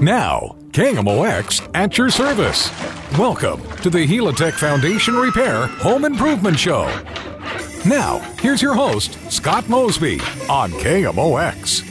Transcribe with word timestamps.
Now, 0.00 0.54
KMOX 0.70 1.68
at 1.74 1.98
your 1.98 2.08
service. 2.08 2.70
Welcome 3.18 3.60
to 3.78 3.90
the 3.90 4.06
Helitech 4.06 4.52
Foundation 4.52 5.16
Repair 5.16 5.66
Home 5.66 6.04
Improvement 6.04 6.56
Show. 6.56 6.84
Now, 7.84 8.18
here's 8.40 8.62
your 8.62 8.74
host, 8.74 9.18
Scott 9.28 9.68
Mosby 9.68 10.20
on 10.48 10.70
KMOX. 10.70 11.84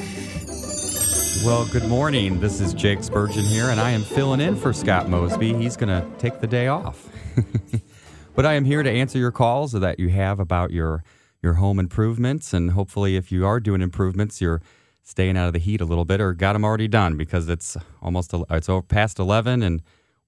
Well, 1.46 1.68
good 1.68 1.84
morning. 1.90 2.40
This 2.40 2.62
is 2.62 2.74
Jake 2.74 3.04
Spurgeon 3.04 3.44
here, 3.44 3.72
and 3.72 3.80
I 3.82 3.92
am 3.92 4.04
filling 4.04 4.40
in 4.40 4.56
for 4.56 4.72
Scott 4.72 5.10
Mosby. 5.10 5.56
He's 5.56 5.76
going 5.76 5.90
to 5.90 6.08
take 6.18 6.40
the 6.40 6.48
day 6.48 6.68
off. 6.68 7.10
but 8.36 8.46
I 8.46 8.54
am 8.54 8.64
here 8.64 8.84
to 8.84 8.90
answer 8.90 9.20
your 9.20 9.34
calls 9.34 9.74
that 9.74 10.00
you 10.00 10.08
have 10.10 10.40
about 10.40 10.72
your 10.72 11.04
your 11.44 11.56
home 11.56 11.78
improvements, 11.78 12.54
and 12.54 12.72
hopefully, 12.72 13.18
if 13.18 13.34
you 13.34 13.46
are 13.46 13.60
doing 13.60 13.82
improvements, 13.82 14.40
you're 14.40 14.62
staying 15.08 15.38
out 15.38 15.48
of 15.48 15.54
the 15.54 15.60
heat 15.60 15.80
a 15.80 15.86
little 15.86 16.04
bit, 16.06 16.20
or 16.20 16.34
got 16.34 16.54
them 16.54 16.66
already 16.66 16.88
done 16.88 17.16
because 17.16 17.48
it's 17.48 17.78
almost 18.02 18.34
it's 18.50 18.68
over 18.70 18.82
past 18.82 19.20
eleven, 19.20 19.64
and 19.64 19.82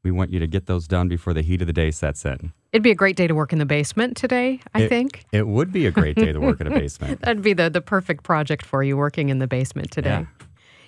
we 0.03 0.11
want 0.11 0.31
you 0.31 0.39
to 0.39 0.47
get 0.47 0.65
those 0.67 0.87
done 0.87 1.09
before 1.09 1.33
the 1.33 1.41
heat 1.41 1.59
of 1.61 1.67
the 1.67 1.73
day 1.73 1.91
sets 1.91 2.23
in. 2.25 2.53
It'd 2.71 2.83
be 2.83 2.91
a 2.91 2.95
great 2.95 3.17
day 3.17 3.27
to 3.27 3.35
work 3.35 3.51
in 3.51 3.59
the 3.59 3.65
basement 3.65 4.15
today, 4.15 4.61
I 4.73 4.83
It- 4.83 4.89
think. 4.89 5.25
It 5.33 5.47
would 5.47 5.71
be 5.73 5.85
a 5.85 5.91
great 5.91 6.15
day 6.15 6.31
to 6.31 6.39
work 6.39 6.61
in 6.61 6.67
a 6.67 6.69
basement. 6.71 7.19
That'd 7.23 7.41
be 7.43 7.53
the, 7.53 7.69
the 7.69 7.81
perfect 7.81 8.23
project 8.23 8.63
for 8.65 8.81
you 8.83 8.95
working 8.95 9.29
in 9.29 9.39
the 9.39 9.47
basement 9.47 9.91
today. 9.91 10.09
Yeah. 10.21 10.25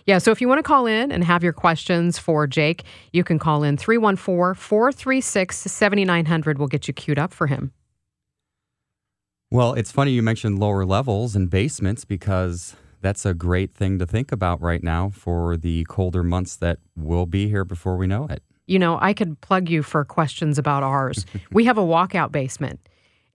Yeah, 0.08 0.18
so 0.18 0.32
if 0.32 0.42
you 0.42 0.48
want 0.48 0.60
to 0.60 0.64
call 0.64 0.88
in 0.88 1.12
and 1.12 1.24
have 1.24 1.44
your 1.44 1.54
questions 1.54 2.18
for 2.18 2.48
Jake, 2.48 2.84
you 3.14 3.24
can 3.24 3.38
call 3.38 3.62
in 3.64 3.78
314 3.78 4.56
436 4.60 5.56
7900. 5.58 6.58
We'll 6.58 6.68
get 6.68 6.88
you 6.88 6.94
queued 6.94 7.20
up 7.20 7.32
for 7.34 7.46
him. 7.48 7.72
Well, 9.52 9.74
it's 9.74 9.92
funny 9.92 10.12
you 10.12 10.24
mentioned 10.24 10.60
lower 10.60 10.86
levels 10.86 11.36
and 11.36 11.50
basements 11.50 12.06
because 12.06 12.76
that's 13.02 13.26
a 13.26 13.34
great 13.34 13.74
thing 13.74 14.00
to 14.00 14.06
think 14.06 14.32
about 14.32 14.62
right 14.62 14.84
now 14.84 15.10
for 15.10 15.58
the 15.58 15.86
colder 15.90 16.24
months 16.24 16.56
that 16.58 16.80
will 16.96 17.26
be 17.26 17.50
here 17.50 17.66
before 17.66 17.98
we 17.98 18.08
know 18.08 18.28
it. 18.28 18.44
You 18.68 18.80
know, 18.80 18.98
I 19.02 19.14
could 19.14 19.40
plug 19.42 19.70
you 19.70 19.84
for 19.84 20.06
questions 20.06 20.58
about 20.58 20.84
ours. 20.84 21.26
we 21.52 21.66
have 21.66 21.78
a 21.78 21.84
walkout 21.84 22.32
basement, 22.32 22.80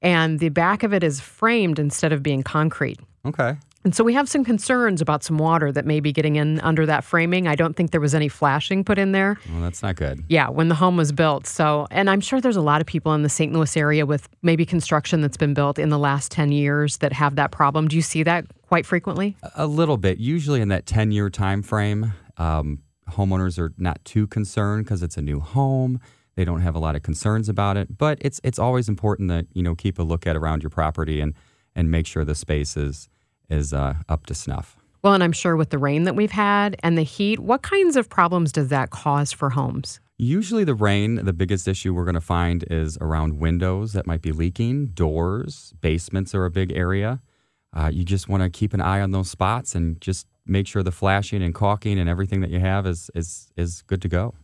and 0.01 0.39
the 0.39 0.49
back 0.49 0.83
of 0.83 0.95
it 0.95 1.03
is 1.03 1.21
framed 1.21 1.79
instead 1.79 2.13
of 2.13 2.23
being 2.23 2.43
concrete. 2.43 3.01
Okay. 3.25 3.57
And 3.87 3.95
so 3.95 4.03
we 4.03 4.15
have 4.15 4.29
some 4.29 4.45
concerns 4.45 5.01
about 5.01 5.23
some 5.23 5.39
water 5.39 5.71
that 5.71 5.87
may 5.87 6.01
be 6.01 6.13
getting 6.13 6.35
in 6.35 6.59
under 6.59 6.87
that 6.87 7.05
framing. 7.05 7.47
I 7.47 7.55
don't 7.55 7.77
think 7.77 7.93
there 7.93 8.01
was 8.01 8.17
any 8.17 8.27
flashing 8.27 8.83
put 8.83 8.99
in 8.99 9.13
there. 9.13 9.39
Well, 9.49 9.63
that's 9.63 9.81
not 9.81 9.95
good. 9.95 10.25
Yeah, 10.29 10.49
when 10.49 10.67
the 10.67 10.75
home 10.75 10.97
was 10.97 11.13
built. 11.13 11.47
So, 11.47 11.87
and 11.93 12.11
I'm 12.11 12.21
sure 12.21 12.41
there's 12.41 12.57
a 12.57 12.63
lot 12.63 12.81
of 12.81 12.89
people 12.89 13.15
in 13.15 13.23
the 13.23 13.29
St. 13.29 13.53
Louis 13.53 13.77
area 13.77 14.05
with 14.05 14.29
maybe 14.43 14.67
construction 14.67 15.21
that's 15.21 15.37
been 15.37 15.55
built 15.55 15.79
in 15.79 15.91
the 15.91 16.01
last 16.01 16.33
10 16.33 16.51
years 16.51 16.97
that 16.97 17.13
have 17.13 17.37
that 17.37 17.53
problem. 17.53 17.87
Do 17.87 17.95
you 17.95 18.03
see 18.03 18.25
that 18.25 18.47
quite 18.67 18.87
frequently? 18.87 19.37
A 19.55 19.67
little 19.67 19.97
bit. 19.97 20.19
Usually 20.19 20.61
in 20.61 20.69
that 20.69 20.87
10 20.87 21.13
year 21.13 21.31
time 21.31 21.63
frame, 21.63 22.13
um, 22.37 22.81
homeowners 23.11 23.59
are 23.59 23.73
not 23.79 24.05
too 24.05 24.27
concerned 24.27 24.85
because 24.85 25.03
it's 25.03 25.17
a 25.17 25.23
new 25.23 25.41
home. 25.41 26.01
They 26.35 26.45
don't 26.45 26.61
have 26.61 26.75
a 26.75 26.79
lot 26.79 26.97
of 26.97 27.03
concerns 27.03 27.49
about 27.49 27.77
it, 27.77 27.97
but 27.97 28.19
it's 28.21 28.41
it's 28.45 28.59
always 28.59 28.89
important 28.89 29.31
to 29.31 29.47
you 29.55 29.63
know 29.63 29.75
keep 29.75 29.99
a 29.99 30.03
look 30.03 30.27
at 30.27 30.37
around 30.37 30.63
your 30.63 30.71
property 30.71 31.21
and 31.21 31.35
and 31.75 31.91
make 31.91 32.07
sure 32.07 32.25
the 32.25 32.35
space 32.35 32.77
is 32.77 33.09
is 33.49 33.73
uh, 33.73 33.95
up 34.09 34.27
to 34.27 34.35
snuff. 34.35 34.77
Well, 35.03 35.15
and 35.15 35.23
I'm 35.23 35.33
sure 35.33 35.57
with 35.57 35.71
the 35.71 35.79
rain 35.79 36.05
that 36.05 36.17
we've 36.17 36.33
had 36.33 36.77
and 36.83 36.99
the 36.99 37.05
heat, 37.05 37.39
what 37.39 37.63
kinds 37.63 37.97
of 37.97 38.09
problems 38.09 38.51
does 38.51 38.69
that 38.69 38.91
cause 38.91 39.33
for 39.33 39.51
homes? 39.51 40.01
Usually, 40.19 40.65
the 40.65 40.75
rain, 40.75 41.17
the 41.17 41.33
biggest 41.33 41.69
issue 41.69 41.95
we're 41.95 42.05
going 42.05 42.15
to 42.15 42.21
find 42.21 42.65
is 42.71 42.99
around 43.01 43.39
windows 43.39 43.93
that 43.93 44.07
might 44.07 44.23
be 44.23 44.33
leaking, 44.33 44.87
doors, 44.89 45.75
basements 45.81 46.35
are 46.35 46.45
a 46.45 46.51
big 46.51 46.73
area. 46.73 47.21
Uh, 47.77 47.89
you 47.89 48.05
just 48.05 48.29
want 48.29 48.43
to 48.43 48.49
keep 48.49 48.73
an 48.73 48.81
eye 48.81 49.01
on 49.01 49.11
those 49.11 49.31
spots 49.31 49.75
and 49.75 50.01
just 50.01 50.27
make 50.47 50.67
sure 50.67 50.83
the 50.83 50.93
flashing 50.93 51.43
and 51.43 51.55
caulking 51.55 51.99
and 51.99 52.09
everything 52.09 52.41
that 52.41 52.51
you 52.51 52.61
have 52.61 52.87
is 52.87 53.11
is 53.15 53.53
is 53.57 53.83
good 53.83 54.01
to 54.01 54.09
go. 54.09 54.35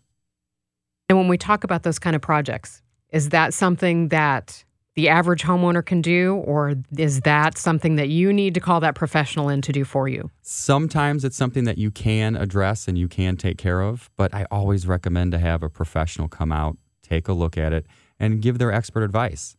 And 1.09 1.17
when 1.19 1.29
we 1.29 1.39
talk 1.39 1.65
about 1.65 1.83
those 1.83 1.99
kind 1.99 2.15
of 2.15 2.23
projects, 2.23 2.83
is 3.11 3.31
that 3.31 3.55
something 3.55 4.09
that 4.09 4.65
the 4.95 5.09
average 5.09 5.43
homeowner 5.43 5.85
can 5.85 6.03
do, 6.03 6.37
or 6.45 6.75
is 6.99 7.21
that 7.23 7.57
something 7.57 7.97
that 7.97 8.11
you 8.11 8.33
need 8.33 8.53
to 8.55 8.61
call 8.61 8.81
that 8.81 8.95
professional 8.95 9.49
in 9.49 9.63
to 9.63 9.73
do 9.73 9.85
for 9.85 10.09
you? 10.09 10.31
Sometimes 10.43 11.25
it's 11.25 11.37
something 11.37 11.65
that 11.65 11.79
you 11.79 11.91
can 11.91 12.37
address 12.37 12.89
and 12.89 12.99
you 12.99 13.09
can 13.09 13.39
take 13.39 13.57
care 13.57 13.81
of, 13.81 14.11
but 14.17 14.35
I 14.35 14.47
always 14.51 14.87
recommend 14.87 15.33
to 15.33 15.39
have 15.39 15.63
a 15.63 15.71
professional 15.71 16.29
come 16.29 16.53
out, 16.53 16.77
take 17.03 17.27
a 17.29 17.33
look 17.33 17.57
at 17.57 17.73
it, 17.73 17.87
and 18.19 18.43
give 18.43 18.59
their 18.59 18.71
expert 18.71 19.03
advice. 19.03 19.57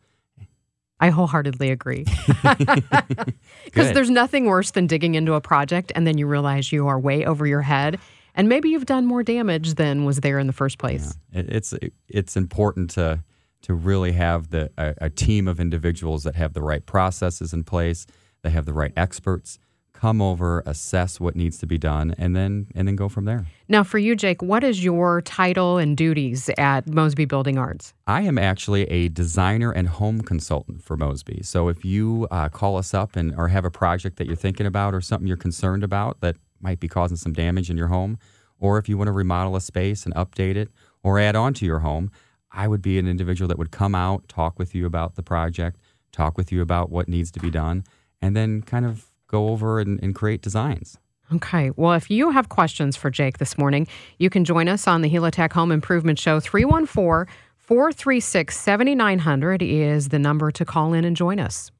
I 1.04 1.10
wholeheartedly 1.10 1.70
agree. 1.70 2.06
Because 3.64 3.92
there's 3.92 4.10
nothing 4.10 4.46
worse 4.46 4.70
than 4.70 4.86
digging 4.86 5.16
into 5.16 5.34
a 5.34 5.40
project 5.40 5.90
and 5.96 6.06
then 6.06 6.16
you 6.16 6.28
realize 6.28 6.70
you 6.70 6.86
are 6.86 6.98
way 6.98 7.24
over 7.24 7.44
your 7.44 7.60
head 7.62 7.98
and 8.36 8.48
maybe 8.48 8.68
you've 8.68 8.86
done 8.86 9.04
more 9.04 9.24
damage 9.24 9.74
than 9.74 10.04
was 10.04 10.18
there 10.18 10.38
in 10.38 10.46
the 10.46 10.52
first 10.52 10.78
place. 10.78 11.14
It, 11.32 11.46
it's 11.50 11.74
it's 12.08 12.36
important 12.36 12.90
to 12.90 13.24
to 13.62 13.74
really 13.74 14.12
have 14.12 14.50
the 14.50 14.70
a, 14.78 14.94
a 15.06 15.10
team 15.10 15.48
of 15.48 15.58
individuals 15.58 16.22
that 16.22 16.36
have 16.36 16.52
the 16.52 16.62
right 16.62 16.86
processes 16.86 17.52
in 17.52 17.64
place, 17.64 18.06
they 18.42 18.50
have 18.50 18.64
the 18.64 18.72
right 18.72 18.92
experts 18.96 19.58
come 20.04 20.20
over, 20.20 20.62
assess 20.66 21.18
what 21.18 21.34
needs 21.34 21.56
to 21.56 21.66
be 21.66 21.78
done, 21.78 22.14
and 22.18 22.36
then 22.36 22.66
and 22.74 22.86
then 22.86 22.94
go 22.94 23.08
from 23.08 23.24
there. 23.24 23.46
Now, 23.68 23.82
for 23.82 23.96
you, 23.96 24.14
Jake, 24.14 24.42
what 24.42 24.62
is 24.62 24.84
your 24.84 25.22
title 25.22 25.78
and 25.78 25.96
duties 25.96 26.50
at 26.58 26.86
Mosby 26.86 27.24
Building 27.24 27.56
Arts? 27.56 27.94
I 28.06 28.20
am 28.20 28.36
actually 28.36 28.82
a 28.90 29.08
designer 29.08 29.72
and 29.72 29.88
home 29.88 30.20
consultant 30.20 30.82
for 30.82 30.98
Mosby. 30.98 31.40
So 31.42 31.68
if 31.68 31.86
you 31.86 32.28
uh, 32.30 32.50
call 32.50 32.76
us 32.76 32.92
up 32.92 33.16
and 33.16 33.34
or 33.34 33.48
have 33.48 33.64
a 33.64 33.70
project 33.70 34.18
that 34.18 34.26
you're 34.26 34.36
thinking 34.36 34.66
about 34.66 34.92
or 34.92 35.00
something 35.00 35.26
you're 35.26 35.38
concerned 35.38 35.82
about 35.82 36.20
that 36.20 36.36
might 36.60 36.80
be 36.80 36.88
causing 36.88 37.16
some 37.16 37.32
damage 37.32 37.70
in 37.70 37.78
your 37.78 37.88
home, 37.88 38.18
or 38.58 38.76
if 38.76 38.90
you 38.90 38.98
want 38.98 39.08
to 39.08 39.12
remodel 39.12 39.56
a 39.56 39.60
space 39.62 40.04
and 40.04 40.14
update 40.16 40.56
it 40.56 40.68
or 41.02 41.18
add 41.18 41.34
on 41.34 41.54
to 41.54 41.64
your 41.64 41.78
home, 41.78 42.10
I 42.52 42.68
would 42.68 42.82
be 42.82 42.98
an 42.98 43.08
individual 43.08 43.48
that 43.48 43.56
would 43.56 43.70
come 43.70 43.94
out, 43.94 44.28
talk 44.28 44.58
with 44.58 44.74
you 44.74 44.84
about 44.84 45.14
the 45.14 45.22
project, 45.22 45.80
talk 46.12 46.36
with 46.36 46.52
you 46.52 46.60
about 46.60 46.90
what 46.90 47.08
needs 47.08 47.30
to 47.30 47.40
be 47.40 47.50
done, 47.50 47.84
and 48.20 48.36
then 48.36 48.60
kind 48.60 48.84
of 48.84 49.10
go 49.28 49.48
over 49.48 49.80
and, 49.80 50.02
and 50.02 50.14
create 50.14 50.42
designs. 50.42 50.98
Okay. 51.32 51.70
Well, 51.76 51.94
if 51.94 52.10
you 52.10 52.30
have 52.30 52.48
questions 52.48 52.96
for 52.96 53.10
Jake 53.10 53.38
this 53.38 53.56
morning, 53.56 53.86
you 54.18 54.28
can 54.28 54.44
join 54.44 54.68
us 54.68 54.86
on 54.86 55.02
the 55.02 55.10
Helitech 55.10 55.52
Home 55.52 55.72
Improvement 55.72 56.18
Show. 56.18 56.38
314 56.38 57.32
436 57.56 58.58
7900 58.58 59.62
is 59.62 60.10
the 60.10 60.18
number 60.18 60.50
to 60.50 60.64
call 60.64 60.92
in 60.92 61.04
and 61.04 61.16
join 61.16 61.40
us. 61.40 61.70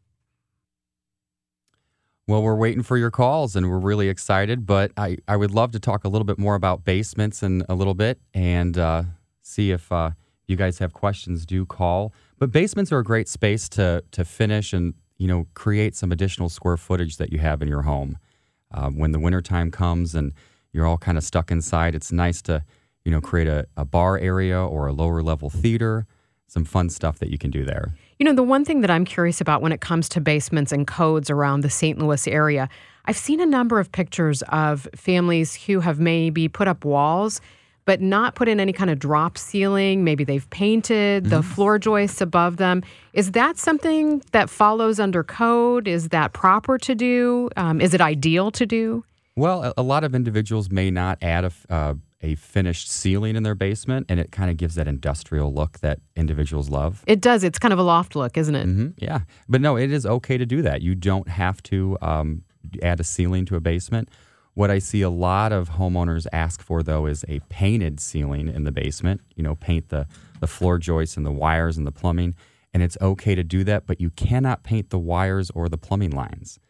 Well, 2.27 2.43
we're 2.43 2.57
waiting 2.57 2.83
for 2.83 2.97
your 2.97 3.11
calls 3.11 3.55
and 3.55 3.69
we're 3.69 3.79
really 3.79 4.09
excited, 4.09 4.65
but 4.65 4.93
I, 4.97 5.19
I 5.29 5.37
would 5.37 5.51
love 5.51 5.73
to 5.73 5.79
talk 5.79 6.05
a 6.05 6.09
little 6.09 6.25
bit 6.25 6.39
more 6.39 6.55
about 6.55 6.83
basements 6.83 7.43
in 7.43 7.65
a 7.69 7.75
little 7.75 7.93
bit 7.93 8.19
and 8.33 8.79
uh, 8.79 9.03
see 9.43 9.73
if 9.73 9.93
uh, 9.93 10.13
you 10.47 10.57
guys 10.57 10.79
have 10.79 10.95
questions. 10.95 11.45
Do 11.45 11.67
call. 11.67 12.15
But 12.39 12.51
basements 12.51 12.91
are 12.93 12.99
a 12.99 13.05
great 13.05 13.29
space 13.29 13.69
to, 13.71 14.03
to 14.13 14.25
finish 14.25 14.73
and 14.73 14.95
you 15.19 15.29
know 15.29 15.47
create 15.55 15.95
some 15.95 16.13
additional 16.13 16.49
square 16.49 16.77
footage 16.77 17.17
that 17.17 17.33
you 17.33 17.39
have 17.39 17.63
in 17.63 17.69
your 17.69 17.83
home. 17.83 18.19
Uh, 18.73 18.91
when 18.91 19.13
the 19.13 19.21
wintertime 19.21 19.71
comes 19.71 20.15
and 20.15 20.33
you're 20.73 20.87
all 20.87 20.99
kind 20.99 21.17
of 21.17 21.25
stuck 21.25 21.51
inside, 21.51 21.95
it's 21.95 22.11
nice 22.11 22.43
to 22.43 22.65
you 23.05 23.13
know 23.13 23.21
create 23.21 23.49
a, 23.49 23.67
a 23.77 23.85
bar 23.85 24.19
area 24.19 24.59
or 24.59 24.87
a 24.87 24.93
lower 24.93 25.23
level 25.23 25.51
theater. 25.51 26.07
Some 26.47 26.65
fun 26.65 26.91
stuff 26.91 27.19
that 27.19 27.31
you 27.31 27.39
can 27.39 27.51
do 27.51 27.65
there. 27.65 27.95
You 28.19 28.25
know, 28.25 28.33
the 28.33 28.43
one 28.43 28.65
thing 28.65 28.81
that 28.83 28.91
I'm 28.91 29.05
curious 29.05 29.41
about 29.41 29.61
when 29.61 29.73
it 29.73 29.81
comes 29.81 30.09
to 30.11 30.21
basements 30.21 30.71
and 30.71 30.87
codes 30.87 31.29
around 31.29 31.63
the 31.63 31.71
St. 31.71 31.99
Louis 31.99 32.29
area, 32.29 32.69
I've 33.07 33.17
seen 33.17 33.41
a 33.41 33.47
number 33.47 33.81
of 33.81 33.91
pictures 33.91 34.43
of 34.51 34.87
families 34.95 35.55
who 35.55 35.81
have 35.81 35.99
maybe 35.99 36.49
put 36.49 36.69
up 36.69 36.85
walls, 36.85 37.41
but 37.87 38.01
not 38.01 38.35
put 38.35 38.49
in 38.49 38.61
any 38.61 38.73
kind 38.73 38.91
of 38.91 38.99
drop 38.99 39.37
ceiling. 39.37 40.05
Maybe 40.05 40.25
they've 40.25 40.49
painted 40.51 41.27
the 41.27 41.43
floor 41.43 41.79
joists 41.79 42.21
above 42.21 42.57
them. 42.57 42.83
Is 43.13 43.33
that 43.33 43.59
something 43.59 44.23
that 44.33 44.49
follows 44.49 44.99
under 44.99 45.23
code? 45.23 45.87
Is 45.87 46.09
that 46.09 46.33
proper 46.33 46.79
to 46.79 46.95
do? 46.95 47.51
Um, 47.57 47.81
is 47.81 47.95
it 47.95 48.01
ideal 48.01 48.51
to 48.53 48.67
do? 48.67 49.05
Well, 49.37 49.65
a, 49.65 49.75
a 49.79 49.83
lot 49.83 50.05
of 50.05 50.15
individuals 50.15 50.71
may 50.71 50.91
not 50.91 51.19
add 51.23 51.45
a, 51.45 51.53
uh, 51.69 51.95
a 52.23 52.37
finished 52.37 52.91
ceiling 52.91 53.37
in 53.37 53.43
their 53.43 53.55
basement, 53.55 54.07
and 54.09 54.19
it 54.19 54.33
kind 54.33 54.51
of 54.51 54.57
gives 54.57 54.77
that 54.77 54.89
industrial 54.89 55.53
look 55.53 55.81
that 55.81 55.99
individuals 56.17 56.71
love. 56.71 57.05
It 57.07 57.21
does. 57.21 57.45
It's 57.45 57.59
kind 57.59 57.73
of 57.73 57.79
a 57.79 57.83
loft 57.83 58.17
look, 58.17 58.39
isn't 58.39 58.55
it? 58.55 58.67
Mm-hmm. 58.67 58.89
Yeah, 58.97 59.21
but 59.49 59.61
no, 59.61 59.77
it 59.77 59.93
is 59.93 60.07
okay 60.07 60.39
to 60.39 60.47
do 60.47 60.63
that. 60.63 60.83
You 60.83 60.95
don't 60.95 61.29
have 61.29 61.63
to 61.65 61.99
um, 62.01 62.43
add 62.83 63.01
a 63.01 63.05
ceiling 63.05 63.45
to 63.47 63.57
a 63.57 63.61
basement. 63.61 64.09
What 64.55 64.71
I 64.71 64.79
see 64.79 65.03
a 65.03 65.11
lot 65.11 65.53
of 65.53 65.71
homeowners 65.71 66.29
ask 66.33 66.63
for, 66.63 66.85
though, 66.85 67.07
is 67.07 67.25
a 67.29 67.41
painted 67.49 67.99
ceiling 67.99 68.47
in 68.47 68.63
the 68.63 68.71
basement. 68.71 69.21
You 69.35 69.43
know, 69.43 69.57
paint 69.57 69.89
the, 69.89 70.07
the 70.39 70.47
floor 70.47 70.79
joists 70.79 71.17
and 71.17 71.27
the 71.27 71.33
wires 71.33 71.77
and 71.77 71.85
the 71.85 71.93
plumbing. 71.93 72.37
And 72.73 72.81
it's 72.81 72.97
okay 73.01 73.35
to 73.35 73.43
do 73.43 73.65
that, 73.65 73.87
but 73.87 74.01
you 74.01 74.11
cannot 74.11 74.63
paint 74.63 74.91
the 74.91 74.99
wires 74.99 75.51
or 75.51 75.69
the 75.69 75.79
plumbing 75.79 76.11
lines. 76.11 76.61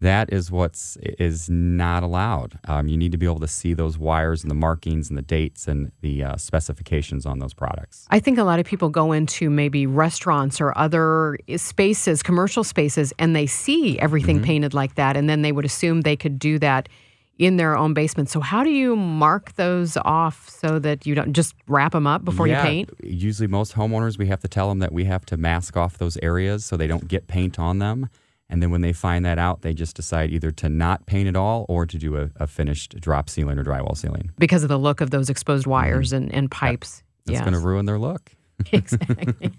That 0.00 0.30
is 0.30 0.50
what's 0.50 0.98
is 1.00 1.48
not 1.48 2.02
allowed. 2.02 2.58
Um, 2.68 2.86
you 2.86 2.98
need 2.98 3.12
to 3.12 3.18
be 3.18 3.24
able 3.24 3.40
to 3.40 3.48
see 3.48 3.72
those 3.72 3.96
wires 3.96 4.42
and 4.42 4.50
the 4.50 4.54
markings 4.54 5.08
and 5.08 5.16
the 5.16 5.22
dates 5.22 5.66
and 5.66 5.90
the 6.02 6.22
uh, 6.22 6.36
specifications 6.36 7.24
on 7.24 7.38
those 7.38 7.54
products. 7.54 8.06
I 8.10 8.20
think 8.20 8.36
a 8.36 8.44
lot 8.44 8.60
of 8.60 8.66
people 8.66 8.90
go 8.90 9.12
into 9.12 9.48
maybe 9.48 9.86
restaurants 9.86 10.60
or 10.60 10.76
other 10.76 11.38
spaces, 11.56 12.22
commercial 12.22 12.62
spaces, 12.62 13.14
and 13.18 13.34
they 13.34 13.46
see 13.46 13.98
everything 13.98 14.42
painted 14.42 14.74
like 14.74 14.96
that, 14.96 15.16
and 15.16 15.30
then 15.30 15.40
they 15.40 15.52
would 15.52 15.64
assume 15.64 16.02
they 16.02 16.16
could 16.16 16.38
do 16.38 16.58
that 16.58 16.90
in 17.38 17.56
their 17.56 17.76
own 17.76 17.94
basement. 17.94 18.28
So 18.28 18.40
how 18.40 18.64
do 18.64 18.70
you 18.70 18.96
mark 18.96 19.54
those 19.54 19.96
off 19.98 20.48
so 20.48 20.78
that 20.78 21.06
you 21.06 21.14
don't 21.14 21.32
just 21.32 21.54
wrap 21.68 21.92
them 21.92 22.06
up 22.06 22.24
before 22.24 22.46
yeah, 22.46 22.62
you 22.62 22.68
paint? 22.68 22.90
Usually, 23.02 23.46
most 23.46 23.74
homeowners, 23.74 24.18
we 24.18 24.26
have 24.26 24.40
to 24.40 24.48
tell 24.48 24.68
them 24.68 24.78
that 24.80 24.92
we 24.92 25.04
have 25.04 25.24
to 25.26 25.36
mask 25.36 25.76
off 25.76 25.98
those 25.98 26.18
areas 26.22 26.64
so 26.64 26.76
they 26.76 26.86
don't 26.86 27.08
get 27.08 27.28
paint 27.28 27.58
on 27.58 27.78
them. 27.78 28.08
And 28.48 28.62
then 28.62 28.70
when 28.70 28.80
they 28.80 28.92
find 28.92 29.24
that 29.24 29.38
out, 29.38 29.62
they 29.62 29.74
just 29.74 29.96
decide 29.96 30.30
either 30.30 30.50
to 30.52 30.68
not 30.68 31.06
paint 31.06 31.28
at 31.28 31.36
all 31.36 31.66
or 31.68 31.84
to 31.84 31.98
do 31.98 32.16
a, 32.16 32.30
a 32.36 32.46
finished 32.46 33.00
drop 33.00 33.28
ceiling 33.28 33.58
or 33.58 33.64
drywall 33.64 33.96
ceiling. 33.96 34.30
Because 34.38 34.62
of 34.62 34.68
the 34.68 34.78
look 34.78 35.00
of 35.00 35.10
those 35.10 35.28
exposed 35.28 35.66
wires 35.66 36.12
and, 36.12 36.32
and 36.32 36.50
pipes. 36.50 37.02
It's 37.26 37.32
yes. 37.32 37.40
going 37.40 37.54
to 37.54 37.58
ruin 37.60 37.86
their 37.86 37.98
look. 37.98 38.30
exactly. 38.72 39.52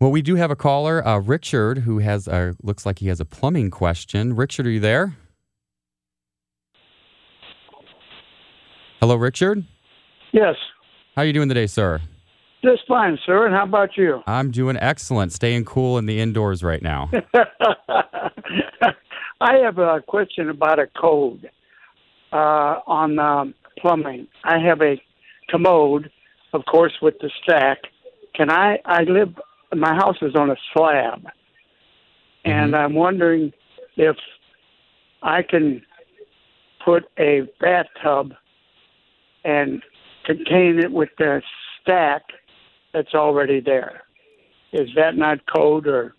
Well, 0.00 0.10
we 0.10 0.22
do 0.22 0.34
have 0.34 0.50
a 0.50 0.56
caller, 0.56 1.06
uh, 1.06 1.18
Richard, 1.18 1.78
who 1.78 1.98
has 1.98 2.26
a, 2.26 2.56
looks 2.62 2.86
like 2.86 2.98
he 2.98 3.08
has 3.08 3.20
a 3.20 3.24
plumbing 3.24 3.70
question. 3.70 4.34
Richard, 4.34 4.66
are 4.66 4.70
you 4.70 4.80
there? 4.80 5.14
Hello, 8.98 9.14
Richard. 9.14 9.64
Yes, 10.32 10.56
How 11.16 11.22
are 11.22 11.24
you 11.24 11.32
doing 11.32 11.48
today, 11.48 11.66
sir? 11.66 12.00
Just 12.62 12.82
fine, 12.86 13.18
sir. 13.24 13.46
And 13.46 13.54
how 13.54 13.64
about 13.64 13.96
you? 13.96 14.22
I'm 14.26 14.50
doing 14.50 14.76
excellent. 14.76 15.32
Staying 15.32 15.64
cool 15.64 15.98
in 15.98 16.06
the 16.06 16.20
indoors 16.20 16.62
right 16.62 16.82
now. 16.82 17.10
I 19.40 19.54
have 19.62 19.78
a 19.78 20.02
question 20.06 20.50
about 20.50 20.78
a 20.78 20.86
code 21.00 21.48
uh, 22.32 22.80
on 22.86 23.18
um, 23.18 23.54
plumbing. 23.78 24.28
I 24.44 24.58
have 24.58 24.82
a 24.82 25.00
commode, 25.48 26.10
of 26.52 26.64
course, 26.70 26.92
with 27.00 27.14
the 27.20 27.30
stack. 27.42 27.78
Can 28.34 28.50
I? 28.50 28.78
I 28.84 29.02
live. 29.04 29.34
My 29.74 29.94
house 29.94 30.16
is 30.20 30.34
on 30.34 30.50
a 30.50 30.56
slab, 30.74 31.26
and 32.44 32.74
I'm 32.74 32.94
wondering 32.94 33.52
if 33.96 34.16
I 35.22 35.42
can 35.42 35.82
put 36.84 37.04
a 37.18 37.42
bathtub 37.60 38.32
and 39.44 39.82
contain 40.26 40.78
it 40.78 40.92
with 40.92 41.10
the 41.18 41.42
stack 41.80 42.22
that's 42.92 43.14
already 43.14 43.60
there. 43.60 44.02
Is 44.72 44.88
that 44.96 45.16
not 45.16 45.38
code 45.46 45.86
or? 45.86 46.14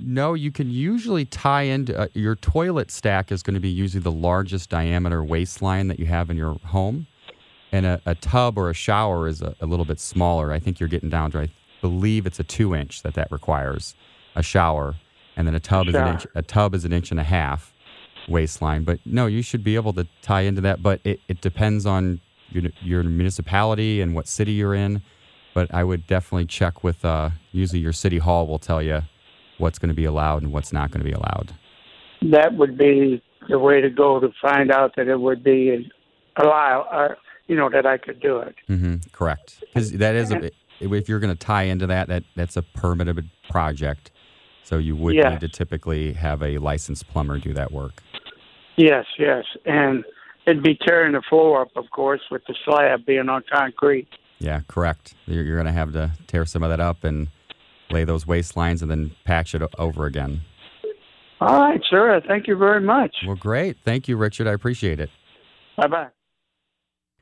No, 0.00 0.34
you 0.34 0.52
can 0.52 0.70
usually 0.70 1.24
tie 1.24 1.62
into 1.62 1.98
uh, 1.98 2.06
your 2.14 2.36
toilet 2.36 2.90
stack 2.90 3.32
is 3.32 3.42
going 3.42 3.54
to 3.54 3.60
be 3.60 3.68
usually 3.68 4.02
the 4.02 4.12
largest 4.12 4.70
diameter 4.70 5.24
waste 5.24 5.60
line 5.60 5.88
that 5.88 5.98
you 5.98 6.06
have 6.06 6.30
in 6.30 6.36
your 6.36 6.54
home, 6.66 7.08
and 7.72 7.84
a, 7.84 8.00
a 8.06 8.14
tub 8.14 8.58
or 8.58 8.70
a 8.70 8.74
shower 8.74 9.26
is 9.26 9.42
a, 9.42 9.56
a 9.60 9.66
little 9.66 9.84
bit 9.84 9.98
smaller. 9.98 10.52
I 10.52 10.60
think 10.60 10.78
you're 10.78 10.88
getting 10.88 11.10
down 11.10 11.32
to 11.32 11.40
I 11.40 11.48
believe 11.80 12.26
it's 12.26 12.38
a 12.38 12.44
two 12.44 12.74
inch 12.74 13.02
that 13.02 13.14
that 13.14 13.32
requires 13.32 13.96
a 14.36 14.42
shower, 14.42 14.94
and 15.36 15.48
then 15.48 15.54
a 15.54 15.60
tub 15.60 15.88
is 15.88 15.94
an 15.96 16.06
inch. 16.06 16.26
A 16.36 16.42
tub 16.42 16.74
is 16.74 16.84
an 16.84 16.92
inch 16.92 17.10
and 17.10 17.18
a 17.18 17.24
half 17.24 17.74
waste 18.28 18.62
line. 18.62 18.84
But 18.84 19.00
no, 19.04 19.26
you 19.26 19.42
should 19.42 19.64
be 19.64 19.74
able 19.74 19.92
to 19.94 20.06
tie 20.22 20.42
into 20.42 20.60
that. 20.60 20.82
But 20.82 21.00
it, 21.04 21.20
it 21.28 21.40
depends 21.40 21.86
on 21.86 22.20
your, 22.50 22.70
your 22.80 23.02
municipality 23.02 24.00
and 24.00 24.14
what 24.14 24.28
city 24.28 24.52
you're 24.52 24.74
in. 24.74 25.02
But 25.54 25.72
I 25.74 25.84
would 25.84 26.06
definitely 26.06 26.46
check 26.46 26.82
with 26.82 27.04
uh, 27.04 27.30
usually 27.52 27.80
your 27.80 27.92
city 27.92 28.18
hall 28.18 28.46
will 28.46 28.58
tell 28.58 28.80
you 28.82 29.02
what's 29.58 29.78
going 29.78 29.90
to 29.90 29.94
be 29.94 30.04
allowed 30.06 30.42
and 30.42 30.52
what's 30.52 30.72
not 30.72 30.90
going 30.90 31.00
to 31.00 31.04
be 31.04 31.12
allowed. 31.12 31.52
that 32.22 32.54
would 32.54 32.78
be 32.78 33.22
the 33.48 33.58
way 33.58 33.80
to 33.80 33.90
go 33.90 34.20
to 34.20 34.30
find 34.40 34.70
out 34.70 34.94
that 34.96 35.08
it 35.08 35.20
would 35.20 35.42
be 35.44 35.90
allow, 36.36 36.82
uh, 36.90 37.14
you 37.48 37.56
know, 37.56 37.68
that 37.68 37.84
I 37.84 37.98
could 37.98 38.20
do 38.20 38.38
it. 38.38 38.54
hmm 38.66 38.96
Correct. 39.12 39.60
Because 39.60 39.92
that 39.92 40.14
is 40.14 40.30
a, 40.30 40.50
if 40.80 41.08
you're 41.08 41.18
going 41.20 41.36
to 41.36 41.38
tie 41.38 41.64
into 41.64 41.86
that, 41.88 42.08
that 42.08 42.22
that's 42.34 42.56
a 42.56 42.62
permitted 42.62 43.28
project. 43.50 44.10
So 44.62 44.78
you 44.78 44.96
would 44.96 45.16
Yeah. 45.16 45.30
need 45.30 45.40
to 45.40 45.48
typically 45.48 46.12
have 46.14 46.42
a 46.42 46.58
licensed 46.58 47.08
plumber 47.08 47.38
do 47.38 47.52
that 47.52 47.72
work. 47.72 48.02
Yes, 48.76 49.04
yes, 49.18 49.44
and 49.66 50.04
it'd 50.46 50.62
be 50.62 50.76
tearing 50.86 51.12
the 51.12 51.22
floor 51.28 51.60
up, 51.60 51.68
of 51.76 51.90
course, 51.90 52.22
with 52.30 52.42
the 52.46 52.54
slab 52.64 53.04
being 53.04 53.28
on 53.28 53.42
concrete. 53.52 54.08
Yeah, 54.42 54.62
correct. 54.66 55.14
You're, 55.26 55.44
you're 55.44 55.56
going 55.56 55.66
to 55.66 55.72
have 55.72 55.92
to 55.92 56.10
tear 56.26 56.44
some 56.44 56.64
of 56.64 56.70
that 56.70 56.80
up 56.80 57.04
and 57.04 57.28
lay 57.90 58.04
those 58.04 58.26
waste 58.26 58.56
lines 58.56 58.82
and 58.82 58.90
then 58.90 59.12
patch 59.24 59.54
it 59.54 59.62
over 59.78 60.06
again. 60.06 60.40
All 61.40 61.60
right, 61.60 61.80
sir. 61.88 62.20
Thank 62.26 62.48
you 62.48 62.56
very 62.56 62.80
much. 62.80 63.14
Well, 63.24 63.36
great. 63.36 63.76
Thank 63.84 64.08
you, 64.08 64.16
Richard. 64.16 64.48
I 64.48 64.52
appreciate 64.52 64.98
it. 64.98 65.10
Bye 65.76 65.86
bye. 65.86 66.08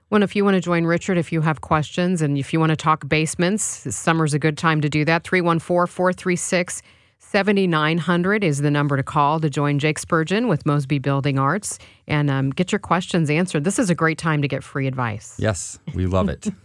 Well, 0.09 0.23
if 0.23 0.35
you 0.35 0.45
want 0.45 0.55
to 0.55 0.61
join 0.61 0.87
Richard, 0.87 1.19
if 1.19 1.31
you 1.31 1.43
have 1.43 1.61
questions 1.61 2.23
and 2.23 2.37
if 2.37 2.53
you 2.53 2.59
want 2.59 2.71
to 2.71 2.77
talk 2.77 3.07
basements, 3.07 3.63
summer's 3.95 4.35
a 4.35 4.39
good 4.39 4.59
time 4.59 4.81
to 4.81 4.89
do 4.89 5.05
that. 5.05 5.23
314 5.23 5.87
436 5.87 6.83
7900 7.21 8.43
is 8.43 8.59
the 8.59 8.71
number 8.71 8.97
to 8.97 9.03
call 9.03 9.39
to 9.41 9.49
join 9.49 9.79
Jake 9.79 9.99
Spurgeon 9.99 10.49
with 10.49 10.67
Mosby 10.67 10.99
Building 10.99 11.39
Arts 11.39 11.79
and 12.09 12.29
um, 12.29 12.51
get 12.51 12.73
your 12.73 12.79
questions 12.79 13.31
answered. 13.31 13.65
This 13.65 13.79
is 13.79 13.89
a 13.89 13.95
great 13.95 14.19
time 14.19 14.43
to 14.43 14.49
get 14.49 14.65
free 14.65 14.87
advice. 14.87 15.37
Yes, 15.39 15.79
we 15.95 16.07
love 16.07 16.29
it. 16.29 16.49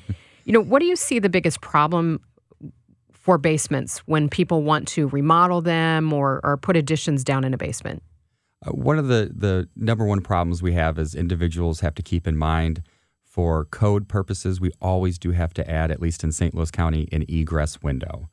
You 0.44 0.52
know, 0.52 0.60
what 0.60 0.80
do 0.80 0.86
you 0.86 0.96
see 0.96 1.18
the 1.18 1.28
biggest 1.28 1.60
problem 1.60 2.20
for 3.12 3.38
basements 3.38 4.00
when 4.00 4.28
people 4.28 4.62
want 4.62 4.86
to 4.88 5.08
remodel 5.08 5.62
them 5.62 6.12
or, 6.12 6.40
or 6.44 6.56
put 6.56 6.76
additions 6.76 7.24
down 7.24 7.44
in 7.44 7.54
a 7.54 7.56
basement? 7.56 8.02
Uh, 8.66 8.72
one 8.72 8.98
of 8.98 9.08
the, 9.08 9.32
the 9.34 9.68
number 9.74 10.04
one 10.04 10.20
problems 10.20 10.62
we 10.62 10.72
have 10.74 10.98
is 10.98 11.14
individuals 11.14 11.80
have 11.80 11.94
to 11.94 12.02
keep 12.02 12.26
in 12.26 12.36
mind 12.36 12.82
for 13.22 13.64
code 13.64 14.06
purposes, 14.06 14.60
we 14.60 14.70
always 14.80 15.18
do 15.18 15.32
have 15.32 15.52
to 15.54 15.68
add, 15.68 15.90
at 15.90 16.00
least 16.00 16.22
in 16.22 16.30
St. 16.30 16.54
Louis 16.54 16.70
County, 16.70 17.08
an 17.10 17.24
egress 17.28 17.82
window. 17.82 18.28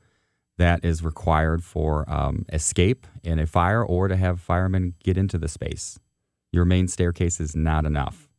That 0.57 0.85
is 0.85 1.03
required 1.03 1.63
for 1.63 2.07
um, 2.11 2.45
escape 2.51 3.07
in 3.23 3.39
a 3.39 3.47
fire 3.47 3.83
or 3.83 4.07
to 4.07 4.15
have 4.15 4.39
firemen 4.39 4.93
get 5.03 5.17
into 5.17 5.37
the 5.37 5.47
space. 5.47 5.97
Your 6.51 6.65
main 6.65 6.87
staircase 6.87 7.39
is 7.39 7.55
not 7.55 7.85
enough. 7.85 8.29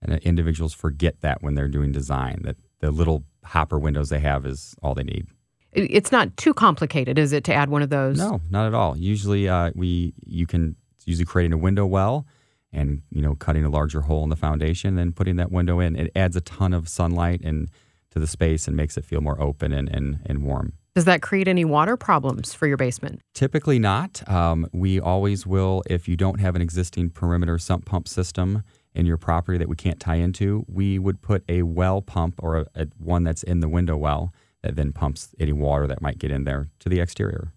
And 0.00 0.14
uh, 0.14 0.16
individuals 0.22 0.72
forget 0.72 1.20
that 1.20 1.42
when 1.42 1.54
they're 1.54 1.68
doing 1.68 1.92
design, 1.92 2.40
that 2.44 2.56
the 2.80 2.90
little 2.90 3.24
hopper 3.44 3.78
windows 3.78 4.08
they 4.08 4.20
have 4.20 4.46
is 4.46 4.74
all 4.82 4.94
they 4.94 5.04
need. 5.04 5.26
It's 5.72 6.12
not 6.12 6.36
too 6.36 6.52
complicated, 6.52 7.18
is 7.18 7.32
it, 7.32 7.44
to 7.44 7.54
add 7.54 7.70
one 7.70 7.80
of 7.80 7.88
those? 7.88 8.18
No, 8.18 8.42
not 8.50 8.66
at 8.66 8.74
all. 8.74 8.96
Usually, 8.96 9.48
uh, 9.48 9.70
we 9.74 10.12
you 10.26 10.46
can 10.46 10.76
usually 11.06 11.24
creating 11.24 11.54
a 11.54 11.58
window 11.58 11.86
well, 11.86 12.26
and 12.72 13.00
you 13.10 13.22
know 13.22 13.34
cutting 13.36 13.64
a 13.64 13.70
larger 13.70 14.02
hole 14.02 14.22
in 14.22 14.28
the 14.28 14.36
foundation, 14.36 14.90
and 14.90 14.98
then 14.98 15.12
putting 15.12 15.36
that 15.36 15.50
window 15.50 15.80
in. 15.80 15.96
It 15.96 16.12
adds 16.14 16.36
a 16.36 16.42
ton 16.42 16.74
of 16.74 16.88
sunlight 16.90 17.40
and 17.42 17.70
to 18.10 18.18
the 18.18 18.26
space 18.26 18.68
and 18.68 18.76
makes 18.76 18.98
it 18.98 19.04
feel 19.04 19.22
more 19.22 19.40
open 19.40 19.72
and 19.72 19.88
and, 19.88 20.20
and 20.26 20.42
warm. 20.42 20.74
Does 20.94 21.06
that 21.06 21.22
create 21.22 21.48
any 21.48 21.64
water 21.64 21.96
problems 21.96 22.52
for 22.52 22.66
your 22.66 22.76
basement? 22.76 23.22
Typically 23.32 23.78
not. 23.78 24.28
Um, 24.28 24.68
we 24.72 25.00
always 25.00 25.46
will 25.46 25.82
if 25.88 26.06
you 26.06 26.16
don't 26.16 26.38
have 26.38 26.54
an 26.54 26.60
existing 26.60 27.10
perimeter 27.10 27.58
sump 27.58 27.86
pump 27.86 28.06
system 28.06 28.62
in 28.94 29.06
your 29.06 29.16
property 29.16 29.56
that 29.56 29.68
we 29.68 29.76
can't 29.76 29.98
tie 29.98 30.16
into. 30.16 30.66
We 30.68 30.98
would 30.98 31.22
put 31.22 31.44
a 31.48 31.62
well 31.62 32.02
pump 32.02 32.34
or 32.42 32.58
a, 32.58 32.66
a 32.74 32.86
one 32.98 33.24
that's 33.24 33.42
in 33.42 33.60
the 33.60 33.70
window 33.70 33.96
well 33.96 34.34
that 34.62 34.76
then 34.76 34.92
pumps 34.92 35.34
any 35.40 35.52
water 35.52 35.86
that 35.86 36.02
might 36.02 36.18
get 36.18 36.30
in 36.30 36.44
there 36.44 36.68
to 36.80 36.90
the 36.90 37.00
exterior. 37.00 37.54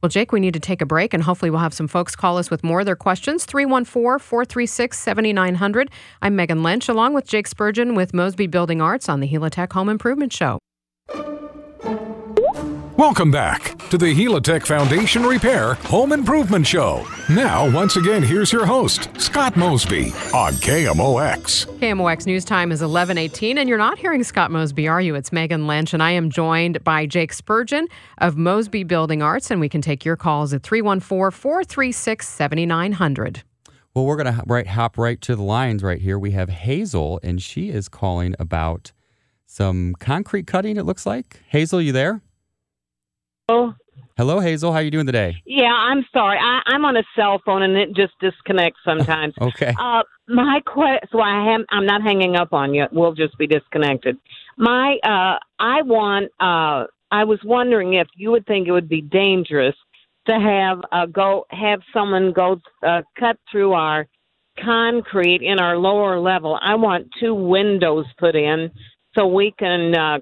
Well, 0.00 0.08
Jake, 0.08 0.32
we 0.32 0.40
need 0.40 0.54
to 0.54 0.60
take 0.60 0.80
a 0.80 0.86
break, 0.86 1.14
and 1.14 1.22
hopefully, 1.22 1.50
we'll 1.50 1.60
have 1.60 1.74
some 1.74 1.86
folks 1.86 2.16
call 2.16 2.36
us 2.36 2.50
with 2.50 2.64
more 2.64 2.80
of 2.80 2.86
their 2.86 2.96
questions. 2.96 3.44
314 3.44 4.18
436 4.18 4.98
7900. 4.98 5.90
I'm 6.22 6.34
Megan 6.34 6.62
Lynch, 6.62 6.88
along 6.88 7.12
with 7.12 7.26
Jake 7.26 7.46
Spurgeon 7.46 7.94
with 7.94 8.12
Mosby 8.12 8.48
Building 8.48 8.80
Arts 8.80 9.08
on 9.08 9.20
the 9.20 9.28
Helitech 9.28 9.72
Home 9.74 9.88
Improvement 9.88 10.32
Show. 10.32 10.58
Welcome 13.02 13.32
back 13.32 13.76
to 13.90 13.98
the 13.98 14.14
Helitech 14.14 14.64
Foundation 14.64 15.26
Repair 15.26 15.74
Home 15.74 16.12
Improvement 16.12 16.64
Show. 16.64 17.04
Now, 17.28 17.68
once 17.68 17.96
again, 17.96 18.22
here's 18.22 18.52
your 18.52 18.64
host, 18.64 19.08
Scott 19.20 19.56
Mosby 19.56 20.12
on 20.32 20.52
KMOX. 20.52 21.66
KMOX 21.80 22.26
News 22.26 22.44
Time 22.44 22.70
is 22.70 22.80
1118, 22.80 23.58
and 23.58 23.68
you're 23.68 23.76
not 23.76 23.98
hearing 23.98 24.22
Scott 24.22 24.52
Mosby, 24.52 24.86
are 24.86 25.00
you? 25.00 25.16
It's 25.16 25.32
Megan 25.32 25.66
Lynch, 25.66 25.92
and 25.92 26.00
I 26.00 26.12
am 26.12 26.30
joined 26.30 26.84
by 26.84 27.06
Jake 27.06 27.32
Spurgeon 27.32 27.88
of 28.18 28.36
Mosby 28.36 28.84
Building 28.84 29.20
Arts, 29.20 29.50
and 29.50 29.60
we 29.60 29.68
can 29.68 29.82
take 29.82 30.04
your 30.04 30.14
calls 30.14 30.54
at 30.54 30.62
314 30.62 31.32
436 31.32 32.28
7900. 32.28 33.42
Well, 33.94 34.06
we're 34.06 34.16
going 34.16 34.32
to 34.32 34.44
right, 34.46 34.68
hop 34.68 34.96
right 34.96 35.20
to 35.22 35.34
the 35.34 35.42
lines 35.42 35.82
right 35.82 36.00
here. 36.00 36.20
We 36.20 36.30
have 36.30 36.50
Hazel, 36.50 37.18
and 37.24 37.42
she 37.42 37.70
is 37.70 37.88
calling 37.88 38.36
about 38.38 38.92
some 39.44 39.96
concrete 39.98 40.46
cutting, 40.46 40.76
it 40.76 40.84
looks 40.84 41.04
like. 41.04 41.40
Hazel, 41.48 41.82
you 41.82 41.90
there? 41.90 42.22
Hello, 44.18 44.40
Hazel. 44.40 44.72
How 44.72 44.78
are 44.78 44.82
you 44.82 44.90
doing 44.90 45.06
today? 45.06 45.36
yeah, 45.46 45.72
I'm 45.72 46.04
sorry. 46.12 46.38
I, 46.38 46.60
I'm 46.66 46.84
on 46.84 46.96
a 46.96 47.02
cell 47.16 47.40
phone 47.44 47.62
and 47.62 47.76
it 47.76 47.94
just 47.96 48.12
disconnects 48.20 48.80
sometimes. 48.84 49.34
Okay. 49.40 49.74
uh, 49.78 50.02
my 50.28 50.60
question, 50.66 51.08
so 51.10 51.20
I 51.20 51.54
am, 51.54 51.64
I'm 51.70 51.86
not 51.86 52.02
hanging 52.02 52.36
up 52.36 52.52
on 52.52 52.74
you. 52.74 52.86
We'll 52.92 53.14
just 53.14 53.36
be 53.38 53.46
disconnected. 53.46 54.16
My, 54.56 54.96
uh, 55.02 55.38
I 55.58 55.82
want, 55.82 56.30
uh, 56.38 56.86
I 57.10 57.24
was 57.24 57.40
wondering 57.44 57.94
if 57.94 58.06
you 58.16 58.30
would 58.30 58.46
think 58.46 58.68
it 58.68 58.72
would 58.72 58.88
be 58.88 59.00
dangerous 59.00 59.74
to 60.26 60.38
have 60.38 60.78
uh, 60.92 61.06
go 61.06 61.44
have 61.50 61.80
someone 61.92 62.32
go 62.32 62.60
uh, 62.86 63.02
cut 63.18 63.36
through 63.50 63.72
our 63.72 64.06
concrete 64.62 65.42
in 65.42 65.58
our 65.58 65.76
lower 65.76 66.18
level. 66.20 66.58
I 66.62 66.74
want 66.76 67.08
two 67.18 67.34
windows 67.34 68.06
put 68.18 68.36
in 68.36 68.70
so 69.14 69.26
we 69.26 69.52
can 69.58 69.94
uh, 69.94 70.18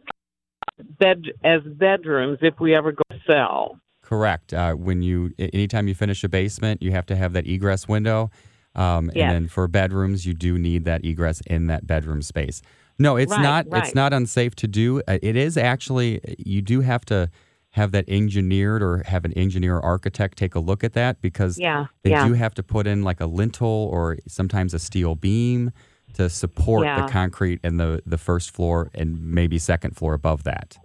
bed 0.99 1.25
as 1.45 1.63
bedrooms 1.63 2.39
if 2.43 2.59
we 2.61 2.75
ever 2.75 2.93
go 2.93 3.03
sell. 3.27 3.79
Correct. 4.03 4.53
Uh, 4.53 4.75
when 4.75 5.03
you, 5.03 5.33
anytime 5.39 5.87
you 5.87 5.95
finish 5.95 6.25
a 6.25 6.29
basement, 6.29 6.83
you 6.83 6.91
have 6.91 7.07
to 7.07 7.17
have 7.17 7.33
that 7.35 7.47
egress 7.47 7.87
window. 7.89 8.31
Um, 8.75 9.11
Yes. 9.15 9.23
And 9.23 9.31
then 9.31 9.49
for 9.49 9.67
bedrooms, 9.69 10.27
you 10.27 10.35
do 10.35 10.59
need 10.59 10.85
that 10.85 11.05
egress 11.05 11.41
in 11.43 11.67
that 11.69 11.87
bedroom 11.87 12.23
space. 12.23 12.63
No, 12.99 13.17
it's 13.17 13.33
Right, 13.33 13.43
not. 13.43 13.67
It's 13.73 13.95
not 13.95 14.13
unsafe 14.13 14.55
to 14.57 14.67
do. 14.69 15.01
Uh, 15.09 15.19
It 15.23 15.37
is 15.37 15.57
actually. 15.57 16.21
You 16.39 16.61
do 16.63 16.81
have 16.81 17.05
to 17.07 17.31
have 17.71 17.93
that 17.93 18.05
engineered 18.09 18.83
or 18.83 19.03
have 19.07 19.25
an 19.25 19.33
engineer 19.35 19.77
or 19.77 19.85
architect 19.85 20.37
take 20.37 20.55
a 20.57 20.61
look 20.61 20.83
at 20.83 20.93
that 20.95 21.21
because 21.23 21.57
Yeah, 21.59 21.87
they 22.03 22.11
yeah. 22.11 22.27
do 22.27 22.35
have 22.35 22.53
to 22.55 22.63
put 22.65 22.87
in 22.87 23.03
like 23.05 23.21
a 23.21 23.27
lintel 23.27 23.89
or 23.93 24.19
sometimes 24.27 24.75
a 24.75 24.79
steel 24.81 25.15
beam 25.15 25.71
to 26.15 26.29
support 26.29 26.85
Yeah. 26.85 27.03
the 27.07 27.13
concrete 27.13 27.61
and 27.63 27.79
the 27.81 28.03
the 28.07 28.19
first 28.19 28.51
floor 28.51 28.91
and 28.95 29.21
maybe 29.23 29.59
second 29.59 29.97
floor 29.97 30.15
above 30.15 30.45
that. 30.45 30.77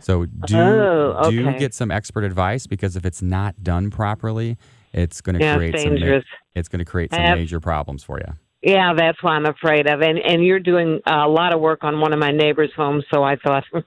So 0.00 0.24
do 0.26 0.56
Oh, 0.58 1.30
do 1.30 1.52
get 1.58 1.74
some 1.74 1.90
expert 1.90 2.24
advice 2.24 2.66
because 2.66 2.96
if 2.96 3.04
it's 3.04 3.20
not 3.20 3.62
done 3.62 3.90
properly, 3.90 4.56
it's 4.92 5.20
going 5.20 5.38
to 5.38 5.44
Yeah, 5.44 5.56
create 5.56 5.78
some 5.78 5.94
ma- 6.00 6.20
it's 6.54 6.68
going 6.68 6.78
to 6.78 6.84
create 6.84 7.12
some 7.12 7.20
have- 7.22 7.38
major 7.38 7.60
problems 7.60 8.02
for 8.02 8.18
you. 8.18 8.32
Yeah, 8.62 8.92
that's 8.94 9.22
what 9.22 9.32
I'm 9.32 9.46
afraid 9.46 9.86
of. 9.88 10.00
And 10.02 10.18
and 10.18 10.44
you're 10.44 10.60
doing 10.60 11.00
a 11.06 11.26
lot 11.28 11.54
of 11.54 11.60
work 11.60 11.82
on 11.82 12.00
one 12.00 12.12
of 12.12 12.18
my 12.18 12.30
neighbors' 12.30 12.72
homes, 12.76 13.04
so 13.12 13.22
I 13.22 13.36
thought 13.36 13.64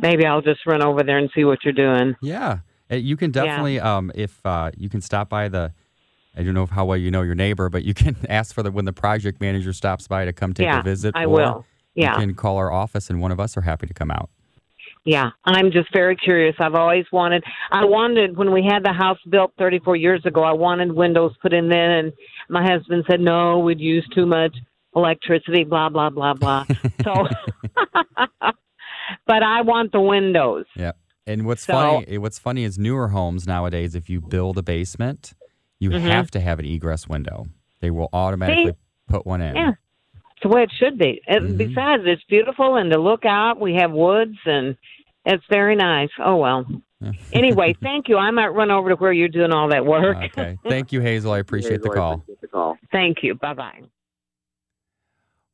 maybe 0.00 0.24
I'll 0.26 0.40
just 0.42 0.66
run 0.66 0.82
over 0.82 1.02
there 1.02 1.18
and 1.18 1.30
see 1.34 1.44
what 1.44 1.58
you're 1.64 1.72
doing. 1.72 2.14
Yeah, 2.22 2.58
Uh, 2.90 2.96
you 2.96 3.16
can 3.16 3.30
definitely 3.30 3.78
um, 3.80 4.10
if 4.14 4.44
uh, 4.44 4.70
you 4.76 4.88
can 4.88 5.00
stop 5.00 5.28
by 5.28 5.48
the. 5.48 5.72
I 6.36 6.42
don't 6.42 6.54
know 6.54 6.66
how 6.66 6.84
well 6.84 6.96
you 6.98 7.10
know 7.10 7.22
your 7.22 7.34
neighbor, 7.34 7.68
but 7.68 7.84
you 7.84 7.94
can 7.94 8.16
ask 8.28 8.54
for 8.54 8.62
the 8.62 8.70
when 8.70 8.84
the 8.84 8.92
project 8.92 9.40
manager 9.40 9.72
stops 9.72 10.06
by 10.08 10.24
to 10.24 10.32
come 10.32 10.52
take 10.52 10.64
yeah, 10.66 10.80
a 10.80 10.82
visit. 10.82 11.14
I 11.16 11.26
will. 11.26 11.64
Yeah, 11.94 12.12
You 12.14 12.26
can 12.26 12.34
call 12.34 12.58
our 12.58 12.70
office, 12.70 13.08
and 13.08 13.22
one 13.22 13.30
of 13.32 13.40
us 13.40 13.56
are 13.56 13.62
happy 13.62 13.86
to 13.86 13.94
come 13.94 14.10
out. 14.10 14.28
yeah. 15.06 15.30
I'm 15.46 15.70
just 15.72 15.90
very 15.94 16.14
curious. 16.14 16.54
I've 16.58 16.74
always 16.74 17.06
wanted. 17.10 17.42
I 17.72 17.84
wanted 17.86 18.36
when 18.36 18.52
we 18.52 18.62
had 18.62 18.84
the 18.84 18.92
house 18.92 19.18
built 19.30 19.52
34 19.58 19.96
years 19.96 20.20
ago. 20.26 20.42
I 20.42 20.52
wanted 20.52 20.92
windows 20.92 21.32
put 21.40 21.54
in 21.54 21.70
then, 21.70 21.90
and 21.90 22.12
my 22.50 22.62
husband 22.62 23.04
said 23.08 23.20
no, 23.20 23.58
we'd 23.60 23.80
use 23.80 24.06
too 24.14 24.26
much 24.26 24.54
electricity. 24.94 25.64
Blah 25.64 25.88
blah 25.88 26.10
blah 26.10 26.34
blah. 26.34 26.64
so, 27.02 27.26
but 29.26 29.42
I 29.42 29.62
want 29.62 29.92
the 29.92 30.00
windows. 30.00 30.66
Yeah. 30.76 30.92
And 31.26 31.46
what's 31.46 31.62
So- 31.64 31.72
funny, 31.72 32.06
eh, 32.08 32.16
what's 32.18 32.38
funny 32.38 32.64
is 32.64 32.78
newer 32.78 33.08
homes 33.08 33.46
nowadays. 33.46 33.94
If 33.94 34.08
you 34.10 34.20
build 34.20 34.58
a 34.58 34.62
basement, 34.62 35.32
you 35.78 35.90
Mm-hmm. 35.90 36.06
have 36.08 36.30
to 36.32 36.40
have 36.40 36.58
an 36.58 36.64
egress 36.64 37.08
window. 37.08 37.46
They 37.80 37.90
will 37.90 38.08
automatically 38.12 38.72
put 39.08 39.26
one 39.26 39.40
in. 39.42 39.54
Yeah. 39.56 39.70
It's 40.14 40.42
the 40.42 40.48
way 40.48 40.62
it 40.62 40.72
should 40.78 40.98
be. 40.98 41.20
And 41.26 41.50
Mhm. 41.50 41.58
Besides, 41.58 42.02
it's 42.06 42.22
beautiful, 42.24 42.76
and 42.76 42.90
to 42.92 42.98
look 43.00 43.24
out, 43.24 43.60
we 43.60 43.74
have 43.74 43.90
woods, 43.92 44.36
and 44.44 44.76
it's 45.24 45.44
very 45.50 45.76
nice. 45.76 46.10
Oh 46.18 46.36
well. 46.36 46.64
anyway, 47.32 47.74
thank 47.82 48.08
you. 48.08 48.16
I 48.16 48.30
might 48.30 48.48
run 48.48 48.70
over 48.70 48.88
to 48.90 48.96
where 48.96 49.12
you're 49.12 49.28
doing 49.28 49.52
all 49.52 49.68
that 49.68 49.84
work. 49.84 50.16
Okay. 50.16 50.58
Thank 50.68 50.92
you, 50.92 51.00
Hazel. 51.00 51.32
I 51.32 51.38
appreciate 51.44 51.82
the 51.82 51.90
call. 51.90 52.22
Thank 52.90 53.22
you. 53.22 53.34
Bye 53.34 53.54
bye. 53.54 53.82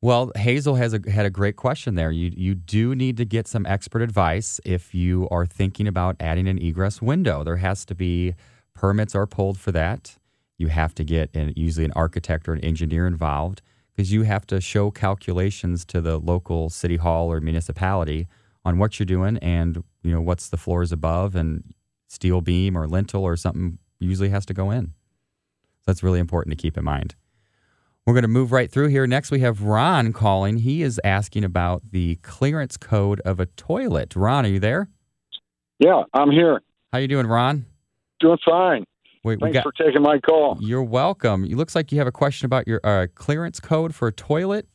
Well, 0.01 0.31
Hazel 0.35 0.75
has 0.75 0.93
a, 0.93 0.99
had 1.09 1.25
a 1.25 1.29
great 1.29 1.55
question 1.55 1.95
there. 1.95 2.11
You 2.11 2.31
you 2.35 2.55
do 2.55 2.93
need 2.93 3.15
to 3.17 3.25
get 3.25 3.47
some 3.47 3.65
expert 3.65 4.01
advice 4.01 4.59
if 4.65 4.93
you 4.93 5.27
are 5.31 5.45
thinking 5.45 5.87
about 5.87 6.17
adding 6.19 6.47
an 6.47 6.57
egress 6.59 7.01
window. 7.01 7.43
There 7.43 7.57
has 7.57 7.85
to 7.85 7.95
be 7.95 8.35
permits 8.73 9.15
are 9.15 9.27
pulled 9.27 9.59
for 9.59 9.71
that. 9.71 10.17
You 10.57 10.67
have 10.67 10.93
to 10.95 11.03
get 11.03 11.35
an, 11.35 11.53
usually 11.55 11.85
an 11.85 11.91
architect 11.93 12.47
or 12.47 12.53
an 12.53 12.61
engineer 12.61 13.07
involved 13.07 13.61
because 13.95 14.11
you 14.11 14.23
have 14.23 14.45
to 14.47 14.61
show 14.61 14.91
calculations 14.91 15.85
to 15.85 16.01
the 16.01 16.17
local 16.17 16.69
city 16.69 16.97
hall 16.97 17.31
or 17.31 17.39
municipality 17.41 18.27
on 18.65 18.77
what 18.77 18.99
you're 18.99 19.05
doing 19.05 19.37
and 19.37 19.83
you 20.03 20.11
know 20.11 20.21
what's 20.21 20.49
the 20.49 20.57
floors 20.57 20.91
above 20.91 21.35
and 21.35 21.73
steel 22.07 22.41
beam 22.41 22.77
or 22.77 22.87
lintel 22.87 23.23
or 23.23 23.35
something 23.35 23.77
usually 23.99 24.29
has 24.29 24.45
to 24.45 24.53
go 24.53 24.71
in. 24.71 24.87
So 25.81 25.83
that's 25.87 26.03
really 26.03 26.19
important 26.19 26.57
to 26.57 26.61
keep 26.61 26.77
in 26.77 26.83
mind. 26.83 27.15
We're 28.05 28.13
going 28.13 28.23
to 28.23 28.29
move 28.29 28.51
right 28.51 28.69
through 28.69 28.87
here. 28.87 29.07
Next, 29.07 29.31
we 29.31 29.39
have 29.39 29.61
Ron 29.61 30.11
calling. 30.11 30.57
He 30.57 30.83
is 30.83 30.99
asking 31.05 31.45
about 31.45 31.83
the 31.91 32.15
clearance 32.17 32.75
code 32.75 33.21
of 33.21 33.39
a 33.39 33.45
toilet. 33.45 34.15
Ron, 34.15 34.45
are 34.45 34.49
you 34.49 34.59
there? 34.59 34.89
Yeah, 35.79 36.03
I'm 36.13 36.29
here. 36.29 36.61
How 36.91 36.99
you 36.99 37.07
doing, 37.07 37.27
Ron? 37.27 37.65
Doing 38.23 38.37
fine. 38.45 38.85
Wait, 39.25 39.39
Thanks 39.41 39.55
got. 39.55 39.63
for 39.63 39.71
taking 39.73 40.01
my 40.01 40.17
call. 40.17 40.57
You're 40.61 40.81
welcome. 40.81 41.43
It 41.43 41.55
looks 41.55 41.75
like 41.75 41.91
you 41.91 41.97
have 41.97 42.07
a 42.07 42.11
question 42.11 42.45
about 42.45 42.69
your 42.69 42.79
uh, 42.85 43.07
clearance 43.15 43.59
code 43.59 43.93
for 43.93 44.07
a 44.07 44.13
toilet. 44.13 44.65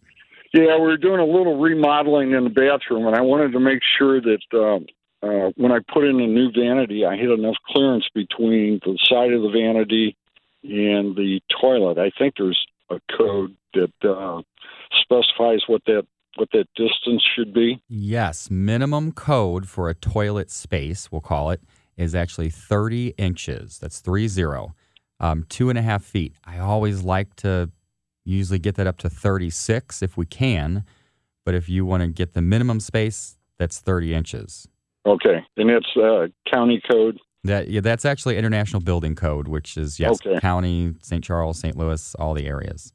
Yeah, 0.53 0.77
we 0.77 0.83
were 0.83 0.99
doing 0.99 1.19
a 1.19 1.25
little 1.25 1.59
remodeling 1.59 2.33
in 2.33 2.45
the 2.45 2.51
bathroom, 2.51 3.07
and 3.07 3.17
I 3.17 3.23
wanted 3.23 3.53
to 3.53 3.61
make 3.61 3.81
sure 3.99 4.21
that 4.21 4.41
um, 4.53 4.87
uh, 5.23 5.51
when 5.57 5.73
I 5.73 5.79
put 5.93 6.05
in 6.05 6.21
a 6.21 6.27
new 6.27 6.51
vanity, 6.53 7.07
I 7.07 7.17
had 7.17 7.31
enough 7.31 7.57
clearance 7.69 8.07
between 8.15 8.81
the 8.85 8.99
side 9.05 9.33
of 9.33 9.41
the 9.41 9.51
vanity 9.51 10.15
and 10.63 11.17
the 11.17 11.41
toilet. 11.59 11.97
I 11.97 12.11
think 12.19 12.35
there's 12.37 12.61
a 12.91 13.01
code 13.17 13.57
that 13.73 13.93
uh, 14.07 14.43
specifies 15.03 15.63
what 15.67 15.83
that 15.87 16.07
what 16.37 16.51
that 16.53 16.67
distance 16.77 17.23
should 17.35 17.53
be. 17.53 17.83
Yes, 17.89 18.51
minimum 18.51 19.13
code 19.13 19.69
for 19.69 19.89
a 19.89 19.95
toilet 19.95 20.51
space, 20.51 21.11
we'll 21.11 21.21
call 21.21 21.51
it, 21.51 21.61
is 21.99 22.15
actually 22.15 22.49
30 22.49 23.09
inches. 23.19 23.79
That's 23.79 24.01
three 24.01 24.29
zero, 24.29 24.75
um, 25.21 25.45
two 25.49 25.69
and 25.69 25.79
a 25.79 25.83
half 25.83 26.03
feet. 26.05 26.33
I 26.45 26.59
always 26.59 27.03
like 27.03 27.35
to 27.37 27.71
usually 28.25 28.59
get 28.59 28.77
that 28.77 28.87
up 28.87 28.97
to 28.99 29.11
36 29.11 30.03
if 30.03 30.17
we 30.17 30.25
can, 30.25 30.85
but 31.45 31.55
if 31.55 31.69
you 31.69 31.85
want 31.85 32.03
to 32.03 32.09
get 32.09 32.35
the 32.35 32.43
minimum 32.43 32.79
space, 32.81 33.37
that's 33.59 33.81
30 33.81 34.15
inches. 34.15 34.69
Okay, 35.07 35.43
and 35.57 35.71
it's 35.71 35.97
uh, 35.97 36.29
county 36.53 36.81
code. 36.91 37.19
That 37.45 37.69
yeah, 37.69 37.81
that's 37.81 38.05
actually 38.05 38.37
International 38.37 38.81
Building 38.83 39.15
Code, 39.15 39.49
which 39.49 39.77
is 39.77 39.99
yes, 39.99 40.21
Okay. 40.21 40.39
county, 40.41 40.95
St. 41.03 41.23
Charles, 41.25 41.59
St. 41.59 41.77
Louis, 41.77 42.15
all 42.17 42.35
the 42.35 42.47
areas. 42.47 42.93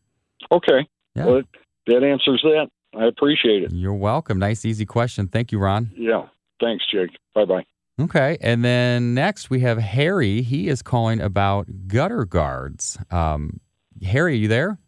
Okay, 0.51 0.88
Yeah, 1.15 1.25
well, 1.25 1.41
that 1.88 2.03
answers 2.03 2.41
that. 2.43 2.67
I 2.95 3.05
appreciate 3.05 3.63
it. 3.63 3.72
you're 3.72 3.93
welcome. 3.95 4.38
Nice, 4.38 4.65
easy 4.65 4.86
question. 4.86 5.27
Thank 5.27 5.51
you, 5.51 5.57
Ron. 5.60 5.89
Yeah, 5.95 6.27
thanks, 6.62 6.83
Jake. 6.91 7.10
Bye 7.33 7.45
bye. 7.45 7.63
Okay, 8.01 8.38
and 8.41 8.65
then 8.65 9.13
next 9.13 9.50
we 9.51 9.59
have 9.59 9.77
Harry. 9.77 10.41
He 10.41 10.67
is 10.67 10.81
calling 10.81 11.21
about 11.21 11.67
gutter 11.88 12.25
guards. 12.25 12.97
Um, 13.12 13.59
Harry, 14.01 14.33
are 14.33 14.35
you 14.35 14.47
there? 14.47 14.79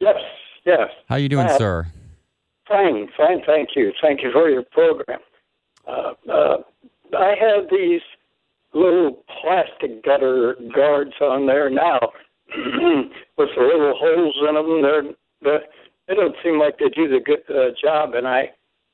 Yes, 0.00 0.16
yes. 0.66 0.88
How 1.08 1.16
you 1.16 1.30
doing, 1.30 1.46
Hi. 1.46 1.56
sir? 1.56 1.86
Fine, 2.68 3.08
fine. 3.16 3.40
Thank 3.46 3.70
you. 3.74 3.92
Thank 4.02 4.22
you 4.22 4.30
for 4.30 4.50
your 4.50 4.62
program. 4.62 5.20
Uh, 5.86 6.12
uh, 6.30 6.56
I 7.18 7.34
have 7.40 7.70
these 7.70 8.02
little 8.74 9.24
plastic 9.40 10.04
gutter 10.04 10.54
guards 10.74 11.14
on 11.22 11.46
there 11.46 11.70
now 11.70 11.98
with 13.38 13.48
the 13.56 13.62
little 13.62 13.94
holes 13.98 14.36
in 14.46 14.54
them. 14.54 14.82
They're, 14.82 15.02
they're, 15.40 15.62
they 16.06 16.14
don't 16.14 16.36
seem 16.44 16.58
like 16.58 16.78
they 16.78 16.90
do 16.90 17.08
the 17.08 17.20
good 17.24 17.42
uh, 17.48 17.70
job, 17.82 18.12
and 18.14 18.28
I, 18.28 18.50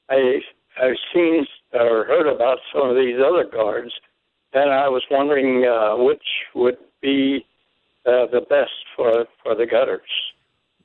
I, 0.08 0.38
I've 0.80 0.96
seen 1.12 1.44
or 1.74 2.04
heard 2.04 2.26
about 2.26 2.58
some 2.72 2.90
of 2.90 2.96
these 2.96 3.16
other 3.18 3.44
guards, 3.44 3.92
and 4.52 4.70
I 4.70 4.88
was 4.88 5.02
wondering 5.10 5.64
uh, 5.64 5.96
which 5.96 6.22
would 6.54 6.76
be 7.02 7.44
uh, 8.06 8.26
the 8.32 8.40
best 8.48 8.72
for 8.96 9.26
for 9.42 9.54
the 9.54 9.66
gutters. 9.66 10.00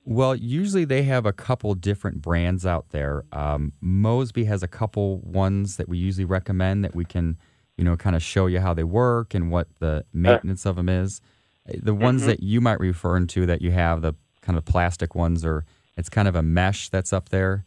Well, 0.06 0.36
usually 0.36 0.86
they 0.86 1.04
have 1.04 1.26
a 1.26 1.34
couple 1.34 1.76
different 1.76 2.22
brands 2.22 2.66
out 2.66 2.90
there. 2.90 3.26
Um, 3.32 3.74
Mosby 3.80 4.46
has 4.46 4.64
a 4.64 4.68
couple 4.68 5.20
ones 5.20 5.78
that 5.78 5.88
we 5.88 5.98
usually 6.00 6.26
recommend 6.26 6.84
that 6.84 6.96
we 6.96 7.06
can, 7.06 7.38
you 7.78 7.84
know, 7.84 7.96
kind 7.96 8.16
of 8.16 8.24
show 8.24 8.48
you 8.48 8.60
how 8.60 8.74
they 8.74 8.86
work 8.86 9.36
and 9.36 9.52
what 9.52 9.68
the 9.80 10.06
maintenance 10.12 10.66
of 10.66 10.78
them 10.78 10.90
is. 10.90 11.22
Uh, 11.68 11.74
The 11.84 11.94
ones 11.94 12.26
that 12.26 12.42
you 12.42 12.60
might 12.60 12.80
refer 12.80 13.24
to 13.24 13.46
that 13.46 13.62
you 13.62 13.72
have, 13.72 14.02
the 14.02 14.14
kind 14.42 14.58
of 14.58 14.66
plastic 14.66 15.14
ones, 15.14 15.46
or 15.46 15.66
it's 15.96 16.10
kind 16.10 16.28
of 16.28 16.36
a 16.36 16.42
mesh 16.42 16.90
that's 16.90 17.14
up 17.14 17.30
there. 17.30 17.66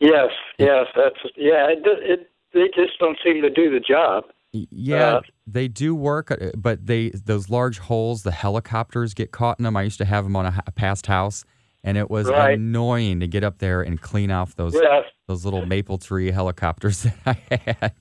Yes, 0.00 0.30
yes, 0.58 0.86
that's 0.96 1.20
yeah. 1.36 1.68
It, 1.68 1.82
it 1.84 2.30
they 2.52 2.68
just 2.74 2.98
don't 2.98 3.18
seem 3.24 3.42
to 3.42 3.50
do 3.50 3.70
the 3.70 3.80
job. 3.80 4.24
Yeah, 4.52 5.16
Uh, 5.16 5.20
they 5.46 5.68
do 5.68 5.94
work, 5.94 6.30
uh, 6.32 6.50
but 6.56 6.86
they 6.86 7.10
those 7.10 7.50
large 7.50 7.78
holes, 7.78 8.24
the 8.24 8.32
helicopters 8.32 9.14
get 9.14 9.30
caught 9.30 9.58
in 9.60 9.64
them. 9.64 9.76
I 9.76 9.82
used 9.82 9.98
to 9.98 10.04
have 10.04 10.24
them 10.24 10.34
on 10.34 10.46
a 10.46 10.72
past 10.72 11.06
house, 11.06 11.44
and 11.84 11.96
it 11.96 12.10
was 12.10 12.28
Right. 12.28 12.54
annoying 12.58 13.20
to 13.20 13.28
get 13.28 13.44
up 13.44 13.58
there 13.58 13.80
and 13.82 14.00
clean 14.00 14.30
off 14.32 14.56
those 14.56 14.74
Yes, 14.74 15.04
those 15.28 15.44
little 15.44 15.64
maple 15.66 15.98
tree 15.98 16.32
helicopters 16.32 17.02
that 17.04 17.16
I 17.26 17.60
had. 17.70 17.92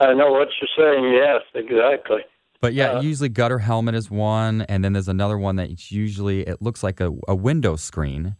I 0.00 0.14
know 0.14 0.32
what 0.32 0.48
you're 0.58 0.68
saying. 0.94 1.12
Yes, 1.12 1.42
exactly. 1.54 2.20
But 2.62 2.72
yeah, 2.72 2.92
Uh, 2.92 3.02
usually 3.02 3.28
gutter 3.28 3.58
helmet 3.58 3.94
is 3.94 4.10
one, 4.10 4.62
and 4.62 4.82
then 4.82 4.94
there's 4.94 5.08
another 5.08 5.36
one 5.36 5.56
that 5.56 5.90
usually 5.90 6.40
it 6.46 6.62
looks 6.62 6.82
like 6.82 7.00
a, 7.00 7.12
a 7.28 7.34
window 7.34 7.76
screen 7.76 8.36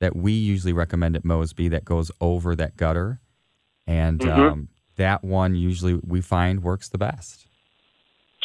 that 0.00 0.16
we 0.16 0.32
usually 0.32 0.72
recommend 0.72 1.16
at 1.16 1.24
Mosby 1.24 1.68
that 1.68 1.84
goes 1.84 2.10
over 2.22 2.56
that 2.56 2.76
gutter, 2.78 3.20
and 3.86 4.20
Mhm. 4.20 4.30
um, 4.52 4.68
that 4.96 5.24
one 5.24 5.54
usually 5.54 5.94
we 5.94 6.20
find 6.20 6.62
works 6.62 6.88
the 6.88 6.98
best. 6.98 7.46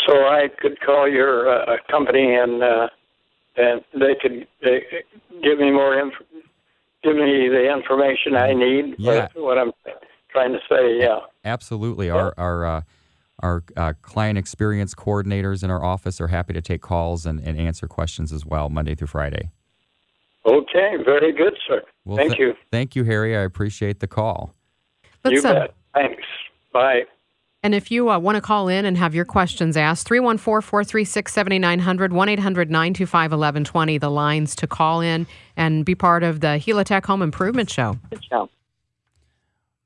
So 0.08 0.14
I 0.14 0.50
could 0.60 0.80
call 0.82 1.08
your 1.08 1.50
uh, 1.50 1.78
company 1.90 2.36
and 2.36 2.64
uh, 2.64 2.88
and 3.58 3.82
they 3.94 4.16
could 4.22 4.48
they, 4.62 4.82
give 5.44 5.60
me 5.60 5.72
more 5.72 6.00
inf- 6.00 6.14
give 7.04 7.16
me 7.16 7.50
the 7.50 7.72
information 7.72 8.36
I 8.36 8.54
need. 8.54 8.96
Yeah. 8.98 9.28
What, 9.34 9.44
what 9.44 9.58
I'm 9.58 9.72
trying 10.32 10.54
to 10.54 10.60
say. 10.70 11.00
Yeah. 11.00 11.20
Absolutely. 11.44 12.10
Our 12.10 12.34
our 12.38 12.66
uh, 12.66 12.82
our 13.42 13.64
uh, 13.78 13.94
client 14.02 14.38
experience 14.38 14.94
coordinators 14.94 15.64
in 15.64 15.70
our 15.70 15.84
office 15.84 16.20
are 16.20 16.28
happy 16.28 16.54
to 16.54 16.62
take 16.62 16.82
calls 16.82 17.26
and, 17.26 17.40
and 17.40 17.58
answer 17.58 17.88
questions 17.88 18.34
as 18.34 18.46
well, 18.46 18.70
Monday 18.70 18.96
through 18.96 19.08
Friday. 19.08 19.50
Okay, 20.46 20.96
very 21.06 21.32
good, 21.32 21.54
sir. 21.68 21.82
Well, 22.06 22.18
Thank 22.18 22.32
th- 22.32 22.40
you. 22.40 22.54
Thank 22.72 22.96
you, 22.96 23.04
Harry. 23.04 23.38
I 23.38 23.42
appreciate 23.42 24.00
the 24.00 24.08
call. 24.08 24.54
you 25.26 25.42
Let's, 25.42 25.44
bet. 25.44 25.74
Thanks. 25.94 26.24
Bye. 26.72 27.04
And 27.62 27.76
if 27.76 27.92
you 27.92 28.10
uh, 28.10 28.18
want 28.20 28.36
to 28.36 28.42
call 28.42 28.70
in 28.70 28.86
and 28.86 28.98
have 28.98 29.14
your 29.14 29.26
questions 29.26 29.76
asked, 29.76 30.08
314 30.08 30.62
436 30.62 31.34
7900, 31.34 32.14
1 32.14 32.30
800 32.30 32.72
925 32.72 33.32
1120, 33.32 33.98
the 33.98 34.10
lines 34.10 34.56
to 34.56 34.68
call 34.68 35.02
in 35.02 35.28
and 35.58 35.84
be 35.84 35.94
part 35.94 36.24
of 36.24 36.40
the 36.40 36.48
Helitech 36.48 37.06
Home 37.06 37.22
Improvement 37.22 37.70
Show. 37.70 38.00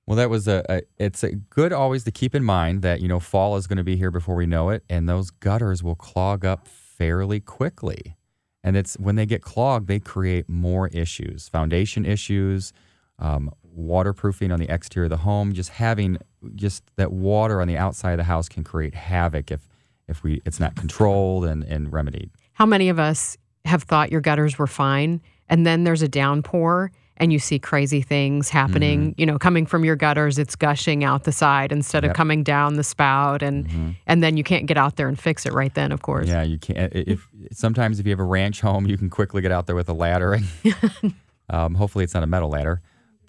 Well, 0.06 0.18
that 0.18 0.30
was 0.30 0.48
a, 0.48 0.64
a. 0.70 0.82
It's 0.98 1.24
a 1.24 1.32
good 1.32 1.72
always 1.72 2.04
to 2.04 2.12
keep 2.12 2.36
in 2.36 2.44
mind 2.44 2.82
that 2.82 3.02
you 3.02 3.08
know 3.08 3.20
fall 3.20 3.56
is 3.56 3.68
going 3.68 3.78
to 3.78 3.84
be 3.84 3.96
here 3.96 4.12
before 4.12 4.36
we 4.36 4.46
know 4.46 4.70
it, 4.70 4.84
and 4.90 5.08
those 5.08 5.32
gutters 5.32 5.82
will 5.82 5.96
clog 5.96 6.44
up 6.46 6.68
fairly 6.68 7.40
quickly. 7.40 8.18
And 8.64 8.78
it's 8.78 8.96
when 9.00 9.16
they 9.16 9.26
get 9.26 9.42
clogged, 9.42 9.88
they 9.88 10.00
create 10.00 10.48
more 10.48 10.90
issues, 10.90 11.50
foundation 11.50 12.06
issues, 12.06 12.74
um, 13.18 13.50
waterproofing 13.74 14.52
on 14.52 14.60
the 14.60 14.72
exterior 14.74 15.06
of 15.06 15.10
the 15.10 15.18
home. 15.18 15.54
Just 15.54 15.70
having 15.72 16.18
just 16.56 16.84
that 16.96 17.12
water 17.12 17.62
on 17.62 17.68
the 17.68 17.78
outside 17.78 18.12
of 18.12 18.18
the 18.18 18.24
house 18.24 18.48
can 18.50 18.64
create 18.64 18.94
havoc 18.96 19.52
if 19.52 19.68
if 20.08 20.24
we 20.24 20.42
it's 20.46 20.60
not 20.60 20.76
controlled 20.76 21.46
and 21.46 21.64
and 21.64 21.92
remedied. 21.92 22.30
How 22.54 22.66
many 22.66 22.90
of 22.90 23.00
us 23.00 23.38
have 23.66 23.84
thought 23.84 24.12
your 24.12 24.22
gutters 24.22 24.60
were 24.60 24.68
fine 24.68 25.22
and 25.50 25.66
then 25.66 25.84
there's 25.84 26.02
a 26.02 26.08
downpour 26.08 26.92
and 27.18 27.32
you 27.32 27.38
see 27.38 27.60
crazy 27.60 28.02
things 28.02 28.50
happening, 28.50 29.14
you 29.20 29.26
know, 29.26 29.38
coming 29.38 29.68
from 29.68 29.86
your 29.86 29.96
gutters, 29.96 30.40
it's 30.40 30.56
gushing 30.56 31.04
out 31.04 31.24
the 31.26 31.32
side 31.32 31.72
instead 31.72 32.04
Yep. 32.04 32.12
of 32.12 32.18
coming 32.18 32.44
down 32.44 32.74
the 32.74 32.84
spout 32.84 33.42
and 33.44 33.96
and 34.08 34.24
then 34.24 34.36
you 34.36 34.44
can't 34.44 34.66
get 34.66 34.78
out 34.78 34.96
there 34.98 35.08
and 35.08 35.18
fix 35.20 35.46
it 35.46 35.54
right 35.54 35.74
then, 35.76 35.92
of 35.92 36.02
course. 36.02 36.28
Yeah, 36.28 36.42
you 36.44 36.58
can't. 36.58 36.92
If 36.94 37.28
sometimes 37.52 38.00
if 38.00 38.06
you 38.08 38.12
have 38.12 38.20
a 38.20 38.24
ranch 38.26 38.62
home, 38.62 38.88
you 38.88 38.98
can 38.98 39.10
quickly 39.10 39.42
get 39.42 39.52
out 39.52 39.68
there 39.68 39.76
with 39.76 39.88
a 39.90 39.94
ladder. 39.94 40.34
And, 40.34 40.46
um, 41.50 41.76
hopefully, 41.76 42.04
it's 42.04 42.14
not 42.16 42.24
a 42.24 42.28
metal 42.28 42.50
ladder, 42.50 42.82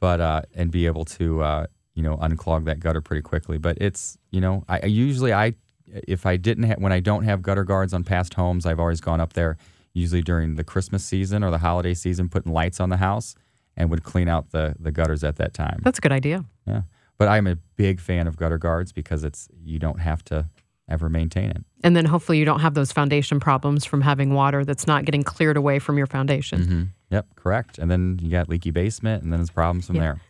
but 0.04 0.20
uh, 0.20 0.42
and 0.54 0.70
be 0.70 0.84
able 0.84 1.06
to 1.06 1.42
uh, 1.42 1.66
you 1.94 2.02
know 2.02 2.18
unclog 2.18 2.66
that 2.66 2.78
gutter 2.78 3.00
pretty 3.00 3.22
quickly. 3.22 3.56
But 3.56 3.78
it's 3.80 4.18
you 4.30 4.38
know 4.38 4.62
I, 4.68 4.80
I 4.82 4.86
usually 4.86 5.32
I 5.32 5.54
if 5.86 6.26
I 6.26 6.36
didn't 6.36 6.64
ha- 6.64 6.74
when 6.76 6.92
I 6.92 7.00
don't 7.00 7.24
have 7.24 7.40
gutter 7.40 7.64
guards 7.64 7.94
on 7.94 8.04
past 8.04 8.34
homes, 8.34 8.66
I've 8.66 8.78
always 8.78 9.00
gone 9.00 9.18
up 9.18 9.32
there 9.32 9.56
usually 9.94 10.20
during 10.20 10.56
the 10.56 10.64
Christmas 10.64 11.02
season 11.06 11.42
or 11.42 11.50
the 11.50 11.56
holiday 11.56 11.94
season, 11.94 12.28
putting 12.28 12.52
lights 12.52 12.80
on 12.80 12.90
the 12.90 12.98
house 12.98 13.34
and 13.78 13.88
would 13.88 14.02
clean 14.04 14.28
out 14.28 14.50
the 14.50 14.74
the 14.78 14.92
gutters 14.92 15.24
at 15.24 15.36
that 15.36 15.54
time. 15.54 15.80
That's 15.82 15.96
a 15.96 16.02
good 16.02 16.12
idea. 16.12 16.44
Yeah, 16.66 16.82
but 17.16 17.28
I'm 17.28 17.46
a 17.46 17.56
big 17.76 17.98
fan 17.98 18.26
of 18.26 18.36
gutter 18.36 18.58
guards 18.58 18.92
because 18.92 19.24
it's 19.24 19.48
you 19.64 19.78
don't 19.78 20.00
have 20.00 20.22
to 20.24 20.50
ever 20.88 21.08
maintain 21.08 21.50
it. 21.50 21.64
And 21.82 21.96
then 21.96 22.04
hopefully 22.04 22.38
you 22.38 22.44
don't 22.44 22.60
have 22.60 22.74
those 22.74 22.92
foundation 22.92 23.40
problems 23.40 23.84
from 23.84 24.00
having 24.00 24.34
water 24.34 24.64
that's 24.64 24.86
not 24.86 25.04
getting 25.04 25.22
cleared 25.22 25.56
away 25.56 25.78
from 25.78 25.98
your 25.98 26.06
foundation. 26.06 26.60
Mm-hmm. 26.60 26.82
Yep, 27.10 27.26
correct. 27.36 27.78
And 27.78 27.90
then 27.90 28.18
you 28.20 28.30
got 28.30 28.48
leaky 28.48 28.70
basement, 28.70 29.22
and 29.22 29.32
then 29.32 29.40
there's 29.40 29.50
problems 29.50 29.86
from 29.86 29.96
there. 29.96 30.20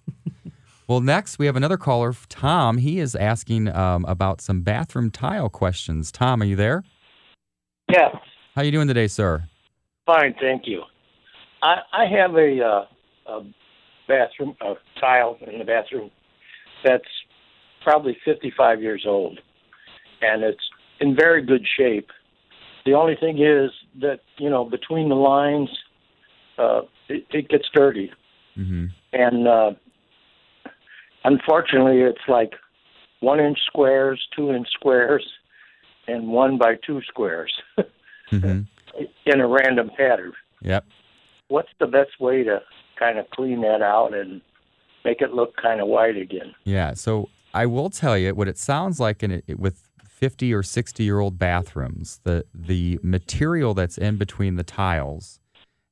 well, 0.88 1.00
next 1.00 1.38
we 1.38 1.46
have 1.46 1.56
another 1.56 1.76
caller, 1.76 2.14
Tom. 2.28 2.78
He 2.78 2.98
is 3.00 3.14
asking 3.14 3.74
um, 3.74 4.04
about 4.06 4.40
some 4.40 4.60
bathroom 4.62 5.10
tile 5.10 5.48
questions. 5.48 6.12
Tom, 6.12 6.42
are 6.42 6.44
you 6.44 6.56
there? 6.56 6.84
Yeah, 7.90 8.08
How 8.54 8.62
you 8.62 8.70
doing 8.70 8.88
today, 8.88 9.08
sir? 9.08 9.44
fine, 10.06 10.34
thank 10.40 10.62
you. 10.66 10.82
I 11.62 11.76
I 11.92 12.06
have 12.06 12.34
a, 12.34 12.60
uh, 12.62 13.32
a 13.32 13.40
bathroom 14.08 14.56
a 14.60 14.74
tile 15.00 15.38
in 15.46 15.58
the 15.58 15.64
bathroom 15.64 16.10
that's 16.84 17.04
probably 17.82 18.16
55 18.24 18.82
years 18.82 19.04
old, 19.06 19.38
and 20.24 20.42
it's 20.42 20.62
in 21.00 21.14
very 21.16 21.42
good 21.44 21.66
shape. 21.76 22.08
The 22.86 22.92
only 22.94 23.16
thing 23.16 23.38
is 23.42 23.70
that 24.00 24.20
you 24.38 24.48
know 24.50 24.64
between 24.64 25.08
the 25.08 25.14
lines, 25.16 25.68
uh, 26.58 26.82
it, 27.08 27.24
it 27.30 27.48
gets 27.48 27.66
dirty, 27.74 28.10
Mm-hmm. 28.58 28.86
and 29.12 29.48
uh, 29.48 29.72
unfortunately, 31.24 32.00
it's 32.02 32.26
like 32.28 32.52
one 33.20 33.40
inch 33.40 33.58
squares, 33.66 34.20
two 34.36 34.50
inch 34.52 34.68
squares, 34.72 35.26
and 36.06 36.28
one 36.28 36.58
by 36.58 36.74
two 36.86 37.00
squares 37.08 37.52
Mm-hmm. 38.32 38.62
in 39.26 39.40
a 39.40 39.46
random 39.46 39.90
pattern. 39.96 40.32
Yep. 40.62 40.84
what's 41.48 41.68
the 41.78 41.86
best 41.86 42.18
way 42.18 42.42
to 42.42 42.60
kind 42.98 43.18
of 43.18 43.28
clean 43.30 43.60
that 43.60 43.82
out 43.82 44.14
and 44.14 44.40
make 45.04 45.20
it 45.20 45.32
look 45.34 45.56
kind 45.60 45.80
of 45.80 45.88
white 45.88 46.16
again? 46.16 46.54
Yeah. 46.64 46.94
So 46.94 47.28
I 47.52 47.66
will 47.66 47.90
tell 47.90 48.16
you 48.16 48.34
what 48.34 48.48
it 48.48 48.56
sounds 48.56 48.98
like 48.98 49.22
in 49.22 49.30
it, 49.30 49.44
with 49.58 49.88
50 50.14 50.54
or 50.54 50.62
60 50.62 51.02
year 51.02 51.18
old 51.18 51.38
bathrooms. 51.38 52.20
The 52.22 52.44
the 52.54 52.98
material 53.02 53.74
that's 53.74 53.98
in 53.98 54.16
between 54.16 54.54
the 54.54 54.62
tiles 54.62 55.40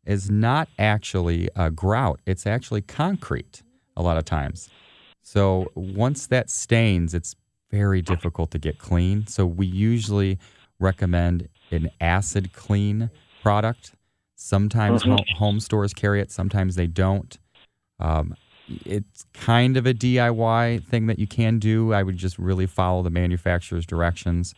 is 0.07 0.31
not 0.31 0.69
actually 0.79 1.49
a 1.57 1.71
grout. 1.71 2.21
It's 2.25 2.47
actually 2.47 2.83
concrete 2.83 3.63
a 3.97 4.03
lot 4.03 4.17
of 4.17 4.25
times. 4.25 4.69
So 5.23 5.71
once 5.75 6.27
that 6.29 6.51
stains, 6.51 7.15
it's 7.15 7.35
very 7.71 8.03
difficult 8.03 8.51
to 8.53 8.59
get 8.59 8.79
clean. 8.79 9.27
So 9.27 9.45
we 9.47 9.67
usually 9.67 10.39
recommend 10.79 11.49
an 11.71 11.91
acid 12.01 12.53
clean 12.53 13.11
product. 13.43 13.93
Sometimes 14.35 15.03
ho- 15.03 15.17
home 15.37 15.61
stores 15.61 15.95
carry 15.95 16.21
it, 16.21 16.31
sometimes 16.31 16.75
they 16.75 16.87
don't. 16.87 17.39
Um, 17.99 18.35
it's 18.85 19.25
kind 19.35 19.77
of 19.77 19.87
a 19.87 19.95
DIY 19.95 20.85
thing 20.85 21.07
that 21.07 21.19
you 21.19 21.27
can 21.27 21.59
do. 21.59 21.93
I 21.93 22.03
would 22.03 22.17
just 22.17 22.39
really 22.39 22.67
follow 22.67 23.03
the 23.03 23.11
manufacturer's 23.11 23.87
directions. 23.87 24.55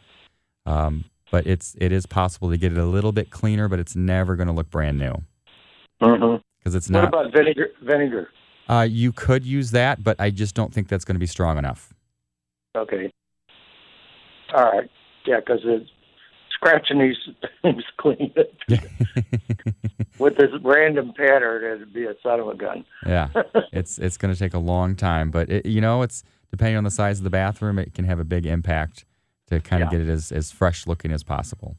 Um, 0.66 1.04
but 1.30 1.46
it's 1.46 1.74
it 1.80 1.90
is 1.92 2.06
possible 2.06 2.50
to 2.50 2.56
get 2.56 2.72
it 2.72 2.78
a 2.78 2.84
little 2.86 3.12
bit 3.12 3.30
cleaner, 3.30 3.68
but 3.68 3.78
it's 3.78 3.96
never 3.96 4.36
going 4.36 4.46
to 4.46 4.52
look 4.52 4.70
brand 4.70 4.98
new 4.98 5.14
Mm-hmm. 6.02 6.36
because 6.58 6.74
it's 6.74 6.88
What 6.90 7.00
not. 7.02 7.08
about 7.08 7.32
vinegar? 7.32 7.68
Vinegar. 7.82 8.30
Uh, 8.68 8.86
you 8.88 9.12
could 9.12 9.44
use 9.44 9.70
that, 9.72 10.02
but 10.02 10.18
I 10.20 10.30
just 10.30 10.54
don't 10.54 10.72
think 10.72 10.88
that's 10.88 11.04
going 11.04 11.16
to 11.16 11.20
be 11.20 11.26
strong 11.26 11.58
enough. 11.58 11.92
Okay. 12.76 13.10
All 14.54 14.64
right. 14.64 14.90
Yeah, 15.26 15.40
because 15.40 15.60
scratching 16.64 16.98
these 16.98 17.16
things 17.62 17.82
clean 17.98 18.32
with 20.18 20.36
this 20.36 20.50
random 20.62 21.12
pattern, 21.16 21.64
it'd 21.64 21.92
be 21.92 22.04
a 22.04 22.14
son 22.22 22.40
of 22.40 22.48
a 22.48 22.54
gun. 22.54 22.84
yeah, 23.06 23.28
it's 23.72 23.98
it's 23.98 24.16
going 24.16 24.32
to 24.32 24.38
take 24.38 24.54
a 24.54 24.58
long 24.58 24.94
time, 24.96 25.30
but 25.30 25.50
it, 25.50 25.66
you 25.66 25.80
know, 25.80 26.02
it's 26.02 26.22
depending 26.50 26.76
on 26.76 26.84
the 26.84 26.90
size 26.90 27.18
of 27.18 27.24
the 27.24 27.30
bathroom, 27.30 27.78
it 27.78 27.94
can 27.94 28.04
have 28.04 28.18
a 28.20 28.24
big 28.24 28.46
impact 28.46 29.04
to 29.48 29.60
kind 29.60 29.82
of 29.82 29.92
Yeah. 29.92 29.98
get 29.98 30.08
it 30.08 30.10
as 30.12 30.32
as 30.32 30.50
fresh 30.52 30.86
looking 30.86 31.12
as 31.12 31.22
possible. 31.22 31.76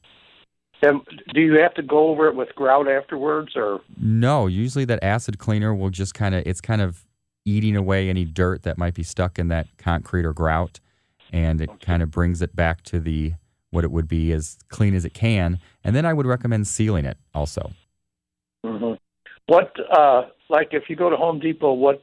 And 0.82 1.02
do 1.34 1.42
you 1.42 1.54
have 1.60 1.74
to 1.76 1.82
go 1.82 2.10
over 2.10 2.28
it 2.28 2.36
with 2.36 2.54
grout 2.54 2.88
afterwards, 2.88 3.54
or 3.56 3.80
No, 4.00 4.46
usually 4.48 4.86
that 4.86 5.04
acid 5.04 5.40
cleaner 5.40 5.74
will 5.74 5.90
just 5.90 6.14
kind 6.14 6.36
of 6.36 6.44
it's 6.46 6.62
kind 6.62 6.82
of 6.82 7.06
eating 7.46 7.76
away 7.76 8.10
any 8.10 8.26
dirt 8.26 8.64
that 8.64 8.78
might 8.78 8.94
be 8.94 9.04
stuck 9.04 9.40
in 9.40 9.48
that 9.50 9.68
concrete 9.78 10.26
or 10.26 10.34
grout 10.34 10.80
and 11.32 11.62
it 11.62 11.70
kind 11.80 12.02
of 12.04 12.10
brings 12.12 12.42
it 12.42 12.56
back 12.56 12.82
to 12.84 13.00
the 13.00 13.34
what 13.76 13.84
it 13.84 13.92
would 13.92 14.08
be 14.08 14.32
as 14.32 14.58
clean 14.70 14.96
as 14.96 15.06
it 15.06 15.14
can. 15.14 15.60
And 15.84 15.96
then 15.96 16.06
I 16.06 16.14
would 16.14 16.26
recommend 16.26 16.66
sealing 16.66 17.06
it 17.06 17.18
also. 17.36 17.72
hmm 18.66 18.94
what? 19.48 19.72
Uh, 19.96 20.24
like 20.50 20.70
if 20.72 20.90
you 20.90 20.96
go 20.96 21.12
to 21.12 21.16
Home 21.16 21.38
Depot, 21.40 21.74
what, 21.74 22.02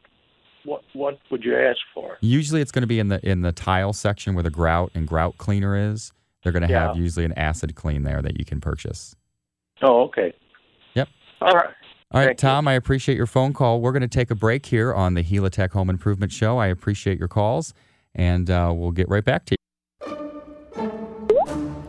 what, 0.64 0.82
what 0.92 1.18
would 1.32 1.42
you 1.42 1.56
ask 1.58 1.80
for? 1.92 2.18
Usually 2.20 2.60
it's 2.60 2.70
going 2.70 2.82
to 2.82 2.86
be 2.86 3.00
in 3.00 3.08
the 3.08 3.18
in 3.28 3.40
the 3.40 3.50
tile 3.50 3.92
section 3.92 4.34
where 4.34 4.44
the 4.44 4.50
grout 4.50 4.92
and 4.94 5.08
grout 5.08 5.38
cleaner 5.38 5.74
is. 5.90 6.12
They're 6.42 6.52
going 6.52 6.68
to 6.68 6.72
have 6.72 6.94
Yeah. 6.96 7.02
usually 7.02 7.24
an 7.24 7.32
acid 7.32 7.74
clean 7.74 8.04
there 8.04 8.22
that 8.22 8.38
you 8.38 8.44
can 8.44 8.60
purchase. 8.60 9.16
Oh, 9.80 10.02
okay. 10.02 10.32
Yep. 10.94 11.08
All 11.40 11.52
right. 11.54 11.70
All 12.12 12.20
right, 12.20 12.26
Thank 12.26 12.42
you. 12.42 12.48
Tom, 12.48 12.68
I 12.68 12.74
appreciate 12.74 13.16
your 13.16 13.26
phone 13.26 13.52
call. 13.54 13.80
We're 13.80 13.92
going 13.92 14.02
to 14.02 14.08
take 14.08 14.30
a 14.30 14.34
break 14.34 14.66
here 14.66 14.92
on 14.92 15.14
the 15.14 15.22
Helitech 15.24 15.70
Home 15.72 15.88
Improvement 15.88 16.30
Show. 16.30 16.58
I 16.58 16.66
appreciate 16.66 17.18
your 17.18 17.26
calls, 17.28 17.72
and 18.14 18.50
uh, 18.50 18.70
we'll 18.76 18.90
get 18.92 19.08
right 19.08 19.24
back 19.24 19.46
to 19.46 19.52
you. 19.54 19.61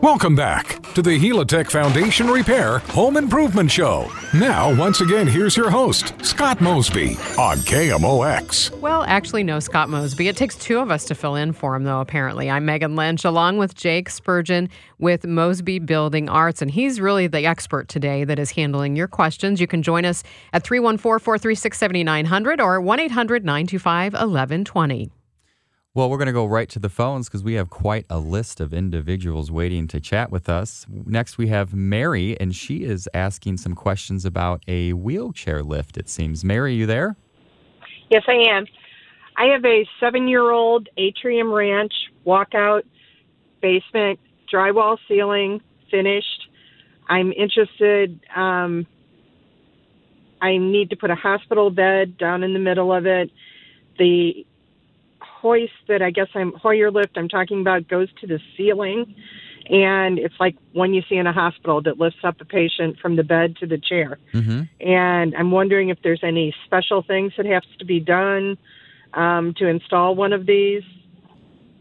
Welcome 0.04 0.36
back 0.36 0.82
to 0.92 1.00
the 1.00 1.18
Helitech 1.18 1.70
Foundation 1.70 2.26
Repair 2.26 2.80
Home 2.90 3.16
Improvement 3.16 3.70
Show. 3.70 4.12
Now, 4.34 4.70
once 4.74 5.00
again, 5.00 5.26
here's 5.26 5.56
your 5.56 5.70
host, 5.70 6.12
Scott 6.22 6.60
Mosby 6.60 7.12
on 7.38 7.56
KMOX. 7.60 8.78
Well, 8.80 9.04
actually, 9.04 9.44
no, 9.44 9.60
Scott 9.60 9.88
Mosby. 9.88 10.28
It 10.28 10.36
takes 10.36 10.56
two 10.56 10.78
of 10.78 10.90
us 10.90 11.06
to 11.06 11.14
fill 11.14 11.36
in 11.36 11.54
for 11.54 11.74
him, 11.74 11.84
though, 11.84 12.02
apparently. 12.02 12.50
I'm 12.50 12.66
Megan 12.66 12.96
Lynch, 12.96 13.24
along 13.24 13.56
with 13.56 13.74
Jake 13.74 14.10
Spurgeon 14.10 14.68
with 14.98 15.24
Mosby 15.26 15.78
Building 15.78 16.28
Arts, 16.28 16.60
and 16.60 16.70
he's 16.70 17.00
really 17.00 17.26
the 17.26 17.46
expert 17.46 17.88
today 17.88 18.24
that 18.24 18.38
is 18.38 18.50
handling 18.50 18.96
your 18.96 19.08
questions. 19.08 19.58
You 19.58 19.66
can 19.66 19.82
join 19.82 20.04
us 20.04 20.22
at 20.52 20.64
314 20.64 21.18
436 21.18 21.78
7900 21.78 22.60
or 22.60 22.78
1 22.78 23.00
800 23.00 23.42
925 23.42 24.12
1120. 24.12 25.10
Well, 25.96 26.10
we're 26.10 26.18
going 26.18 26.26
to 26.26 26.32
go 26.32 26.44
right 26.44 26.68
to 26.70 26.80
the 26.80 26.88
phones 26.88 27.28
because 27.28 27.44
we 27.44 27.54
have 27.54 27.70
quite 27.70 28.04
a 28.10 28.18
list 28.18 28.60
of 28.60 28.74
individuals 28.74 29.52
waiting 29.52 29.86
to 29.86 30.00
chat 30.00 30.28
with 30.28 30.48
us. 30.48 30.86
Next, 30.88 31.38
we 31.38 31.46
have 31.48 31.72
Mary, 31.72 32.36
and 32.40 32.52
she 32.52 32.82
is 32.82 33.08
asking 33.14 33.58
some 33.58 33.76
questions 33.76 34.24
about 34.24 34.64
a 34.66 34.92
wheelchair 34.94 35.62
lift, 35.62 35.96
it 35.96 36.08
seems. 36.08 36.44
Mary, 36.44 36.72
are 36.72 36.74
you 36.74 36.86
there? 36.86 37.14
Yes, 38.10 38.24
I 38.26 38.34
am. 38.56 38.66
I 39.36 39.44
have 39.52 39.64
a 39.64 39.86
seven 40.00 40.26
year 40.26 40.50
old 40.50 40.88
atrium 40.96 41.52
ranch 41.52 41.92
walkout 42.26 42.82
basement, 43.62 44.18
drywall 44.52 44.98
ceiling, 45.06 45.60
finished. 45.92 46.48
I'm 47.08 47.30
interested. 47.30 48.18
Um, 48.34 48.84
I 50.42 50.56
need 50.56 50.90
to 50.90 50.96
put 50.96 51.12
a 51.12 51.14
hospital 51.14 51.70
bed 51.70 52.18
down 52.18 52.42
in 52.42 52.52
the 52.52 52.58
middle 52.58 52.92
of 52.92 53.06
it. 53.06 53.30
The 53.96 54.44
hoist 55.44 55.72
that 55.88 56.00
I 56.00 56.10
guess 56.10 56.28
I'm 56.34 56.52
Hoyer 56.54 56.90
lift 56.90 57.18
I'm 57.18 57.28
talking 57.28 57.60
about 57.60 57.86
goes 57.86 58.08
to 58.22 58.26
the 58.26 58.40
ceiling, 58.56 59.14
and 59.68 60.18
it's 60.18 60.34
like 60.40 60.56
one 60.72 60.94
you 60.94 61.02
see 61.06 61.16
in 61.16 61.26
a 61.26 61.34
hospital 61.34 61.82
that 61.82 62.00
lifts 62.00 62.20
up 62.24 62.40
a 62.40 62.46
patient 62.46 62.98
from 62.98 63.16
the 63.16 63.22
bed 63.22 63.56
to 63.60 63.66
the 63.66 63.76
chair. 63.76 64.18
Mm-hmm. 64.32 64.62
And 64.80 65.34
I'm 65.36 65.50
wondering 65.50 65.90
if 65.90 65.98
there's 66.02 66.22
any 66.22 66.54
special 66.64 67.02
things 67.02 67.34
that 67.36 67.44
has 67.44 67.62
to 67.78 67.84
be 67.84 68.00
done 68.00 68.56
um, 69.12 69.52
to 69.58 69.68
install 69.68 70.14
one 70.14 70.32
of 70.32 70.46
these. 70.46 70.82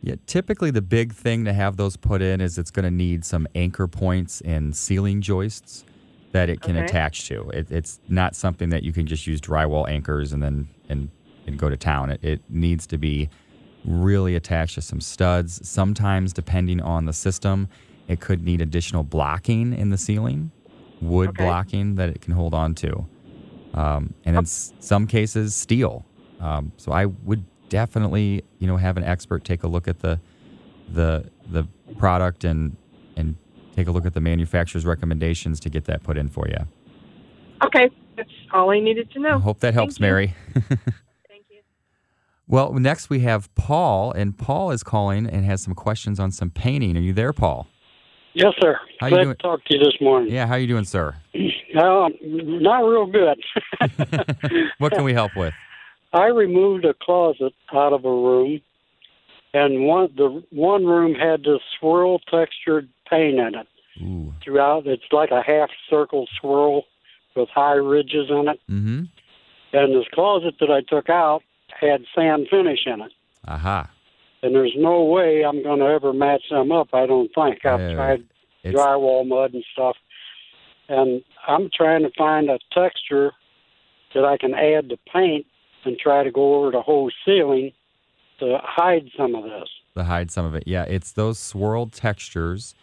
Yeah, 0.01 0.15
typically 0.27 0.69
the 0.69 0.81
big 0.81 1.13
thing 1.13 1.45
to 1.45 1.53
have 1.53 1.77
those 1.77 1.95
put 1.95 2.21
in 2.21 2.41
is 2.41 2.57
it's 2.57 2.71
going 2.71 2.83
to 2.83 2.91
need 2.91 3.23
some 3.23 3.47
anchor 3.55 3.87
points 3.87 4.41
and 4.41 4.75
ceiling 4.75 5.21
joists 5.21 5.85
that 6.33 6.49
it 6.49 6.59
can 6.59 6.75
Okay. 6.75 6.85
attach 6.85 7.29
to. 7.29 7.49
It, 7.51 7.71
it's 7.71 8.01
not 8.09 8.35
something 8.35 8.69
that 8.71 8.83
you 8.83 8.91
can 8.91 9.05
just 9.05 9.25
use 9.25 9.39
drywall 9.39 9.87
anchors 9.87 10.33
and 10.33 10.43
then 10.43 10.67
and 10.89 11.09
and 11.45 11.57
go 11.57 11.69
to 11.69 11.77
town. 11.77 12.09
It, 12.09 12.23
it 12.23 12.41
needs 12.49 12.87
to 12.87 12.97
be 12.97 13.29
really 13.85 14.35
attached 14.35 14.75
to 14.75 14.81
some 14.81 15.01
studs. 15.01 15.67
Sometimes, 15.67 16.33
depending 16.33 16.81
on 16.81 17.05
the 17.05 17.13
system, 17.13 17.67
it 18.07 18.19
could 18.19 18.43
need 18.43 18.61
additional 18.61 19.03
blocking 19.03 19.73
in 19.73 19.89
the 19.89 19.97
ceiling, 19.97 20.51
wood 21.01 21.29
Okay. 21.29 21.43
blocking 21.43 21.95
that 21.95 22.09
it 22.09 22.21
can 22.21 22.33
hold 22.33 22.53
on 22.53 22.75
to, 22.75 23.07
um, 23.73 24.13
and 24.25 24.35
in 24.37 24.43
s- 24.43 24.73
some 24.79 25.07
cases, 25.07 25.55
steel. 25.55 26.05
Um, 26.39 26.73
so 26.77 26.91
I 26.91 27.05
would 27.05 27.45
definitely, 27.69 28.43
you 28.59 28.67
know, 28.67 28.77
have 28.77 28.97
an 28.97 29.03
expert 29.03 29.43
take 29.43 29.63
a 29.63 29.67
look 29.67 29.87
at 29.87 29.99
the 29.99 30.19
the 30.87 31.31
the 31.49 31.65
product 31.97 32.43
and 32.43 32.75
and 33.15 33.35
take 33.75 33.87
a 33.87 33.91
look 33.91 34.05
at 34.05 34.13
the 34.13 34.21
manufacturer's 34.21 34.85
recommendations 34.85 35.59
to 35.61 35.69
get 35.69 35.85
that 35.85 36.03
put 36.03 36.17
in 36.17 36.27
for 36.29 36.47
you. 36.47 36.57
Okay, 37.63 37.89
that's 38.17 38.29
all 38.53 38.69
I 38.71 38.79
needed 38.79 39.09
to 39.11 39.19
I 39.19 39.21
know. 39.21 39.39
hope 39.39 39.59
that 39.61 39.73
helps. 39.73 39.99
Mary. 39.99 40.35
You. 42.47 42.53
Well, 42.55 42.73
next 42.73 43.09
we 43.09 43.19
have 43.21 43.53
Paul, 43.55 44.11
and 44.11 44.37
Paul 44.37 44.71
is 44.71 44.83
calling 44.83 45.27
and 45.27 45.45
has 45.45 45.61
some 45.61 45.75
questions 45.75 46.19
on 46.19 46.31
some 46.31 46.49
painting. 46.49 46.97
Are 46.97 47.01
you 47.01 47.13
there, 47.13 47.33
Paul? 47.33 47.67
Yes, 48.33 48.53
sir. 48.59 48.79
How 48.99 49.07
you 49.07 49.13
Glad 49.15 49.23
doing? 49.23 49.35
to 49.35 49.41
talk 49.43 49.63
to 49.65 49.77
you 49.77 49.83
this 49.83 49.95
morning. 50.01 50.33
Yeah, 50.33 50.47
how 50.47 50.55
you 50.55 50.67
doing, 50.67 50.85
sir? 50.85 51.15
Uh, 51.75 52.07
not 52.21 52.81
real 52.81 53.07
good. 53.07 53.43
What 54.77 54.93
can 54.93 55.03
we 55.03 55.11
help 55.11 55.35
with? 55.35 55.55
I 56.13 56.27
removed 56.27 56.85
a 56.85 56.93
closet 56.93 57.51
out 57.73 57.93
of 57.93 58.05
a 58.05 58.11
room, 58.11 58.61
and 59.55 59.87
one 59.87 60.13
the 60.15 60.43
one 60.51 60.85
room 60.85 61.15
had 61.15 61.41
this 61.41 61.61
swirl 61.79 62.19
textured 62.19 62.89
paint 63.09 63.39
in 63.39 63.55
it 63.55 63.67
Ooh. 64.03 64.35
throughout. 64.43 64.85
It's 64.85 65.01
like 65.11 65.31
a 65.31 65.41
half 65.41 65.71
circle 65.89 66.27
swirl 66.39 66.83
with 67.35 67.49
high 67.49 67.73
ridges 67.73 68.29
in 68.29 68.47
it. 68.49 68.59
Mm-hmm. 68.69 69.03
And 69.73 69.95
this 69.95 70.07
closet 70.13 70.53
that 70.59 70.69
I 70.69 70.81
took 70.81 71.09
out 71.09 71.41
had 71.87 72.03
sand 72.15 72.47
finish 72.49 72.79
in 72.85 73.01
it. 73.01 73.11
Aha. 73.47 73.89
And 74.41 74.53
there's 74.53 74.73
no 74.77 75.03
way 75.03 75.43
I'm 75.43 75.63
going 75.63 75.79
to 75.79 75.85
ever 75.85 76.13
match 76.13 76.43
them 76.49 76.71
up. 76.71 76.89
I 76.93 77.05
don't 77.05 77.29
think. 77.33 77.65
I've 77.65 77.79
Yeah, 77.79 77.93
tried 77.93 78.23
It's 78.63 78.77
drywall 78.77 79.27
mud 79.27 79.53
and 79.53 79.63
stuff. 79.73 79.95
And 80.89 81.23
I'm 81.47 81.69
trying 81.73 82.03
to 82.03 82.11
find 82.17 82.49
a 82.49 82.59
texture 82.73 83.31
that 84.13 84.25
I 84.25 84.37
can 84.37 84.53
add 84.53 84.89
to 84.89 84.97
paint 85.11 85.45
and 85.85 85.97
try 85.97 86.23
to 86.23 86.31
go 86.31 86.55
over 86.55 86.71
the 86.71 86.81
whole 86.81 87.09
ceiling 87.25 87.71
to 88.39 88.57
hide 88.61 89.09
some 89.17 89.35
of 89.35 89.43
this. 89.43 89.69
to 89.95 90.03
hide 90.03 90.31
some 90.31 90.45
of 90.45 90.55
it. 90.55 90.63
Yeah, 90.65 90.83
it's 90.83 91.11
those 91.11 91.39
swirled 91.39 91.93
textures 91.93 92.75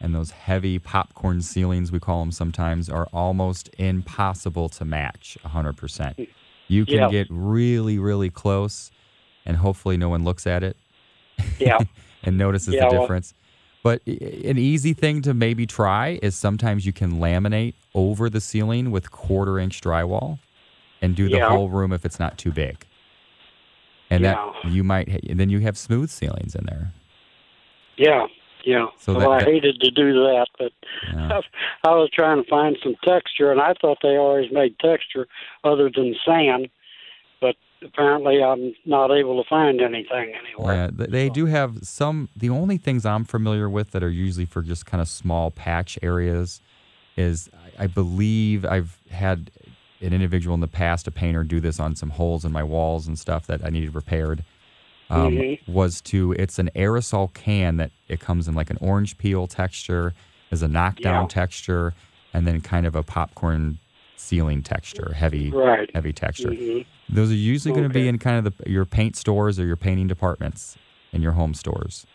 and 0.00 0.14
those 0.14 0.30
heavy 0.30 0.78
popcorn 0.78 1.42
ceilings, 1.42 1.90
we 1.90 1.98
call 1.98 2.20
them 2.20 2.30
sometimes, 2.30 2.88
are 2.88 3.08
almost 3.12 3.68
impossible 3.78 4.68
to 4.68 4.84
match 4.84 5.36
100%. 5.44 6.28
You 6.68 6.84
can 6.86 6.94
Yeah. 6.96 7.10
get 7.10 7.26
really, 7.30 7.98
really 7.98 8.30
close, 8.30 8.90
and 9.44 9.56
hopefully 9.56 9.96
no 9.96 10.08
one 10.08 10.22
looks 10.24 10.46
at 10.46 10.62
it 10.62 10.76
Yeah. 11.58 11.78
and 12.22 12.36
notices 12.38 12.74
Yeah, 12.74 12.88
the 12.88 12.92
well- 12.94 13.02
difference. 13.02 13.34
But 13.82 14.02
an 14.06 14.58
easy 14.58 14.92
thing 14.92 15.22
to 15.22 15.32
maybe 15.32 15.64
try 15.64 16.18
is 16.20 16.34
sometimes 16.36 16.84
you 16.84 16.92
can 16.92 17.12
laminate 17.20 17.74
over 17.94 18.28
the 18.28 18.40
ceiling 18.40 18.90
with 18.90 19.10
quarter 19.10 19.58
inch 19.58 19.80
drywall 19.80 20.40
and 21.00 21.14
do 21.14 21.28
the 21.28 21.48
whole 21.48 21.68
room 21.70 21.92
if 21.92 22.04
it's 22.04 22.18
not 22.18 22.36
too 22.36 22.50
big. 22.50 22.84
And 24.10 24.24
that 24.24 24.36
you 24.64 24.82
might, 24.82 25.08
and 25.28 25.38
then 25.38 25.48
you 25.48 25.60
have 25.60 25.78
smooth 25.78 26.10
ceilings 26.10 26.54
in 26.54 26.66
there. 26.66 26.92
yeah. 27.96 28.26
Yeah. 28.68 28.88
So 28.98 29.14
well, 29.14 29.30
that- 29.30 29.48
I 29.48 29.50
hated 29.50 29.80
to 29.80 29.90
do 29.90 30.12
that, 30.12 30.48
but 30.58 30.72
Yeah. 31.10 31.40
I 31.84 31.94
was 31.94 32.10
trying 32.12 32.44
to 32.44 32.50
find 32.50 32.76
some 32.82 32.96
texture, 33.02 33.50
and 33.50 33.62
I 33.62 33.72
thought 33.80 33.98
they 34.02 34.16
always 34.18 34.52
made 34.52 34.78
texture 34.78 35.26
other 35.64 35.90
than 35.90 36.14
sand. 36.26 36.68
But 37.40 37.56
apparently, 37.82 38.42
I'm 38.42 38.74
not 38.84 39.10
able 39.10 39.42
to 39.42 39.48
find 39.48 39.80
anything 39.80 40.34
anywhere. 40.38 40.74
Yeah, 40.74 40.90
th- 40.94 41.08
they 41.08 41.30
do 41.30 41.46
have 41.46 41.78
some. 41.82 42.28
The 42.36 42.50
only 42.50 42.76
things 42.76 43.06
I'm 43.06 43.24
familiar 43.24 43.70
with 43.70 43.92
that 43.92 44.02
are 44.02 44.10
usually 44.10 44.44
for 44.44 44.60
just 44.60 44.84
kind 44.84 45.00
of 45.00 45.08
small 45.08 45.50
patch 45.50 45.98
areas 46.02 46.60
is 47.16 47.48
I 47.78 47.84
I 47.84 47.86
believe 47.86 48.66
I've 48.66 48.98
had 49.10 49.50
an 50.02 50.12
individual 50.12 50.52
in 50.52 50.60
the 50.60 50.68
past, 50.68 51.06
a 51.06 51.10
painter, 51.10 51.42
do 51.42 51.58
this 51.58 51.80
on 51.80 51.96
some 51.96 52.10
holes 52.10 52.44
in 52.44 52.52
my 52.52 52.62
walls 52.62 53.06
and 53.08 53.18
stuff 53.18 53.46
that 53.46 53.64
I 53.64 53.70
needed 53.70 53.94
repaired. 53.94 54.44
Um, 55.10 55.36
Mhm. 55.36 55.58
Was 55.68 56.00
to 56.02 56.32
it's 56.32 56.58
an 56.58 56.70
aerosol 56.76 57.32
can 57.32 57.76
that 57.78 57.90
it 58.08 58.20
comes 58.20 58.46
in 58.48 58.54
like 58.54 58.70
an 58.70 58.78
orange 58.80 59.16
peel 59.18 59.46
texture, 59.46 60.12
is 60.50 60.62
a 60.62 60.68
knockdown 60.68 61.22
Yeah. 61.22 61.28
texture, 61.28 61.94
and 62.34 62.46
then 62.46 62.60
kind 62.60 62.86
of 62.86 62.94
a 62.94 63.02
popcorn 63.02 63.78
ceiling 64.16 64.62
texture, 64.62 65.12
heavy, 65.14 65.50
Right. 65.50 65.90
heavy 65.94 66.12
texture. 66.12 66.50
Mhm. 66.50 66.84
Those 67.08 67.30
are 67.30 67.34
usually 67.34 67.72
going 67.72 67.88
to 67.88 67.92
be 67.92 68.06
in 68.08 68.18
kind 68.18 68.46
of 68.46 68.56
the, 68.58 68.70
your 68.70 68.84
paint 68.84 69.16
stores 69.16 69.58
or 69.58 69.64
your 69.64 69.76
painting 69.76 70.08
departments 70.08 70.76
in 71.12 71.22
your 71.22 71.32
home 71.32 71.54
stores. 71.54 72.06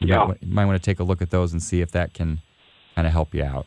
You 0.00 0.08
Yeah. 0.08 0.24
might, 0.26 0.42
you 0.42 0.52
might 0.54 0.64
want 0.66 0.82
to 0.82 0.84
take 0.84 1.00
a 1.00 1.04
look 1.04 1.22
at 1.22 1.30
those 1.30 1.52
and 1.52 1.62
see 1.62 1.80
if 1.80 1.90
that 1.92 2.12
can 2.12 2.40
kind 2.96 3.06
of 3.06 3.12
help 3.12 3.34
you 3.34 3.44
out. 3.44 3.66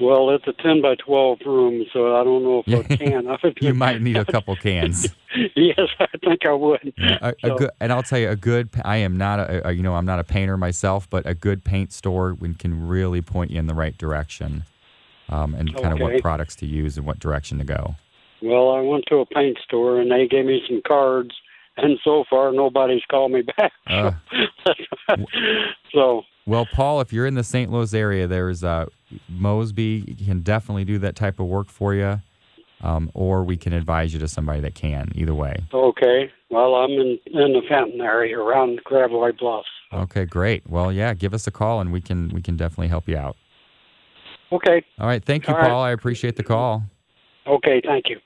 Well, 0.00 0.30
it's 0.30 0.46
a 0.46 0.52
10 0.52 0.82
by 0.82 0.94
12 0.96 1.38
room, 1.46 1.86
so 1.92 2.16
I 2.16 2.24
don't 2.24 2.42
know 2.42 2.62
if 2.66 2.90
I 2.90 2.96
can. 2.96 3.54
You 3.60 3.72
might 3.74 4.02
need 4.02 4.16
a 4.16 4.24
couple 4.32 4.54
cans. 4.56 5.08
yes, 5.54 5.78
I 5.98 6.06
think 6.22 6.44
I 6.46 6.52
would. 6.52 6.92
a, 6.98 7.28
a 7.28 7.34
So- 7.48 7.56
good, 7.56 7.70
and 7.80 7.92
I'll 7.92 8.02
tell 8.02 8.18
you, 8.18 8.28
a 8.30 8.36
good. 8.36 8.68
I 8.84 8.98
am 8.98 9.16
not 9.16 9.40
a, 9.40 9.68
a, 9.68 9.72
you 9.72 9.82
know, 9.82 9.94
I'm 9.94 10.04
not 10.06 10.18
a 10.18 10.24
painter 10.24 10.56
myself, 10.56 11.08
but 11.08 11.26
a 11.26 11.34
good 11.34 11.64
paint 11.64 11.92
store 11.92 12.36
can 12.58 12.86
really 12.88 13.22
point 13.22 13.50
you 13.50 13.58
in 13.58 13.66
the 13.66 13.74
right 13.74 13.96
direction, 13.96 14.64
um, 15.30 15.54
and 15.54 15.74
kind 15.74 15.94
of 15.94 16.00
what 16.00 16.20
products 16.20 16.56
to 16.56 16.66
use 16.66 16.96
and 16.98 17.06
what 17.06 17.18
direction 17.18 17.58
to 17.58 17.64
go. 17.64 17.94
Well, 18.42 18.70
I 18.72 18.80
went 18.82 19.04
to 19.08 19.16
a 19.16 19.26
paint 19.26 19.58
store 19.64 19.98
and 19.98 20.10
they 20.10 20.28
gave 20.28 20.44
me 20.44 20.60
some 20.68 20.82
cards, 20.86 21.30
and 21.78 21.98
so 22.04 22.24
far 22.28 22.52
nobody's 22.52 23.02
called 23.10 23.32
me 23.32 23.42
back. 23.56 23.72
Uh, 25.08 25.16
so, 25.94 26.22
Well, 26.46 26.66
Paul, 26.66 27.00
if 27.00 27.12
you're 27.12 27.26
in 27.26 27.34
the 27.34 27.42
St. 27.44 27.70
Louis 27.72 27.92
area, 27.92 28.26
there's 28.26 28.62
uh, 28.62 28.86
Mosby 29.28 30.16
can 30.24 30.40
definitely 30.40 30.84
do 30.84 30.98
that 30.98 31.16
type 31.16 31.40
of 31.40 31.46
work 31.46 31.68
for 31.68 31.92
you, 31.92 32.20
um, 32.82 33.10
or 33.14 33.42
we 33.42 33.56
can 33.56 33.72
advise 33.72 34.12
you 34.12 34.20
to 34.20 34.28
somebody 34.28 34.60
that 34.60 34.74
can. 34.74 35.10
Either 35.14 35.34
way. 35.34 35.56
okay. 35.72 36.30
Well, 36.48 36.76
I'm 36.76 36.90
in, 36.92 37.18
in 37.26 37.52
the 37.54 37.62
Fenton 37.68 38.00
area 38.00 38.38
around 38.38 38.80
Gravois 38.84 39.32
Bluffs. 39.36 39.66
Okay, 39.92 40.24
great. 40.24 40.68
Well, 40.68 40.92
yeah, 40.92 41.12
give 41.14 41.34
us 41.34 41.48
a 41.48 41.50
call 41.50 41.80
and 41.80 41.92
we 41.92 42.00
can 42.00 42.28
we 42.28 42.40
can 42.40 42.56
definitely 42.56 42.88
help 42.88 43.08
you 43.08 43.16
out. 43.16 43.36
Okay. 44.52 44.84
All 45.00 45.08
right, 45.08 45.24
thank 45.24 45.48
you, 45.48 45.54
All 45.54 45.60
right. 45.60 45.68
Paul. 45.68 45.82
I 45.82 45.90
appreciate 45.90 46.36
the 46.36 46.44
call. 46.44 46.84
Okay. 47.48 47.80
Thank 47.84 48.04
you. 48.08 48.20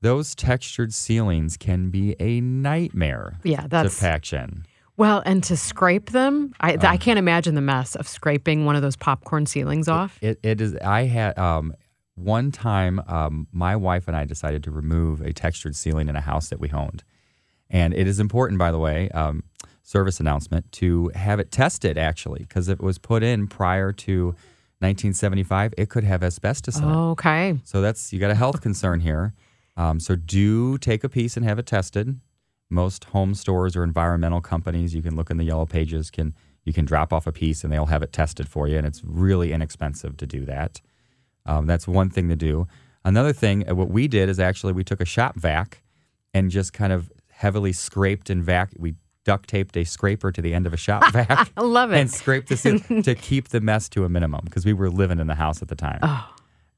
Those 0.00 0.34
textured 0.34 0.92
ceilings 0.94 1.56
can 1.56 1.90
be 1.90 2.16
a 2.18 2.40
nightmare 2.40 3.38
Yeah, 3.44 3.62
to 3.62 3.68
that's 3.68 4.00
patch 4.00 4.32
in. 4.32 4.64
Well, 5.00 5.22
and 5.24 5.42
to 5.44 5.56
scrape 5.56 6.10
them, 6.10 6.52
I, 6.60 6.74
Uh. 6.74 6.86
I 6.86 6.98
can't 6.98 7.18
imagine 7.18 7.54
the 7.54 7.62
mess 7.62 7.96
of 7.96 8.06
scraping 8.06 8.66
one 8.66 8.76
of 8.76 8.82
those 8.82 8.96
popcorn 8.96 9.46
ceilings 9.46 9.88
off. 9.88 10.18
It, 10.20 10.38
it 10.42 10.60
is. 10.60 10.76
I 10.76 11.04
had 11.04 11.38
um, 11.38 11.74
one 12.16 12.52
time. 12.52 13.00
Um, 13.08 13.46
my 13.50 13.76
wife 13.76 14.08
and 14.08 14.16
I 14.16 14.26
decided 14.26 14.62
to 14.64 14.70
remove 14.70 15.22
a 15.22 15.32
textured 15.32 15.74
ceiling 15.74 16.10
in 16.10 16.16
a 16.16 16.20
house 16.20 16.50
that 16.50 16.60
we 16.60 16.70
owned, 16.70 17.02
and 17.70 17.94
it 17.94 18.06
is 18.06 18.20
important, 18.20 18.58
by 18.58 18.70
the 18.70 18.78
way, 18.78 19.08
um, 19.10 19.42
service 19.82 20.20
announcement 20.20 20.70
to 20.72 21.10
have 21.14 21.40
it 21.40 21.50
tested 21.50 21.96
actually, 21.96 22.40
because 22.40 22.68
if 22.68 22.78
it 22.78 22.84
was 22.84 22.98
put 22.98 23.22
in 23.22 23.46
prior 23.48 23.92
to 23.92 24.26
1975, 24.80 25.72
it 25.78 25.88
could 25.88 26.04
have 26.04 26.22
asbestos 26.22 26.78
in 26.78 26.84
it. 26.84 26.94
Okay. 26.94 27.58
So 27.64 27.80
that's 27.80 28.12
you 28.12 28.20
got 28.20 28.30
a 28.30 28.34
health 28.34 28.60
concern 28.60 29.00
here. 29.00 29.32
Um, 29.78 29.98
so 29.98 30.14
do 30.14 30.76
take 30.76 31.04
a 31.04 31.08
piece 31.08 31.38
and 31.38 31.46
have 31.46 31.58
it 31.58 31.64
tested. 31.64 32.20
Most 32.70 33.04
home 33.04 33.34
stores 33.34 33.76
or 33.76 33.82
environmental 33.82 34.40
companies, 34.40 34.94
you 34.94 35.02
can 35.02 35.16
look 35.16 35.30
in 35.30 35.36
the 35.36 35.44
yellow 35.44 35.66
pages. 35.66 36.10
Can 36.10 36.34
you 36.64 36.72
can 36.72 36.84
drop 36.84 37.12
off 37.12 37.26
a 37.26 37.32
piece 37.32 37.64
and 37.64 37.72
they'll 37.72 37.86
have 37.86 38.02
it 38.02 38.12
tested 38.12 38.48
for 38.48 38.68
you, 38.68 38.78
and 38.78 38.86
it's 38.86 39.02
really 39.04 39.52
inexpensive 39.52 40.16
to 40.18 40.26
do 40.26 40.44
that. 40.44 40.80
Um, 41.46 41.66
that's 41.66 41.88
one 41.88 42.10
thing 42.10 42.28
to 42.28 42.36
do. 42.36 42.68
Another 43.04 43.32
thing, 43.32 43.68
uh, 43.68 43.74
what 43.74 43.88
we 43.88 44.08
did 44.08 44.28
is 44.28 44.38
actually 44.38 44.72
we 44.72 44.84
took 44.84 45.00
a 45.00 45.06
shop 45.06 45.36
vac 45.36 45.82
and 46.34 46.50
just 46.50 46.72
kind 46.72 46.92
of 46.92 47.10
heavily 47.30 47.72
scraped 47.72 48.30
and 48.30 48.44
vac. 48.44 48.72
We 48.78 48.94
duct 49.24 49.48
taped 49.48 49.76
a 49.76 49.84
scraper 49.84 50.32
to 50.32 50.42
the 50.42 50.54
end 50.54 50.66
of 50.66 50.74
a 50.74 50.76
shop 50.76 51.04
vac. 51.12 51.50
I 51.56 51.62
love 51.62 51.92
it. 51.92 51.98
And 51.98 52.10
scraped 52.10 52.48
this 52.48 52.66
in 52.66 52.80
to 53.02 53.14
keep 53.14 53.48
the 53.48 53.60
mess 53.60 53.88
to 53.90 54.04
a 54.04 54.08
minimum 54.08 54.42
because 54.44 54.66
we 54.66 54.72
were 54.72 54.90
living 54.90 55.18
in 55.18 55.26
the 55.26 55.34
house 55.34 55.62
at 55.62 55.68
the 55.68 55.76
time. 55.76 56.00
Oh. 56.02 56.28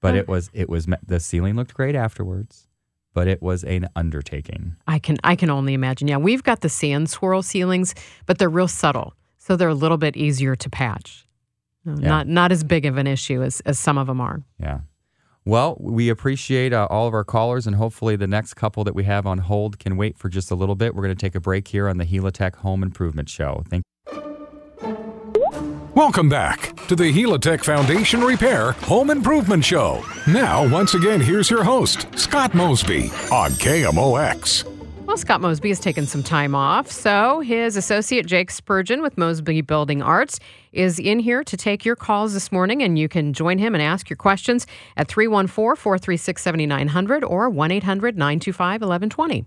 But 0.00 0.16
it 0.16 0.26
was 0.26 0.50
it 0.52 0.68
was 0.68 0.88
the 1.07 1.20
ceiling 1.20 1.55
looked 1.55 1.74
great 1.74 1.94
afterwards, 1.94 2.66
but 3.14 3.29
it 3.29 3.42
was 3.42 3.64
an 3.64 3.88
undertaking. 3.96 4.77
I 4.87 4.98
can 4.98 5.18
I 5.25 5.37
can 5.37 5.51
only 5.51 5.75
imagine. 5.75 6.09
Yeah, 6.09 6.16
we've 6.18 6.42
got 6.42 6.61
the 6.61 6.68
sand 6.68 7.11
swirl 7.11 7.42
ceilings, 7.42 7.94
but 8.27 8.38
they're 8.38 8.48
real 8.48 8.68
subtle, 8.68 9.14
so 9.38 9.57
they're 9.57 9.68
a 9.68 9.75
little 9.75 9.98
bit 9.98 10.16
easier 10.16 10.57
to 10.57 10.70
patch. 10.70 11.27
No, 11.85 11.94
Yeah. 11.98 12.09
Not 12.09 12.29
not 12.29 12.53
as 12.53 12.64
big 12.64 12.87
of 12.87 12.96
an 12.96 13.07
issue 13.07 13.42
as, 13.42 13.61
as 13.61 13.79
some 13.79 13.98
of 13.98 14.07
them 14.07 14.20
are. 14.20 14.42
Yeah. 14.59 14.81
Well, 15.44 15.77
we 15.81 16.09
appreciate 16.09 16.72
uh, 16.72 16.87
all 16.88 17.09
of 17.09 17.14
our 17.14 17.25
callers, 17.25 17.66
and 17.66 17.75
hopefully 17.75 18.14
the 18.14 18.29
next 18.29 18.55
couple 18.55 18.85
that 18.85 18.94
we 18.94 19.03
have 19.05 19.27
on 19.27 19.38
hold 19.38 19.81
can 19.81 19.96
wait 19.96 20.16
for 20.16 20.29
just 20.29 20.53
a 20.53 20.55
little 20.55 20.77
bit. 20.77 20.94
We're 20.94 21.03
going 21.03 21.16
to 21.16 21.20
take 21.20 21.35
a 21.35 21.40
break 21.40 21.66
here 21.66 21.88
on 21.88 21.98
the 21.98 22.05
Helitech 22.05 22.55
Home 22.57 22.83
Improvement 22.85 23.29
Show. 23.29 23.64
Thank 23.68 23.83
Welcome 25.94 26.29
back 26.29 26.71
to 26.92 26.96
the 26.96 27.11
Helitech 27.11 27.64
Foundation 27.64 28.20
Repair 28.20 28.72
Home 28.72 29.09
Improvement 29.09 29.64
Show. 29.64 30.05
Now, 30.26 30.68
once 30.68 30.92
again, 30.92 31.22
here's 31.22 31.48
your 31.48 31.64
host, 31.64 32.07
Scott 32.18 32.52
Mosby 32.52 33.05
on 33.33 33.52
KMOX. 33.52 34.64
Well, 35.07 35.16
Scott 35.16 35.40
Mosby 35.40 35.70
has 35.70 35.81
taken 35.81 36.07
some 36.07 36.22
time 36.22 36.55
off, 36.55 36.90
so 36.90 37.40
his 37.40 37.78
associate 37.78 38.26
Jake 38.26 38.50
Spurgeon 38.50 39.00
with 39.00 39.16
Mosby 39.16 39.62
Building 39.62 40.02
Arts 40.02 40.38
is 40.72 40.98
in 40.98 41.18
here 41.18 41.42
to 41.42 41.57
take 41.57 41.87
your 41.87 41.96
calls 41.96 42.35
this 42.35 42.52
morning, 42.52 42.83
and 42.83 42.98
you 42.98 43.09
can 43.09 43.33
join 43.33 43.57
him 43.57 43.74
and 43.74 43.83
ask 43.83 44.11
your 44.11 44.18
questions 44.18 44.66
at 44.98 45.09
314 45.09 45.76
436 45.76 46.42
7900 46.42 47.24
or 47.24 47.48
1 47.48 47.70
800 47.70 48.18
925 48.18 48.83
1120. 48.83 49.46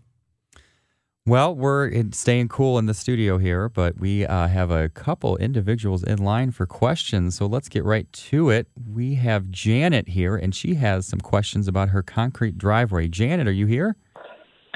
Well, 1.28 1.56
we're 1.56 1.92
staying 2.12 2.50
cool 2.50 2.78
in 2.78 2.86
the 2.86 2.94
studio 2.94 3.40
here, 3.40 3.68
but 3.68 3.98
we 3.98 4.28
uh, 4.28 4.48
have 4.48 4.70
a 4.70 4.90
couple 4.90 5.38
individuals 5.38 6.04
in 6.04 6.20
line 6.20 6.52
for 6.52 6.68
questions. 6.68 7.36
So 7.36 7.48
let's 7.48 7.68
get 7.68 7.84
right 7.84 8.12
to 8.14 8.52
it. 8.52 8.68
We 8.94 9.16
have 9.16 9.50
Janet 9.50 10.10
here, 10.10 10.36
and 10.36 10.54
she 10.54 10.76
has 10.76 11.08
some 11.08 11.20
questions 11.20 11.68
about 11.68 11.90
her 11.90 12.04
concrete 12.04 12.60
driveway. 12.60 13.08
Janet, 13.08 13.48
are 13.48 13.52
you 13.52 13.66
here? 13.66 13.96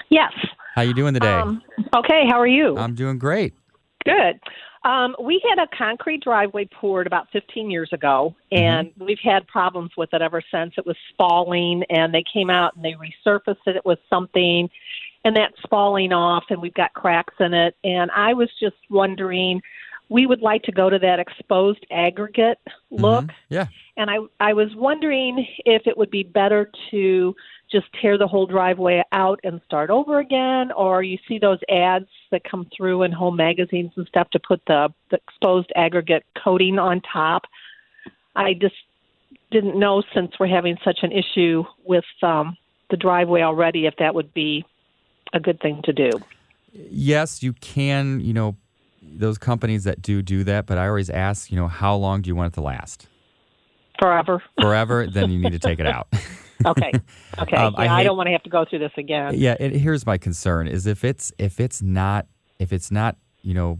Yes. 0.09 0.31
How 0.73 0.81
you 0.81 0.95
doing 0.95 1.13
today? 1.13 1.27
Um, 1.27 1.62
okay, 1.95 2.23
how 2.27 2.39
are 2.39 2.47
you? 2.47 2.75
I'm 2.79 2.95
doing 2.95 3.19
great. 3.19 3.53
Good. 4.03 4.39
Um, 4.85 5.15
we 5.21 5.39
had 5.47 5.62
a 5.62 5.67
concrete 5.77 6.23
driveway 6.23 6.67
poured 6.79 7.05
about 7.05 7.27
15 7.31 7.69
years 7.69 7.89
ago, 7.91 8.33
and 8.51 8.91
we've 8.97 9.19
had 9.21 9.45
problems 9.47 9.91
with 9.97 10.13
it 10.13 10.21
ever 10.21 10.41
since. 10.51 10.73
It 10.77 10.85
was 10.85 10.95
spalling, 11.09 11.83
and 11.89 12.13
they 12.13 12.23
came 12.33 12.49
out 12.49 12.75
and 12.75 12.83
they 12.83 12.93
resurfaced 12.93 13.67
it 13.67 13.85
with 13.85 13.99
something, 14.09 14.69
and 15.25 15.36
that's 15.36 15.60
falling 15.69 16.13
off, 16.13 16.45
and 16.49 16.62
we've 16.62 16.73
got 16.73 16.93
cracks 16.93 17.34
in 17.39 17.53
it. 17.53 17.75
And 17.84 18.10
I 18.12 18.34
was 18.34 18.49
just 18.60 18.77
wondering, 18.89 19.62
we 20.10 20.25
would 20.25 20.41
like 20.41 20.63
to 20.63 20.71
go 20.71 20.89
to 20.89 20.99
that 20.99 21.19
exposed 21.19 21.86
aggregate 21.91 22.60
look. 22.89 23.25
Yeah. 23.49 23.67
And 23.97 24.10
I 24.10 24.17
I 24.39 24.53
was 24.53 24.69
wondering 24.75 25.45
if 25.65 25.86
it 25.86 25.97
would 25.97 26.10
be 26.10 26.23
better 26.23 26.71
to 26.91 27.36
just 27.71 27.86
tear 28.01 28.17
the 28.17 28.27
whole 28.27 28.47
driveway 28.47 29.03
out 29.12 29.39
and 29.43 29.62
start 29.65 29.89
over 29.89 30.19
again, 30.19 30.71
or 30.71 31.03
you 31.03 31.17
see 31.27 31.38
those 31.38 31.60
ads 31.69 32.08
that 32.32 32.43
come 32.43 32.67
through 32.75 33.03
in 33.03 33.12
home 33.12 33.36
magazines 33.36 33.91
and 33.95 34.08
stuff 34.08 34.29
to 34.32 34.39
put 34.39 34.62
the, 34.65 34.91
the 35.12 35.17
exposed 35.17 35.71
aggregate 35.75 36.25
coating 36.43 36.79
on 36.79 37.01
top. 37.01 37.43
I 38.36 38.53
just 38.53 38.75
didn't 39.51 39.77
know 39.77 40.01
since 40.15 40.32
we're 40.39 40.47
having 40.47 40.77
such 40.84 40.99
an 41.03 41.12
issue 41.12 41.63
with 41.84 42.05
um, 42.23 42.58
the 42.89 42.97
driveway 42.97 43.41
already 43.41 43.86
if 43.86 43.95
that 43.97 44.15
would 44.15 44.34
be 44.34 44.65
a 45.33 45.39
good 45.39 45.59
thing 45.61 45.81
to 45.83 45.93
do. 45.93 46.09
Yes, 46.71 47.41
you 47.41 47.53
can, 47.53 48.19
you 48.19 48.33
know, 48.33 48.55
those 49.01 49.37
companies 49.37 49.85
that 49.85 50.01
do 50.01 50.21
do 50.21 50.43
that, 50.43 50.65
but 50.65 50.77
I 50.77 50.87
always 50.87 51.09
ask, 51.09 51.51
you 51.51 51.57
know, 51.57 51.67
how 51.67 51.95
long 51.95 52.21
do 52.21 52.27
you 52.27 52.35
want 52.35 52.53
it 52.53 52.55
to 52.55 52.61
last? 52.61 53.07
Forever. 53.99 54.41
Forever, 54.61 55.07
then 55.07 55.31
you 55.31 55.39
need 55.39 55.51
to 55.51 55.59
take 55.59 55.79
it 55.79 55.87
out. 55.87 56.07
Okay. 56.65 56.91
Okay. 57.37 57.55
Um, 57.55 57.75
yeah, 57.77 57.93
I 57.95 57.99
I, 57.99 58.03
don't 58.03 58.17
want 58.17 58.27
to 58.27 58.31
have 58.31 58.43
to 58.43 58.49
go 58.49 58.65
through 58.65 58.79
this 58.79 58.91
again. 58.97 59.33
Yeah, 59.35 59.55
and 59.59 59.73
here's 59.73 60.05
my 60.05 60.17
concern 60.17 60.67
is 60.67 60.85
if 60.85 61.03
it's 61.03 61.31
if 61.37 61.59
it's 61.59 61.81
not 61.81 62.27
if 62.59 62.73
it's 62.73 62.91
not, 62.91 63.15
you 63.41 63.53
know, 63.53 63.79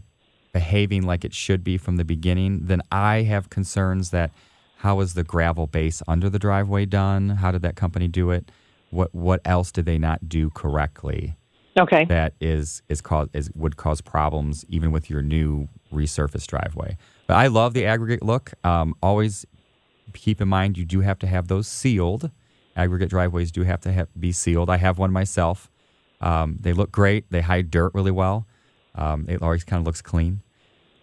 behaving 0.52 1.02
like 1.02 1.24
it 1.24 1.34
should 1.34 1.62
be 1.62 1.76
from 1.76 1.96
the 1.96 2.04
beginning, 2.04 2.60
then 2.66 2.82
I 2.90 3.22
have 3.22 3.50
concerns 3.50 4.10
that 4.10 4.30
how 4.78 4.96
was 4.96 5.12
the 5.12 5.24
gravel 5.24 5.66
base 5.66 6.02
under 6.08 6.30
the 6.30 6.38
driveway 6.38 6.86
done? 6.86 7.28
How 7.28 7.50
did 7.50 7.62
that 7.62 7.76
company 7.76 8.08
do 8.08 8.30
it? 8.30 8.50
What 8.90 9.14
what 9.14 9.40
else 9.44 9.70
did 9.70 9.84
they 9.84 9.98
not 9.98 10.28
do 10.28 10.50
correctly? 10.50 11.36
Okay. 11.78 12.04
That 12.06 12.34
is 12.40 12.82
is 12.88 13.00
cause 13.00 13.28
is 13.32 13.50
would 13.54 13.76
cause 13.76 14.00
problems 14.00 14.64
even 14.68 14.90
with 14.90 15.08
your 15.08 15.22
new 15.22 15.68
resurfaced 15.92 16.46
driveway. 16.46 16.96
But 17.26 17.34
I 17.34 17.46
love 17.46 17.74
the 17.74 17.86
aggregate 17.86 18.22
look. 18.22 18.52
Um, 18.64 18.94
always 19.02 19.46
keep 20.14 20.40
in 20.40 20.48
mind 20.48 20.76
you 20.76 20.84
do 20.84 21.00
have 21.00 21.18
to 21.20 21.26
have 21.26 21.48
those 21.48 21.68
sealed. 21.68 22.30
Aggregate 22.76 23.10
driveways 23.10 23.52
do 23.52 23.62
have 23.62 23.80
to 23.82 23.92
have, 23.92 24.08
be 24.18 24.32
sealed. 24.32 24.70
I 24.70 24.76
have 24.76 24.98
one 24.98 25.12
myself. 25.12 25.70
Um, 26.20 26.58
they 26.60 26.72
look 26.72 26.90
great. 26.90 27.30
They 27.30 27.40
hide 27.40 27.70
dirt 27.70 27.92
really 27.94 28.10
well. 28.10 28.46
Um, 28.94 29.26
it 29.28 29.42
always 29.42 29.64
kind 29.64 29.80
of 29.80 29.86
looks 29.86 30.02
clean. 30.02 30.42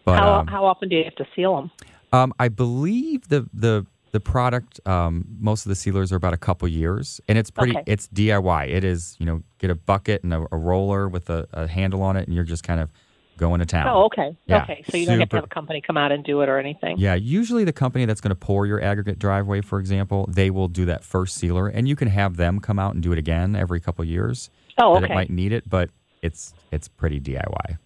But 0.05 0.19
how, 0.19 0.33
um, 0.39 0.47
how 0.47 0.65
often 0.65 0.89
do 0.89 0.95
you 0.95 1.03
have 1.03 1.15
to 1.15 1.27
seal 1.35 1.55
them? 1.55 1.71
um, 2.13 2.33
I 2.39 2.49
believe 2.49 3.27
the 3.29 3.49
the 3.53 3.85
the 4.11 4.19
product 4.19 4.79
um, 4.87 5.25
most 5.39 5.65
of 5.65 5.69
the 5.69 5.75
sealers 5.75 6.11
are 6.11 6.15
about 6.15 6.33
a 6.33 6.37
couple 6.37 6.67
years, 6.67 7.21
and 7.27 7.37
it's 7.37 7.51
pretty. 7.51 7.73
Okay. 7.73 7.83
It's 7.85 8.07
DIY. 8.07 8.69
It 8.69 8.83
is 8.83 9.15
you 9.19 9.25
know 9.25 9.43
get 9.59 9.69
a 9.69 9.75
bucket 9.75 10.23
and 10.23 10.33
a, 10.33 10.45
a 10.51 10.57
roller 10.57 11.07
with 11.07 11.29
a, 11.29 11.47
a 11.53 11.67
handle 11.67 12.01
on 12.01 12.17
it, 12.17 12.27
and 12.27 12.35
you're 12.35 12.43
just 12.43 12.63
kind 12.63 12.79
of 12.79 12.89
going 13.37 13.59
to 13.59 13.65
town. 13.65 13.87
Oh, 13.87 14.05
okay. 14.05 14.35
Yeah, 14.47 14.63
Okay. 14.63 14.83
So 14.89 14.97
you 14.97 15.05
don't 15.05 15.19
have 15.19 15.29
to 15.29 15.35
have 15.37 15.45
a 15.45 15.47
company 15.47 15.79
come 15.79 15.95
out 15.95 16.11
and 16.11 16.23
do 16.23 16.41
it 16.41 16.49
or 16.49 16.57
anything. 16.57 16.97
Yeah, 16.97 17.13
usually 17.13 17.63
the 17.63 17.73
company 17.73 18.05
that's 18.05 18.19
going 18.19 18.29
to 18.29 18.35
pour 18.35 18.65
your 18.65 18.81
aggregate 18.81 19.19
driveway, 19.19 19.61
for 19.61 19.79
example, 19.79 20.25
they 20.27 20.49
will 20.49 20.67
do 20.67 20.85
that 20.85 21.03
first 21.03 21.35
sealer, 21.35 21.67
and 21.67 21.87
you 21.87 21.95
can 21.95 22.07
have 22.07 22.35
them 22.35 22.59
come 22.59 22.79
out 22.79 22.95
and 22.95 23.03
do 23.03 23.11
it 23.11 23.19
again 23.19 23.55
every 23.55 23.79
couple 23.79 24.03
years. 24.03 24.49
Oh, 24.79 24.97
okay. 24.97 25.05
it 25.05 25.11
might 25.11 25.29
need 25.29 25.53
it, 25.53 25.69
but 25.69 25.89
it's 26.21 26.53
it's 26.71 26.87
pretty 26.87 27.19
DIY. 27.19 27.77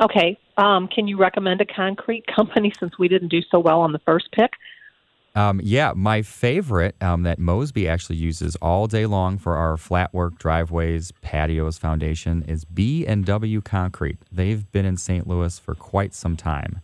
Okay. 0.00 0.38
Um, 0.56 0.88
can 0.88 1.06
you 1.06 1.16
recommend 1.16 1.60
a 1.60 1.66
concrete 1.66 2.24
company 2.26 2.72
since 2.80 2.98
we 2.98 3.08
didn't 3.08 3.28
do 3.28 3.40
so 3.50 3.58
well 3.58 3.80
on 3.80 3.92
the 3.92 4.00
first 4.00 4.30
pick? 4.32 4.52
Um, 5.34 5.60
yeah, 5.62 5.92
my 5.94 6.22
favorite 6.22 6.96
um, 7.00 7.22
that 7.22 7.38
Mosby 7.38 7.86
actually 7.88 8.16
uses 8.16 8.56
all 8.56 8.88
day 8.88 9.06
long 9.06 9.38
for 9.38 9.56
our 9.56 9.76
flat 9.76 10.12
work 10.12 10.38
driveways, 10.38 11.12
patios, 11.22 11.78
foundation 11.78 12.42
is 12.48 12.64
B 12.64 13.06
and 13.06 13.24
W 13.24 13.60
Concrete. 13.60 14.18
They've 14.32 14.70
been 14.72 14.84
in 14.84 14.96
St. 14.96 15.28
Louis 15.28 15.56
for 15.58 15.74
quite 15.76 16.14
some 16.14 16.36
time. 16.36 16.80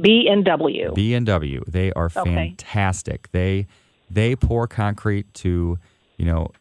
B 0.00 0.26
and 0.28 0.44
W. 0.44 0.92
B 0.94 1.12
and 1.14 1.26
W. 1.26 1.62
They 1.66 1.92
are 1.92 2.06
Okay. 2.06 2.34
fantastic. 2.56 3.28
They 3.32 3.66
they 4.08 4.36
pour 4.36 4.66
concrete 4.66 5.32
to, 5.34 5.78
you 6.16 6.24
know, 6.24 6.52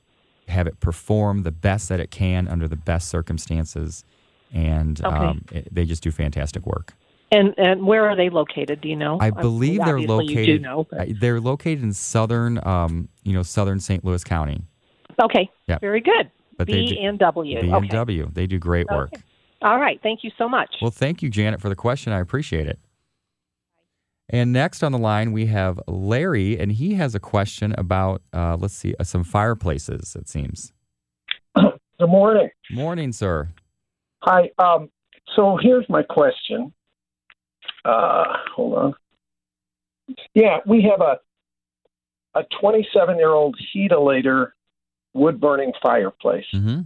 have 0.48 0.68
it 0.68 0.80
perform 0.80 1.44
the 1.44 1.52
best 1.52 1.90
that 1.90 2.00
it 2.00 2.12
can 2.12 2.48
under 2.48 2.68
the 2.68 2.76
best 2.76 3.08
circumstances, 3.08 4.04
and 4.54 5.00
Okay. 5.04 5.16
um, 5.16 5.46
it, 5.52 5.68
they 5.74 5.86
just 5.86 6.04
do 6.04 6.12
fantastic 6.12 6.66
work. 6.66 6.94
And 7.32 7.54
and 7.58 7.86
where 7.86 8.08
are 8.08 8.16
they 8.16 8.30
located? 8.30 8.82
Do 8.82 8.88
you 8.90 8.96
know? 8.96 9.18
I 9.20 9.32
believe 9.32 9.84
they're 9.84 10.00
located. 10.00 10.48
You 10.48 10.58
do 10.58 10.60
know. 10.60 10.88
but- 10.90 11.00
uh, 11.02 11.06
They're 11.20 11.42
located 11.42 11.84
in 11.84 11.92
southern, 11.94 12.66
um, 12.66 13.10
you 13.24 13.34
know, 13.34 13.44
southern 13.44 13.80
St. 13.80 14.06
Louis 14.06 14.24
County. 14.24 14.62
Okay. 15.22 15.50
Yeah. 15.68 15.80
Very 15.80 16.02
good. 16.02 16.30
But 16.58 16.68
they 16.68 16.74
B 16.74 16.88
do- 16.96 17.02
and 17.02 17.20
W. 17.20 17.62
B 17.62 17.68
okay. 17.68 17.76
and 17.76 17.90
W. 17.90 18.30
They 18.32 18.48
do 18.48 18.60
great 18.60 18.88
work. 18.90 19.10
Okay. 19.14 19.24
All 19.62 19.80
right. 19.80 20.00
Thank 20.04 20.24
you 20.24 20.32
so 20.38 20.48
much. 20.48 20.76
Well, 20.82 20.92
thank 20.92 21.24
you, 21.24 21.30
Janet, 21.30 21.62
for 21.62 21.70
the 21.70 21.76
question. 21.76 22.14
I 22.14 22.20
appreciate 22.20 22.68
it. 22.68 22.80
And 24.30 24.52
next 24.52 24.84
on 24.84 24.92
the 24.92 24.98
line, 24.98 25.32
we 25.32 25.48
have 25.48 25.80
Larry, 25.88 26.60
and 26.60 26.72
he 26.72 26.96
has 26.96 27.14
a 27.16 27.20
question 27.20 27.76
about, 27.78 28.22
uh, 28.34 28.58
let's 28.60 28.74
see, 28.74 28.96
uh, 29.00 29.04
some 29.04 29.24
fireplaces, 29.24 30.16
it 30.16 30.28
seems. 30.28 30.74
Good 31.56 32.10
morning. 32.10 32.50
Morning, 32.72 33.12
sir. 33.12 33.50
Hi. 34.24 34.50
Um, 34.60 34.90
so 35.36 35.58
here's 35.62 35.88
my 35.90 36.04
question. 36.04 36.74
Uh, 37.86 38.38
hold 38.56 38.74
on. 38.74 38.94
Yeah, 40.34 40.58
we 40.66 40.88
have 40.90 41.02
a 41.02 41.20
a 42.38 42.44
27 42.60 43.18
year 43.18 43.30
old 43.30 43.58
Heatilator 43.74 44.52
wood 45.14 45.40
burning 45.40 45.72
fireplace. 45.82 46.46
Mm-hmm. 46.54 46.82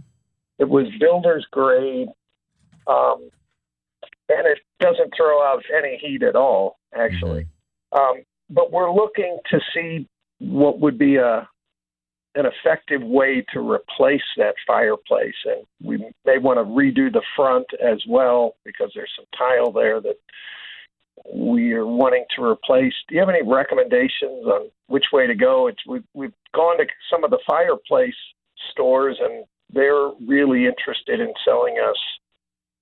It 0.58 0.68
was 0.68 0.86
builder's 1.00 1.46
grade, 1.50 2.08
um, 2.86 3.30
and 4.28 4.46
it 4.46 4.58
doesn't 4.78 5.12
throw 5.16 5.42
out 5.42 5.62
any 5.76 5.98
heat 5.98 6.22
at 6.22 6.36
all, 6.36 6.78
actually. 6.94 7.46
Um, 7.92 8.22
but 8.48 8.70
we're 8.70 8.92
looking 8.92 9.38
to 9.50 9.60
see 9.74 10.06
what 10.38 10.80
would 10.80 10.98
be 10.98 11.16
a 11.16 11.48
an 12.36 12.46
effective 12.46 13.02
way 13.02 13.44
to 13.52 13.58
replace 13.58 14.22
that 14.36 14.54
fireplace, 14.64 15.34
and 15.44 15.66
we 15.82 15.96
may 16.24 16.38
want 16.38 16.58
to 16.58 16.64
redo 16.64 17.12
the 17.12 17.22
front 17.34 17.66
as 17.84 18.00
well 18.08 18.54
because 18.64 18.92
there's 18.94 19.10
some 19.16 19.26
tile 19.36 19.72
there 19.72 20.00
that 20.00 20.16
we 21.32 21.72
are 21.72 21.86
wanting 21.86 22.24
to 22.36 22.44
replace. 22.44 22.94
Do 23.08 23.14
you 23.14 23.20
have 23.20 23.28
any 23.28 23.42
recommendations 23.42 24.46
on 24.46 24.70
which 24.86 25.06
way 25.12 25.26
to 25.26 25.34
go? 25.34 25.66
It's 25.66 25.80
we've 25.86 26.04
we've 26.14 26.32
gone 26.54 26.78
to 26.78 26.86
some 27.10 27.24
of 27.24 27.30
the 27.30 27.38
fireplace 27.46 28.14
stores, 28.72 29.18
and 29.20 29.44
they're 29.72 30.10
really 30.26 30.66
interested 30.66 31.20
in 31.20 31.32
selling 31.44 31.76
us 31.78 31.96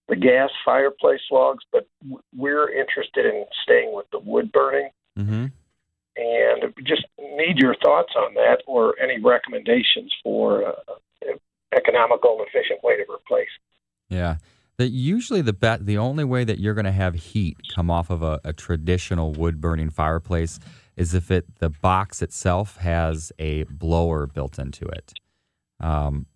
the 0.09 0.16
gas 0.16 0.51
fireplace 0.64 1.20
logs, 1.31 1.64
but 1.70 1.87
we're 2.35 2.70
interested 2.70 3.27
in 3.27 3.44
staying 3.62 3.94
with 3.94 4.07
the 4.11 4.18
wood 4.18 4.51
burning. 4.53 4.90
Mm-hmm. 5.18 5.46
And 6.16 6.74
just 6.85 7.05
need 7.18 7.59
your 7.59 7.77
thoughts 7.85 8.12
on 8.16 8.35
that, 8.35 8.62
or 8.66 8.94
any 9.01 9.20
recommendations 9.22 10.12
for 10.22 10.66
uh, 10.66 10.72
an 11.22 11.38
economical 11.77 12.38
and 12.38 12.48
efficient 12.48 12.83
way 12.83 12.96
to 12.96 13.03
replace. 13.03 13.48
Yeah. 14.09 14.37
The, 14.79 14.88
usually 14.88 15.43
the 15.43 15.53
bet 15.53 15.87
the 15.87 15.99
only 15.99 16.25
way 16.25 16.45
that 16.45 16.61
you're 16.61 16.75
going 16.75 16.85
to 16.85 16.93
have 16.93 17.14
heat 17.14 17.57
come 17.75 17.91
off 17.91 18.11
of 18.11 18.23
a, 18.23 18.41
a 18.45 18.53
traditional 18.53 19.33
wood 19.33 19.61
burning 19.61 19.91
fireplace 19.91 20.61
is 20.97 21.14
if 21.14 21.31
it 21.31 21.47
the 21.59 21.69
box 21.69 22.23
itself 22.23 22.77
has 22.77 23.33
a 23.38 23.64
blower 23.64 24.27
built 24.27 24.59
into 24.59 24.87
it. 24.87 25.12
Um, 25.81 26.27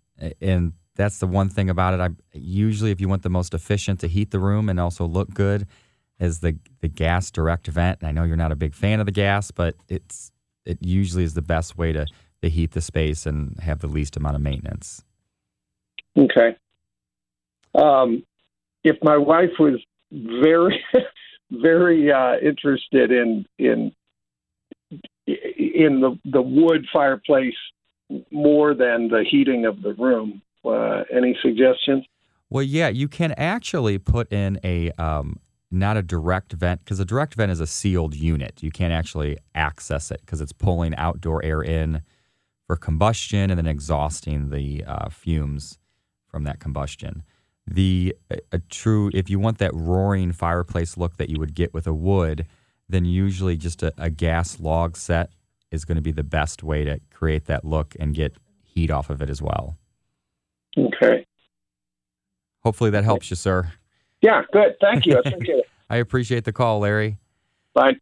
and 0.41 0.73
that's 0.95 1.19
the 1.19 1.27
one 1.27 1.49
thing 1.49 1.69
about 1.69 1.93
it. 1.93 2.01
I 2.01 2.09
usually 2.33 2.91
if 2.91 3.01
you 3.01 3.07
want 3.07 3.23
the 3.23 3.29
most 3.29 3.53
efficient 3.53 4.01
to 4.01 4.07
heat 4.07 4.31
the 4.31 4.39
room 4.39 4.69
and 4.69 4.79
also 4.79 5.05
look 5.05 5.33
good 5.33 5.65
is 6.19 6.39
the 6.39 6.57
the 6.81 6.87
gas 6.89 7.31
direct 7.31 7.67
vent. 7.67 7.99
And 8.01 8.09
I 8.09 8.11
know 8.11 8.23
you're 8.23 8.35
not 8.37 8.51
a 8.51 8.57
big 8.57 8.75
fan 8.75 8.99
of 8.99 9.05
the 9.05 9.11
gas, 9.11 9.51
but 9.51 9.75
it's 9.87 10.31
it 10.65 10.77
usually 10.81 11.23
is 11.23 11.33
the 11.33 11.41
best 11.41 11.77
way 11.77 11.93
to, 11.93 12.05
to 12.41 12.49
heat 12.49 12.71
the 12.71 12.81
space 12.81 13.25
and 13.25 13.59
have 13.59 13.79
the 13.79 13.87
least 13.87 14.17
amount 14.17 14.35
of 14.35 14.41
maintenance. 14.41 15.03
Okay. 16.17 16.55
Um, 17.75 18.23
if 18.83 18.97
my 19.01 19.17
wife 19.17 19.51
was 19.59 19.79
very, 20.11 20.83
very 21.51 22.11
uh, 22.11 22.35
interested 22.37 23.11
in 23.11 23.45
in 23.57 23.91
in 25.25 26.01
the 26.01 26.19
the 26.25 26.41
wood 26.41 26.85
fireplace 26.91 27.55
more 28.31 28.73
than 28.73 29.07
the 29.07 29.23
heating 29.29 29.65
of 29.65 29.81
the 29.81 29.93
room, 29.93 30.41
uh, 30.65 31.03
any 31.11 31.37
suggestions? 31.41 32.05
Well, 32.49 32.63
yeah, 32.63 32.89
you 32.89 33.07
can 33.07 33.31
actually 33.33 33.97
put 33.97 34.31
in 34.31 34.59
a 34.63 34.91
um, 34.91 35.39
not 35.71 35.97
a 35.97 36.03
direct 36.03 36.53
vent 36.53 36.83
because 36.83 36.99
a 36.99 37.05
direct 37.05 37.33
vent 37.33 37.51
is 37.51 37.59
a 37.59 37.67
sealed 37.67 38.15
unit. 38.15 38.61
You 38.61 38.71
can't 38.71 38.93
actually 38.93 39.37
access 39.55 40.11
it 40.11 40.21
because 40.21 40.39
it's 40.39 40.53
pulling 40.53 40.95
outdoor 40.95 41.43
air 41.43 41.61
in 41.61 42.03
for 42.67 42.75
combustion 42.75 43.49
and 43.49 43.57
then 43.57 43.67
exhausting 43.67 44.49
the 44.49 44.83
uh, 44.85 45.09
fumes 45.09 45.79
from 46.27 46.43
that 46.43 46.59
combustion. 46.59 47.23
The 47.65 48.15
a, 48.29 48.37
a 48.53 48.59
true 48.59 49.09
if 49.13 49.29
you 49.29 49.39
want 49.39 49.57
that 49.59 49.73
roaring 49.73 50.31
fireplace 50.31 50.97
look 50.97 51.17
that 51.17 51.29
you 51.29 51.39
would 51.39 51.55
get 51.55 51.73
with 51.73 51.87
a 51.87 51.93
wood, 51.93 52.45
then 52.89 53.05
usually 53.05 53.55
just 53.57 53.81
a, 53.83 53.93
a 53.97 54.09
gas 54.09 54.59
log 54.59 54.97
set 54.97 55.31
is 55.71 55.85
going 55.85 55.95
to 55.95 56.01
be 56.01 56.11
the 56.11 56.23
best 56.23 56.61
way 56.63 56.83
to 56.83 56.99
create 57.11 57.45
that 57.45 57.65
look 57.65 57.95
and 57.99 58.13
get 58.13 58.35
heat 58.63 58.91
off 58.91 59.09
of 59.09 59.21
it 59.21 59.29
as 59.29 59.41
well. 59.41 59.77
Okay. 60.77 61.25
Hopefully 62.63 62.89
that 62.91 63.03
helps 63.03 63.29
you, 63.29 63.35
sir. 63.35 63.71
Yeah, 64.21 64.43
good. 64.51 64.75
Thank 64.79 65.05
you. 65.05 65.15
I 65.15 65.19
appreciate 65.19 65.57
it. 65.57 65.65
I 65.89 65.97
appreciate 65.97 66.45
the 66.45 66.53
call, 66.53 66.79
Larry. 66.79 67.17
Bye. 67.73 67.93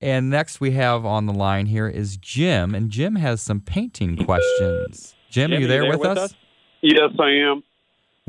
And 0.00 0.30
next 0.30 0.60
we 0.60 0.72
have 0.72 1.04
on 1.04 1.26
the 1.26 1.32
line 1.32 1.66
here 1.66 1.88
is 1.88 2.16
Jim, 2.16 2.74
and 2.74 2.90
Jim 2.90 3.16
has 3.16 3.42
some 3.42 3.60
painting 3.60 4.16
questions. 4.24 5.14
Jim, 5.30 5.52
are 5.52 5.56
you 5.56 5.66
there, 5.66 5.86
with, 5.86 6.04
us? 6.04 6.34
Yes, 6.80 7.10
I 7.18 7.30
am. 7.30 7.62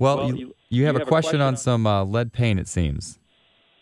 Well, 0.02 0.18
Well, 0.18 0.30
you, 0.30 0.36
you- 0.36 0.56
you, 0.70 0.86
have, 0.86 0.96
a 0.96 1.06
question, 1.06 1.42
on 1.42 1.56
some 1.58 1.86
uh, 1.86 2.04
lead 2.04 2.34
paint, 2.34 2.60
it 2.60 2.68
seems. 2.68 3.20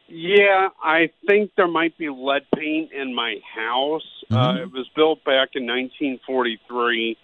Yeah, 0.10 0.70
I 0.84 1.12
think 1.28 1.52
there 1.56 1.68
might 1.68 1.98
be 1.98 2.10
lead 2.10 2.42
paint 2.56 2.92
in 2.92 3.14
my 3.16 3.36
house. 3.56 4.04
Uh, 4.30 4.54
Mhm. 4.54 4.62
it 4.64 4.72
was 4.74 4.90
built 4.96 5.24
back 5.24 5.50
in 5.54 5.66
1943. 5.66 7.16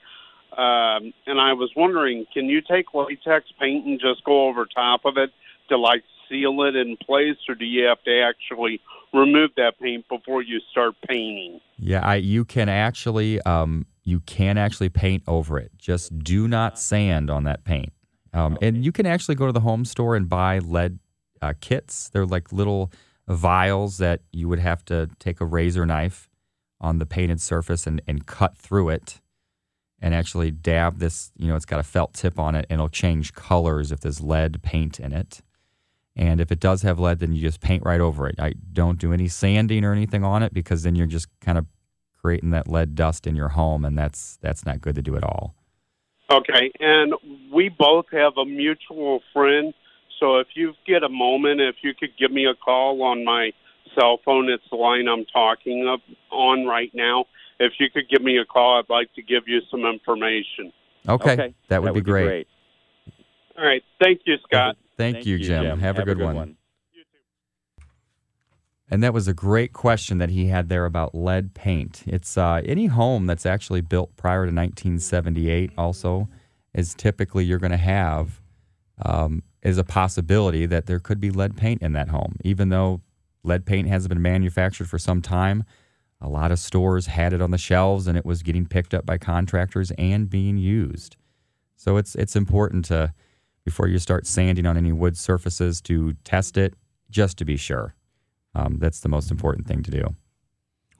Um, 0.53 1.13
and 1.27 1.41
I 1.41 1.51
was 1.53 1.71
wondering, 1.75 2.25
can 2.33 2.45
you 2.45 2.61
take 2.61 2.93
latex 2.93 3.51
paint 3.59 3.85
and 3.85 3.99
just 3.99 4.23
go 4.23 4.47
over 4.47 4.65
top 4.65 5.01
of 5.03 5.17
it 5.17 5.31
to 5.67 5.77
like 5.77 6.03
seal 6.29 6.61
it 6.63 6.75
in 6.77 6.95
place, 7.05 7.35
or 7.49 7.55
do 7.55 7.65
you 7.65 7.83
have 7.85 8.01
to 8.03 8.21
actually 8.21 8.79
remove 9.13 9.51
that 9.57 9.77
paint 9.81 10.07
before 10.07 10.41
you 10.41 10.61
start 10.71 10.95
painting? 11.07 11.59
Yeah, 11.77 11.99
I, 12.05 12.15
you 12.15 12.45
can 12.45 12.69
actually 12.69 13.41
um, 13.41 13.87
you 14.05 14.21
can 14.21 14.57
actually 14.57 14.89
paint 14.89 15.23
over 15.27 15.59
it. 15.59 15.71
Just 15.77 16.17
do 16.19 16.47
not 16.47 16.79
sand 16.79 17.29
on 17.29 17.43
that 17.43 17.65
paint. 17.65 17.91
Um, 18.35 18.57
And 18.61 18.83
you 18.83 18.91
can 18.91 19.05
actually 19.05 19.35
go 19.35 19.45
to 19.45 19.51
the 19.51 19.61
home 19.61 19.85
store 19.85 20.15
and 20.15 20.29
buy 20.29 20.59
lead 20.59 20.99
uh, 21.41 21.53
kits. 21.61 22.09
They're 22.09 22.25
like 22.25 22.51
little 22.51 22.91
vials 23.27 23.97
that 23.97 24.21
you 24.31 24.47
would 24.49 24.59
have 24.59 24.85
to 24.85 25.09
take 25.19 25.41
a 25.41 25.45
razor 25.45 25.85
knife 25.85 26.29
on 26.79 26.99
the 26.99 27.05
painted 27.05 27.41
surface 27.41 27.87
and, 27.87 28.01
and 28.07 28.25
cut 28.25 28.57
through 28.57 28.89
it 28.89 29.21
and 29.99 30.13
actually 30.13 30.51
dab 30.51 30.99
this. 30.99 31.31
You 31.37 31.47
know, 31.47 31.55
it's 31.55 31.65
got 31.65 31.79
a 31.79 31.83
felt 31.83 32.13
tip 32.13 32.37
on 32.37 32.55
it 32.55 32.67
and 32.69 32.77
it'll 32.77 32.89
change 32.89 33.33
colors 33.33 33.91
if 33.91 34.01
there's 34.01 34.21
lead 34.21 34.61
paint 34.61 34.99
in 34.99 35.13
it. 35.13 35.41
And 36.15 36.39
if 36.39 36.51
it 36.51 36.59
does 36.59 36.81
have 36.83 36.99
lead, 36.99 37.19
then 37.19 37.33
you 37.33 37.41
just 37.41 37.61
paint 37.61 37.83
right 37.83 37.99
over 37.99 38.27
it. 38.27 38.35
I 38.39 38.53
don't 38.71 38.99
do 38.99 39.11
any 39.11 39.27
sanding 39.27 39.83
or 39.83 39.91
anything 39.91 40.23
on 40.23 40.43
it 40.43 40.53
because 40.53 40.83
then 40.83 40.95
you're 40.95 41.07
just 41.07 41.27
kind 41.41 41.57
of 41.57 41.65
creating 42.21 42.51
that 42.51 42.67
lead 42.67 42.95
dust 42.95 43.27
in 43.27 43.35
your 43.35 43.49
home, 43.49 43.85
and 43.85 43.97
that's 43.97 44.37
that's 44.41 44.65
not 44.65 44.81
good 44.81 44.95
to 44.95 45.01
do 45.01 45.15
at 45.15 45.23
all. 45.23 45.55
Okay, 46.31 46.71
and 46.79 47.13
we 47.55 47.69
both 47.69 48.05
have 48.11 48.33
a 48.37 48.45
mutual 48.45 49.21
friend. 49.33 49.73
So 50.19 50.37
if 50.37 50.47
you 50.55 50.73
get 50.85 51.03
a 51.03 51.09
moment, 51.09 51.61
if 51.61 51.77
you 51.81 51.93
could 51.97 52.11
give 52.19 52.31
me 52.31 52.45
a 52.45 52.53
call 52.53 53.01
on 53.01 53.23
my 53.23 53.51
cell 53.97 54.19
phone, 54.25 54.49
it's 54.49 54.63
the 54.69 54.75
line 54.75 55.07
I'm 55.07 55.25
talking 55.25 55.87
up 55.87 56.01
on 56.31 56.65
right 56.65 56.91
now. 56.93 57.25
If 57.59 57.73
you 57.79 57.89
could 57.89 58.09
give 58.09 58.21
me 58.21 58.37
a 58.37 58.45
call, 58.45 58.79
I'd 58.79 58.89
like 58.93 59.13
to 59.13 59.21
give 59.21 59.43
you 59.47 59.61
some 59.71 59.85
information. 59.85 60.73
Okay, 61.07 61.55
that 61.69 61.81
would 61.81 61.93
be 61.93 62.01
great. 62.01 62.47
All 63.57 63.65
right, 63.65 63.83
thank 64.01 64.21
you, 64.25 64.35
Scott. 64.43 64.75
Thank, 64.97 65.25
you, 65.25 65.37
Jim. 65.39 65.79
Have, 65.79 65.97
a 65.97 66.03
good, 66.03 66.19
one. 66.19 66.57
And 68.89 69.01
that 69.03 69.13
was 69.13 69.27
a 69.27 69.33
great 69.33 69.71
question 69.71 70.17
that 70.17 70.29
he 70.29 70.47
had 70.47 70.67
there 70.67 70.85
about 70.85 71.15
lead 71.15 71.53
paint. 71.53 72.03
It's 72.05 72.37
uh, 72.37 72.61
any 72.65 72.87
home 72.87 73.27
that's 73.27 73.45
actually 73.45 73.81
built 73.81 74.15
prior 74.17 74.45
to 74.45 74.53
1978 74.53 75.71
also 75.77 76.27
is 76.75 76.93
typically 76.93 77.45
you're 77.45 77.59
going 77.59 77.71
to 77.71 77.77
have 77.77 78.41
um, 79.01 79.43
is 79.63 79.77
a 79.77 79.83
possibility 79.83 80.65
that 80.65 80.85
there 80.85 80.99
could 80.99 81.19
be 81.19 81.31
lead 81.31 81.57
paint 81.57 81.81
in 81.81 81.93
that 81.93 82.09
home. 82.09 82.35
Even 82.43 82.69
though 82.69 83.01
lead 83.43 83.65
paint 83.65 83.87
hasn't 83.87 84.09
been 84.09 84.21
manufactured 84.21 84.87
for 84.87 84.99
some 84.99 85.21
time, 85.21 85.63
a 86.21 86.29
lot 86.29 86.51
of 86.51 86.59
stores 86.59 87.07
had 87.07 87.33
it 87.33 87.41
on 87.41 87.51
the 87.51 87.57
shelves 87.57 88.07
and 88.07 88.17
it 88.17 88.25
was 88.25 88.43
getting 88.43 88.65
picked 88.65 88.93
up 88.93 89.05
by 89.05 89.17
contractors 89.17 89.91
and 89.97 90.29
being 90.29 90.57
used. 90.57 91.17
So 91.75 91.97
it's 91.97 92.15
it's 92.15 92.35
important 92.35 92.85
to 92.85 93.13
before 93.65 93.87
you 93.87 93.97
start 93.99 94.25
sanding 94.25 94.65
on 94.65 94.77
any 94.77 94.91
wood 94.91 95.17
surfaces 95.17 95.81
to 95.81 96.13
test 96.23 96.57
it 96.57 96.75
just 97.09 97.37
to 97.37 97.45
be 97.45 97.57
sure. 97.57 97.95
Um, 98.53 98.77
that's 98.79 99.01
the 99.01 99.09
most 99.09 99.31
important 99.31 99.67
thing 99.67 99.83
to 99.83 99.91
do. 99.91 100.15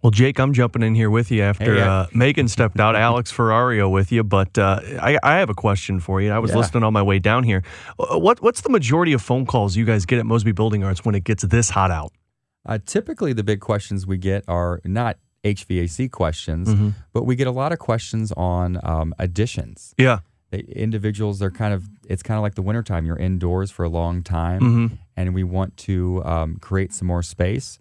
Well, 0.06 0.12
Jake, 0.12 0.40
I'm 0.40 0.54
jumping 0.54 0.84
in 0.84 0.94
here 0.94 1.10
with 1.10 1.32
you 1.32 1.42
after 1.42 1.74
Hey, 1.78 1.82
uh, 1.82 1.92
uh, 1.92 2.08
Megan 2.14 2.48
stepped 2.48 2.80
out. 2.80 2.96
Alex 2.96 3.32
Ferrario 3.34 3.90
with 3.92 4.12
you, 4.12 4.24
but 4.24 4.56
uh, 4.56 4.80
I, 5.02 5.18
I 5.24 5.38
have 5.40 5.50
a 5.50 5.56
question 5.56 6.00
for 6.00 6.22
you. 6.22 6.30
I 6.32 6.38
was 6.38 6.52
Yeah. 6.52 6.58
listening 6.58 6.84
on 6.84 6.94
my 6.94 7.02
way 7.02 7.18
down 7.18 7.44
here. 7.44 7.64
Uh, 7.98 8.20
What 8.20 8.40
what's 8.40 8.62
the 8.62 8.70
majority 8.70 9.14
of 9.14 9.24
phone 9.24 9.48
calls 9.48 9.76
you 9.76 9.84
guys 9.84 10.06
get 10.06 10.20
at 10.20 10.28
Mosby 10.28 10.52
Building 10.52 10.84
Arts 10.84 11.04
when 11.04 11.16
it 11.16 11.24
gets 11.24 11.42
this 11.44 11.72
hot 11.72 11.90
out? 11.90 12.12
Uh, 12.68 12.78
typically, 12.86 13.34
the 13.34 13.44
big 13.44 13.62
questions 13.62 14.06
we 14.06 14.18
get 14.20 14.44
are 14.48 14.80
not 14.86 15.18
HVAC 15.44 16.12
questions, 16.12 16.70
Mhm. 16.70 16.94
but 17.12 17.24
we 17.26 17.36
get 17.36 17.48
a 17.48 17.52
lot 17.52 17.72
of 17.72 17.80
questions 17.80 18.32
on 18.38 18.80
um, 18.84 19.12
additions. 19.18 19.96
Yeah. 19.98 20.20
Individuals 20.52 21.42
are 21.42 21.50
kind 21.50 21.74
of, 21.74 21.90
it's 22.08 22.22
kind 22.22 22.38
of 22.38 22.44
like 22.44 22.54
the 22.54 22.62
wintertime. 22.62 23.08
You're 23.08 23.18
indoors 23.18 23.72
for 23.72 23.84
a 23.84 23.90
long 23.90 24.22
time, 24.22 24.62
Mhm. 24.62 24.98
and 25.18 25.34
we 25.34 25.44
want 25.44 25.78
to 25.78 26.22
um, 26.26 26.58
create 26.62 26.94
some 26.94 27.08
more 27.08 27.24
space. 27.24 27.80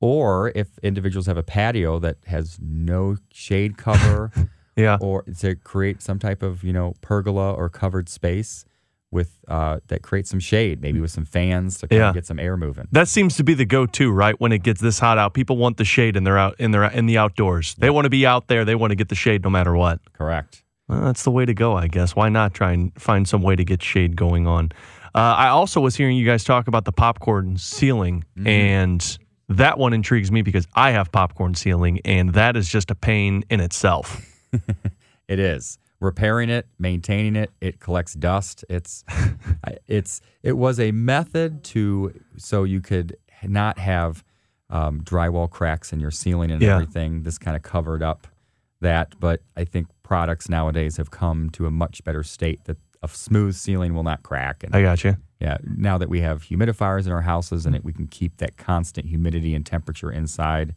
Or 0.00 0.52
if 0.54 0.78
individuals 0.82 1.26
have 1.26 1.36
a 1.36 1.42
patio 1.42 1.98
that 1.98 2.18
has 2.26 2.58
no 2.62 3.16
shade 3.32 3.76
cover, 3.76 4.30
yeah, 4.76 4.96
or 5.00 5.22
to 5.40 5.56
create 5.56 6.02
some 6.02 6.18
type 6.18 6.42
of 6.42 6.62
you 6.62 6.72
know 6.72 6.94
pergola 7.00 7.52
or 7.52 7.68
covered 7.68 8.08
space 8.08 8.64
with 9.10 9.38
uh, 9.48 9.80
that 9.88 10.02
creates 10.02 10.28
some 10.30 10.38
shade, 10.38 10.80
maybe 10.82 11.00
with 11.00 11.10
some 11.10 11.24
fans 11.24 11.78
to 11.78 11.88
kind 11.88 11.98
Yeah. 11.98 12.08
of 12.10 12.14
get 12.14 12.26
some 12.26 12.38
air 12.38 12.56
moving. 12.56 12.86
That 12.92 13.08
seems 13.08 13.36
to 13.38 13.42
be 13.42 13.54
the 13.54 13.64
go-to, 13.64 14.12
right? 14.12 14.38
When 14.38 14.52
it 14.52 14.62
gets 14.62 14.80
this 14.82 14.98
hot 14.98 15.16
out, 15.18 15.32
people 15.34 15.56
want 15.56 15.78
the 15.78 15.84
shade 15.86 16.14
and 16.14 16.26
they're 16.26 16.38
out 16.38 16.54
in 16.60 16.70
their 16.72 16.84
in 16.84 17.06
the 17.06 17.16
outdoors. 17.18 17.74
They 17.76 17.90
want 17.90 18.04
to 18.04 18.10
be 18.10 18.24
out 18.26 18.48
there. 18.48 18.64
They 18.64 18.74
want 18.74 18.90
to 18.90 18.96
get 18.96 19.08
the 19.08 19.14
shade 19.14 19.42
no 19.42 19.50
matter 19.50 19.74
what. 19.74 20.00
Correct. 20.12 20.62
Well, 20.88 21.00
that's 21.02 21.22
the 21.24 21.30
way 21.30 21.44
to 21.44 21.54
go, 21.54 21.74
I 21.76 21.88
guess. 21.88 22.14
Why 22.14 22.28
not 22.28 22.54
try 22.54 22.72
and 22.72 22.92
find 23.00 23.26
some 23.28 23.42
way 23.42 23.56
to 23.56 23.64
get 23.64 23.82
shade 23.82 24.14
going 24.14 24.46
on? 24.46 24.70
Uh, 25.14 25.18
I 25.36 25.48
also 25.48 25.80
was 25.80 25.96
hearing 25.96 26.16
you 26.16 26.24
guys 26.26 26.44
talk 26.44 26.68
about 26.68 26.84
the 26.84 26.92
popcorn 26.92 27.56
ceiling, 27.56 28.24
and 28.46 29.18
that 29.48 29.78
one 29.78 29.92
intrigues 29.92 30.30
me 30.30 30.42
because 30.42 30.66
I 30.74 30.90
have 30.92 31.10
popcorn 31.12 31.54
ceiling, 31.54 32.00
and 32.04 32.32
that 32.34 32.56
is 32.56 32.68
just 32.68 32.90
a 32.90 32.94
pain 32.94 33.44
in 33.50 33.60
itself. 33.60 34.20
It 35.28 35.38
is 35.38 35.78
repairing 36.00 36.48
it, 36.48 36.66
maintaining 36.78 37.36
it. 37.36 37.50
It 37.60 37.80
collects 37.80 38.14
dust. 38.14 38.64
It's, 38.70 39.04
it's, 39.86 40.22
it 40.42 40.56
was 40.56 40.80
a 40.80 40.90
method 40.90 41.62
to 41.64 42.18
so 42.38 42.64
you 42.64 42.80
could 42.80 43.14
not 43.42 43.78
have 43.78 44.24
um, 44.70 45.02
drywall 45.02 45.50
cracks 45.50 45.92
in 45.92 46.00
your 46.00 46.10
ceiling 46.10 46.50
and 46.50 46.62
Yeah. 46.62 46.74
everything. 46.76 47.24
This 47.24 47.36
kind 47.36 47.56
of 47.58 47.62
covered 47.62 48.02
up 48.02 48.26
that, 48.80 49.20
but 49.20 49.42
I 49.54 49.64
think 49.64 49.88
products 50.02 50.48
nowadays 50.48 50.96
have 50.96 51.10
come 51.10 51.50
to 51.50 51.66
a 51.66 51.70
much 51.70 52.02
better 52.04 52.22
state 52.22 52.64
that 52.64 52.78
a 53.02 53.08
smooth 53.08 53.54
ceiling 53.54 53.92
will 53.94 54.02
not 54.02 54.22
crack. 54.22 54.62
And 54.64 54.74
I 54.74 54.80
got 54.80 55.04
you. 55.04 55.16
Yeah, 55.40 55.58
now 55.62 55.98
that 55.98 56.08
we 56.08 56.20
have 56.20 56.42
humidifiers 56.42 57.06
in 57.06 57.12
our 57.12 57.22
houses 57.22 57.64
and 57.64 57.76
it, 57.76 57.84
we 57.84 57.92
can 57.92 58.06
keep 58.06 58.38
that 58.38 58.56
constant 58.56 59.06
humidity 59.06 59.54
and 59.54 59.64
temperature 59.64 60.10
inside, 60.10 60.74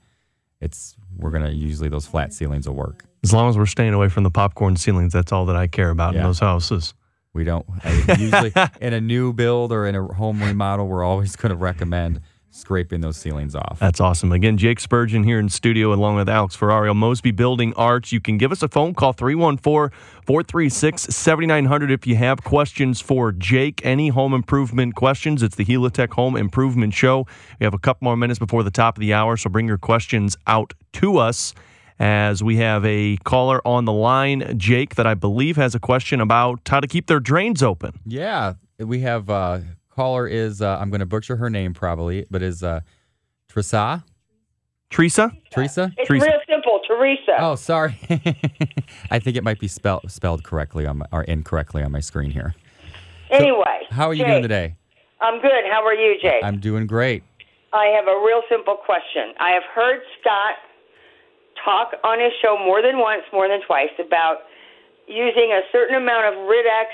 it's 0.59 0.95
we're 1.17 1.31
gonna 1.31 1.49
usually 1.49 1.89
those 1.89 2.05
flat 2.05 2.33
ceilings 2.33 2.67
will 2.67 2.75
work. 2.75 3.05
As 3.23 3.33
long 3.33 3.49
as 3.49 3.57
we're 3.57 3.65
staying 3.65 3.93
away 3.93 4.09
from 4.09 4.23
the 4.23 4.31
popcorn 4.31 4.75
ceilings, 4.75 5.13
that's 5.13 5.31
all 5.31 5.45
that 5.47 5.55
I 5.55 5.67
care 5.67 5.89
about 5.89 6.15
in 6.15 6.21
those 6.21 6.39
houses. 6.39 6.93
We 7.33 7.43
don't 7.43 7.65
I, 7.83 8.15
usually 8.19 8.53
in 8.81 8.93
a 8.93 9.01
new 9.01 9.33
build 9.33 9.71
or 9.71 9.87
in 9.87 9.95
a 9.95 10.03
home 10.03 10.41
remodel, 10.43 10.87
we're 10.87 11.03
always 11.03 11.35
going 11.35 11.51
to 11.51 11.55
recommend 11.55 12.21
scraping 12.51 13.01
those 13.01 13.17
ceilings 13.17 13.55
off. 13.55 13.79
That's 13.79 13.99
awesome. 13.99 14.31
Again, 14.31 14.57
Jake 14.57 14.79
Spurgeon 14.79 15.23
here 15.23 15.39
in 15.39 15.49
studio 15.49 15.93
along 15.93 16.17
with 16.17 16.29
Alex 16.29 16.55
Ferrario, 16.55 16.95
Mosby 16.95 17.31
Building 17.31 17.73
Arts. 17.75 18.11
You 18.11 18.19
can 18.19 18.37
give 18.37 18.51
us 18.51 18.61
a 18.61 18.67
phone 18.67 18.93
call 18.93 19.13
314 19.13 19.97
436 20.25 21.01
7900 21.01 21.91
if 21.91 22.05
you 22.05 22.15
have 22.17 22.43
questions 22.43 23.01
for 23.01 23.31
Jake. 23.31 23.83
Any 23.85 24.09
home 24.09 24.33
improvement 24.33 24.95
questions? 24.95 25.41
It's 25.41 25.55
the 25.55 25.65
Helitech 25.65 26.13
Home 26.13 26.35
Improvement 26.35 26.93
Show. 26.93 27.25
We 27.59 27.63
have 27.63 27.73
a 27.73 27.79
couple 27.79 28.05
more 28.05 28.17
minutes 28.17 28.39
before 28.39 28.63
the 28.63 28.71
top 28.71 28.97
of 28.97 29.01
the 29.01 29.13
hour, 29.13 29.37
so 29.37 29.49
bring 29.49 29.67
your 29.67 29.77
questions 29.77 30.37
out 30.45 30.73
to 30.93 31.17
us. 31.17 31.53
As 31.99 32.43
we 32.43 32.55
have 32.57 32.83
a 32.83 33.17
caller 33.17 33.65
on 33.65 33.85
the 33.85 33.93
line, 33.93 34.57
Jake, 34.57 34.95
that 34.95 35.05
I 35.05 35.13
believe 35.13 35.55
has 35.57 35.75
a 35.75 35.79
question 35.79 36.19
about 36.19 36.61
how 36.67 36.79
to 36.79 36.87
keep 36.87 37.05
their 37.05 37.19
drains 37.19 37.61
open. 37.61 37.99
Yeah, 38.07 38.53
we 38.79 39.01
have 39.01 39.29
uh, 39.29 39.59
caller 40.01 40.27
is 40.27 40.63
uh, 40.63 40.79
I'm 40.81 40.89
going 40.89 41.01
to 41.01 41.05
butcher 41.05 41.35
her 41.35 41.49
name 41.49 41.75
probably, 41.75 42.25
but 42.31 42.41
is 42.41 42.63
uh, 42.63 42.79
Trisa. 43.47 44.03
Teresa? 44.89 45.31
Teresa. 45.51 45.93
It's 45.95 46.09
real 46.09 46.23
simple, 46.49 46.81
Teresa. 46.87 47.37
Oh, 47.39 47.55
sorry. 47.55 47.95
I 49.11 49.19
think 49.19 49.37
it 49.37 49.43
might 49.43 49.59
be 49.59 49.67
spelled 49.67 50.09
spelled 50.11 50.43
correctly 50.43 50.87
on 50.87 50.97
my, 50.97 51.05
or 51.11 51.23
incorrectly 51.23 51.83
on 51.83 51.91
my 51.91 51.99
screen 51.99 52.31
here. 52.31 52.55
Anyway, 53.29 53.87
How 53.91 54.07
are 54.09 54.13
you 54.13 54.23
Jake, 54.23 54.31
doing 54.31 54.41
today? 54.41 54.75
I'm 55.21 55.39
good. 55.39 55.63
How 55.71 55.85
are 55.85 55.93
you, 55.93 56.17
Jake? 56.19 56.43
I'm 56.43 56.59
doing 56.59 56.87
great. 56.87 57.23
I 57.71 57.85
have 57.95 58.07
a 58.07 58.17
real 58.25 58.41
simple 58.49 58.75
question. 58.75 59.31
I 59.39 59.51
have 59.51 59.63
heard 59.73 60.01
Scott 60.19 60.55
talk 61.63 61.93
on 62.03 62.19
his 62.19 62.33
show 62.41 62.57
more 62.57 62.81
than 62.81 62.97
once, 62.97 63.21
more 63.31 63.47
than 63.47 63.61
twice, 63.65 63.93
about 64.03 64.39
using 65.07 65.53
a 65.53 65.61
certain 65.71 65.95
amount 65.95 66.25
of 66.25 66.47
RID-X 66.49 66.89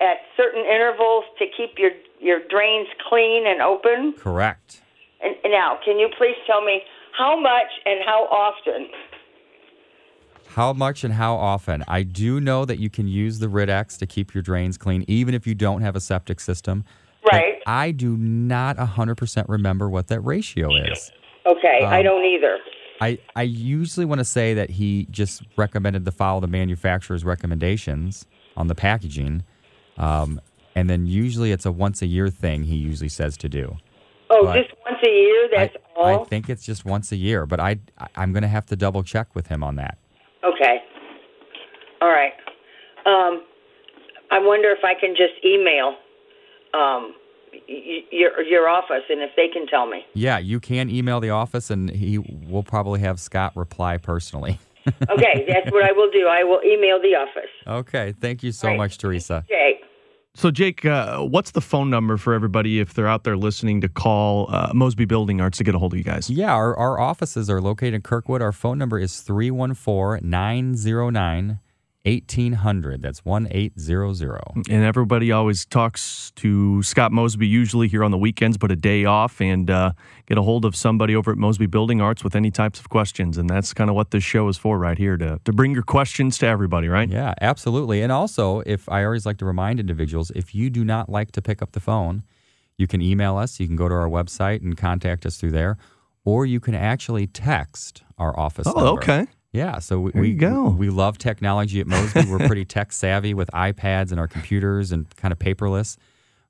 at 0.00 0.18
certain 0.36 0.64
intervals 0.64 1.24
to 1.38 1.46
keep 1.56 1.78
your 1.78 1.90
your 2.20 2.40
drains 2.48 2.88
clean 3.08 3.46
and 3.46 3.60
open. 3.60 4.14
Correct. 4.18 4.80
And 5.22 5.34
now, 5.52 5.78
can 5.84 5.98
you 5.98 6.08
please 6.18 6.36
tell 6.46 6.62
me 6.64 6.82
how 7.16 7.38
much 7.38 7.70
and 7.86 8.00
how 8.04 8.24
often? 8.24 8.88
How 10.48 10.72
much 10.72 11.02
and 11.04 11.12
how 11.14 11.34
often? 11.34 11.82
I 11.88 12.02
do 12.02 12.40
know 12.40 12.64
that 12.64 12.78
you 12.78 12.88
can 12.88 13.08
use 13.08 13.38
the 13.40 13.48
RID-X 13.48 13.96
to 13.98 14.06
keep 14.06 14.34
your 14.34 14.42
drains 14.42 14.78
clean, 14.78 15.04
even 15.08 15.34
if 15.34 15.46
you 15.46 15.54
don't 15.54 15.80
have 15.82 15.96
a 15.96 16.00
septic 16.00 16.40
system. 16.40 16.84
Right. 17.30 17.56
I 17.66 17.90
do 17.90 18.16
not 18.16 18.76
100% 18.76 19.48
remember 19.48 19.88
what 19.88 20.08
that 20.08 20.20
ratio 20.20 20.74
is. 20.76 21.10
Okay, 21.46 21.80
I 21.84 21.98
Um, 21.98 22.04
don't 22.04 22.24
either. 22.24 22.58
I, 23.00 23.18
I 23.34 23.42
usually 23.42 24.06
want 24.06 24.20
to 24.20 24.24
say 24.24 24.54
that 24.54 24.70
he 24.70 25.08
just 25.10 25.42
recommended 25.56 26.04
to 26.04 26.12
follow 26.12 26.40
the 26.40 26.46
manufacturer's 26.46 27.24
recommendations 27.24 28.26
on 28.56 28.68
the 28.68 28.74
packaging. 28.74 29.42
Um, 29.98 30.40
and 30.74 30.90
then 30.90 31.06
usually 31.06 31.52
it's 31.52 31.66
a 31.66 31.72
once 31.72 32.02
a 32.02 32.06
year 32.06 32.28
thing 32.28 32.64
he 32.64 32.76
usually 32.76 33.08
says 33.08 33.36
to 33.38 33.48
do. 33.48 33.76
Oh, 34.30 34.44
But 34.46 34.62
just 34.62 34.74
once 34.84 34.98
a 35.06 35.10
year. 35.10 35.48
That's 35.54 35.76
I 35.76 36.00
all. 36.00 36.22
I 36.22 36.24
think 36.24 36.48
it's 36.48 36.64
just 36.64 36.84
once 36.84 37.12
a 37.12 37.16
year, 37.16 37.46
but 37.46 37.60
I, 37.60 37.78
I'm 38.16 38.32
going 38.32 38.42
to 38.42 38.48
have 38.48 38.66
to 38.66 38.76
double 38.76 39.02
check 39.02 39.34
with 39.34 39.46
him 39.46 39.62
on 39.62 39.76
that. 39.76 39.98
Okay. 40.42 40.78
All 42.00 42.08
right. 42.08 42.32
Um, 43.06 43.44
I 44.30 44.38
wonder 44.38 44.70
if 44.70 44.82
I 44.82 44.94
can 44.98 45.14
just 45.14 45.34
email 45.44 45.94
um, 46.72 47.14
your 47.68 48.42
your 48.42 48.68
office, 48.68 49.04
and 49.08 49.20
if 49.22 49.30
they 49.36 49.46
can 49.48 49.66
tell 49.66 49.86
me. 49.86 50.04
Yeah, 50.14 50.38
you 50.38 50.58
can 50.58 50.90
email 50.90 51.20
the 51.20 51.30
office 51.30 51.70
and 51.70 51.88
he 51.88 52.18
will 52.18 52.64
probably 52.64 53.00
have 53.00 53.20
Scott 53.20 53.56
reply 53.56 53.96
personally. 53.98 54.58
Okay, 55.08 55.46
that's 55.48 55.72
what 55.72 55.82
I 55.82 55.92
will 55.92 56.10
do. 56.10 56.26
I 56.26 56.44
will 56.44 56.60
email 56.62 57.00
the 57.00 57.14
office. 57.16 57.48
okay, 57.66 58.12
thank 58.20 58.42
you 58.42 58.52
so 58.52 58.74
much, 58.74 58.98
Teresa. 58.98 59.42
Jake. 59.48 59.80
So, 60.36 60.50
Jake, 60.50 60.84
uh, 60.84 61.20
what's 61.20 61.52
the 61.52 61.60
phone 61.60 61.90
number 61.90 62.16
for 62.16 62.34
everybody 62.34 62.80
if 62.80 62.92
they're 62.92 63.06
out 63.06 63.22
there 63.22 63.36
listening 63.36 63.80
to 63.82 63.88
call 63.88 64.52
uh, 64.52 64.72
Mosby 64.74 65.04
Building 65.04 65.40
Arts 65.40 65.58
to 65.58 65.64
get 65.64 65.76
a 65.76 65.78
hold 65.78 65.92
of 65.92 65.96
you 65.96 66.02
guys? 66.02 66.28
Yeah, 66.28 66.52
our, 66.52 66.76
our 66.76 66.98
offices 66.98 67.48
are 67.48 67.60
located 67.60 67.94
in 67.94 68.02
Kirkwood. 68.02 68.42
Our 68.42 68.50
phone 68.50 68.76
number 68.76 68.98
is 68.98 69.20
314 69.20 70.28
909 70.28 71.60
1800. 72.04 73.02
That's 73.02 73.24
1800. 73.24 74.40
And 74.70 74.84
everybody 74.84 75.32
always 75.32 75.64
talks 75.64 76.32
to 76.36 76.82
Scott 76.82 77.12
Mosby, 77.12 77.46
usually 77.46 77.88
here 77.88 78.04
on 78.04 78.10
the 78.10 78.18
weekends, 78.18 78.58
but 78.58 78.70
a 78.70 78.76
day 78.76 79.04
off, 79.04 79.40
and 79.40 79.70
uh, 79.70 79.92
get 80.26 80.36
a 80.36 80.42
hold 80.42 80.64
of 80.64 80.76
somebody 80.76 81.16
over 81.16 81.32
at 81.32 81.38
Mosby 81.38 81.66
Building 81.66 82.00
Arts 82.00 82.22
with 82.22 82.36
any 82.36 82.50
types 82.50 82.78
of 82.78 82.90
questions. 82.90 83.38
And 83.38 83.48
that's 83.48 83.72
kind 83.72 83.88
of 83.88 83.96
what 83.96 84.10
this 84.10 84.22
show 84.22 84.48
is 84.48 84.58
for, 84.58 84.78
right 84.78 84.98
here, 84.98 85.16
to, 85.16 85.40
to 85.44 85.52
bring 85.52 85.72
your 85.72 85.82
questions 85.82 86.36
to 86.38 86.46
everybody, 86.46 86.88
right? 86.88 87.08
Yeah, 87.08 87.34
absolutely. 87.40 88.02
And 88.02 88.12
also, 88.12 88.60
if 88.66 88.88
I 88.88 89.04
always 89.04 89.24
like 89.24 89.38
to 89.38 89.46
remind 89.46 89.80
individuals, 89.80 90.30
if 90.34 90.54
you 90.54 90.68
do 90.68 90.84
not 90.84 91.08
like 91.08 91.32
to 91.32 91.42
pick 91.42 91.62
up 91.62 91.72
the 91.72 91.80
phone, 91.80 92.22
you 92.76 92.86
can 92.86 93.00
email 93.00 93.36
us. 93.36 93.60
You 93.60 93.66
can 93.66 93.76
go 93.76 93.88
to 93.88 93.94
our 93.94 94.08
website 94.08 94.60
and 94.62 94.76
contact 94.76 95.24
us 95.24 95.36
through 95.38 95.52
there, 95.52 95.78
or 96.24 96.44
you 96.44 96.60
can 96.60 96.74
actually 96.74 97.26
text 97.26 98.02
our 98.18 98.38
office. 98.38 98.66
Oh, 98.66 98.72
number. 98.72 99.02
okay. 99.02 99.26
Yeah, 99.54 99.78
so 99.78 100.00
we, 100.00 100.10
we 100.14 100.28
you 100.30 100.34
go. 100.34 100.68
We 100.68 100.90
love 100.90 101.16
technology 101.16 101.78
at 101.78 101.86
Mosby. 101.86 102.28
We're 102.28 102.44
pretty 102.44 102.64
tech 102.64 102.90
savvy 102.90 103.34
with 103.34 103.48
iPads 103.54 104.10
and 104.10 104.18
our 104.18 104.26
computers 104.26 104.90
and 104.90 105.08
kind 105.16 105.30
of 105.30 105.38
paperless. 105.38 105.96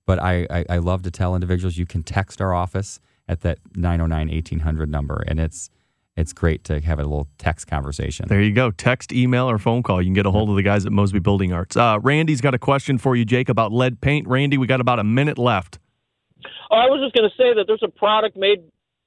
But 0.06 0.22
I, 0.22 0.46
I, 0.48 0.64
I 0.70 0.78
love 0.78 1.02
to 1.02 1.10
tell 1.10 1.34
individuals 1.34 1.76
you 1.76 1.84
can 1.84 2.02
text 2.02 2.40
our 2.40 2.54
office 2.54 3.00
at 3.28 3.42
that 3.42 3.58
909 3.76 4.34
1800 4.34 4.90
number, 4.90 5.22
and 5.28 5.38
it's 5.38 5.68
it's 6.16 6.32
great 6.32 6.64
to 6.64 6.80
have 6.80 6.98
a 6.98 7.02
little 7.02 7.28
text 7.36 7.66
conversation. 7.66 8.26
There 8.28 8.40
you 8.40 8.52
go. 8.52 8.70
Text, 8.70 9.12
email, 9.12 9.50
or 9.50 9.58
phone 9.58 9.82
call. 9.82 10.00
You 10.00 10.06
can 10.06 10.14
get 10.14 10.26
a 10.26 10.30
hold 10.30 10.48
of 10.48 10.56
the 10.56 10.62
guys 10.62 10.86
at 10.86 10.92
Mosby 10.92 11.18
Building 11.18 11.52
Arts. 11.52 11.76
Uh, 11.76 11.98
Randy's 12.00 12.40
got 12.40 12.54
a 12.54 12.58
question 12.58 12.96
for 12.96 13.16
you, 13.16 13.26
Jake, 13.26 13.50
about 13.50 13.72
lead 13.72 14.00
paint. 14.00 14.26
Randy, 14.28 14.56
we 14.56 14.66
got 14.66 14.80
about 14.80 14.98
a 14.98 15.04
minute 15.04 15.38
left. 15.38 15.78
Oh, 16.70 16.76
I 16.76 16.86
was 16.86 17.02
just 17.02 17.14
going 17.14 17.28
to 17.28 17.36
say 17.36 17.52
that 17.54 17.64
there's 17.66 17.82
a 17.82 17.88
product 17.88 18.36
made 18.36 18.62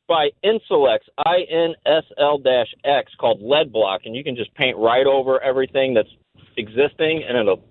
by 0.08 0.30
Insulex, 0.44 1.00
I 1.18 1.42
N 1.50 1.76
S 1.86 2.04
L 2.18 2.42
X, 2.86 3.12
called 3.20 3.42
Lead 3.42 3.72
Block, 3.72 4.02
and 4.06 4.16
you 4.16 4.24
can 4.24 4.36
just 4.36 4.54
paint 4.56 4.78
right 4.78 5.06
over 5.06 5.42
everything 5.42 5.94
that's 5.94 6.10
existing, 6.58 7.24
and 7.28 7.38
it'll 7.38 7.64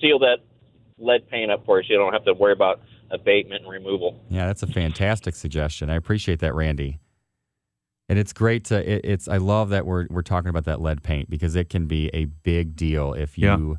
seal 0.00 0.18
that 0.20 0.38
lead 0.98 1.28
paint 1.30 1.50
up 1.50 1.64
for 1.64 1.80
you, 1.80 1.86
so 1.86 1.92
you 1.92 1.98
don't 1.98 2.12
have 2.12 2.24
to 2.24 2.34
worry 2.34 2.52
about 2.52 2.80
abatement 3.10 3.62
and 3.62 3.70
removal. 3.70 4.20
Yeah, 4.28 4.46
that's 4.46 4.62
a 4.62 4.66
fantastic 4.66 5.34
suggestion. 5.34 5.90
I 5.90 5.94
appreciate 5.94 6.40
that, 6.40 6.54
Randy. 6.54 6.98
And 8.10 8.18
it's 8.18 8.32
great 8.32 8.64
to 8.66 8.90
it, 8.90 9.02
it's 9.04 9.28
I 9.28 9.36
love 9.36 9.68
that 9.70 9.84
we're 9.86 10.06
we're 10.10 10.22
talking 10.22 10.48
about 10.48 10.64
that 10.64 10.80
lead 10.80 11.02
paint 11.02 11.28
because 11.28 11.54
it 11.54 11.68
can 11.68 11.86
be 11.86 12.10
a 12.14 12.24
big 12.24 12.74
deal 12.74 13.12
if 13.12 13.36
Yeah. 13.38 13.56
you 13.58 13.78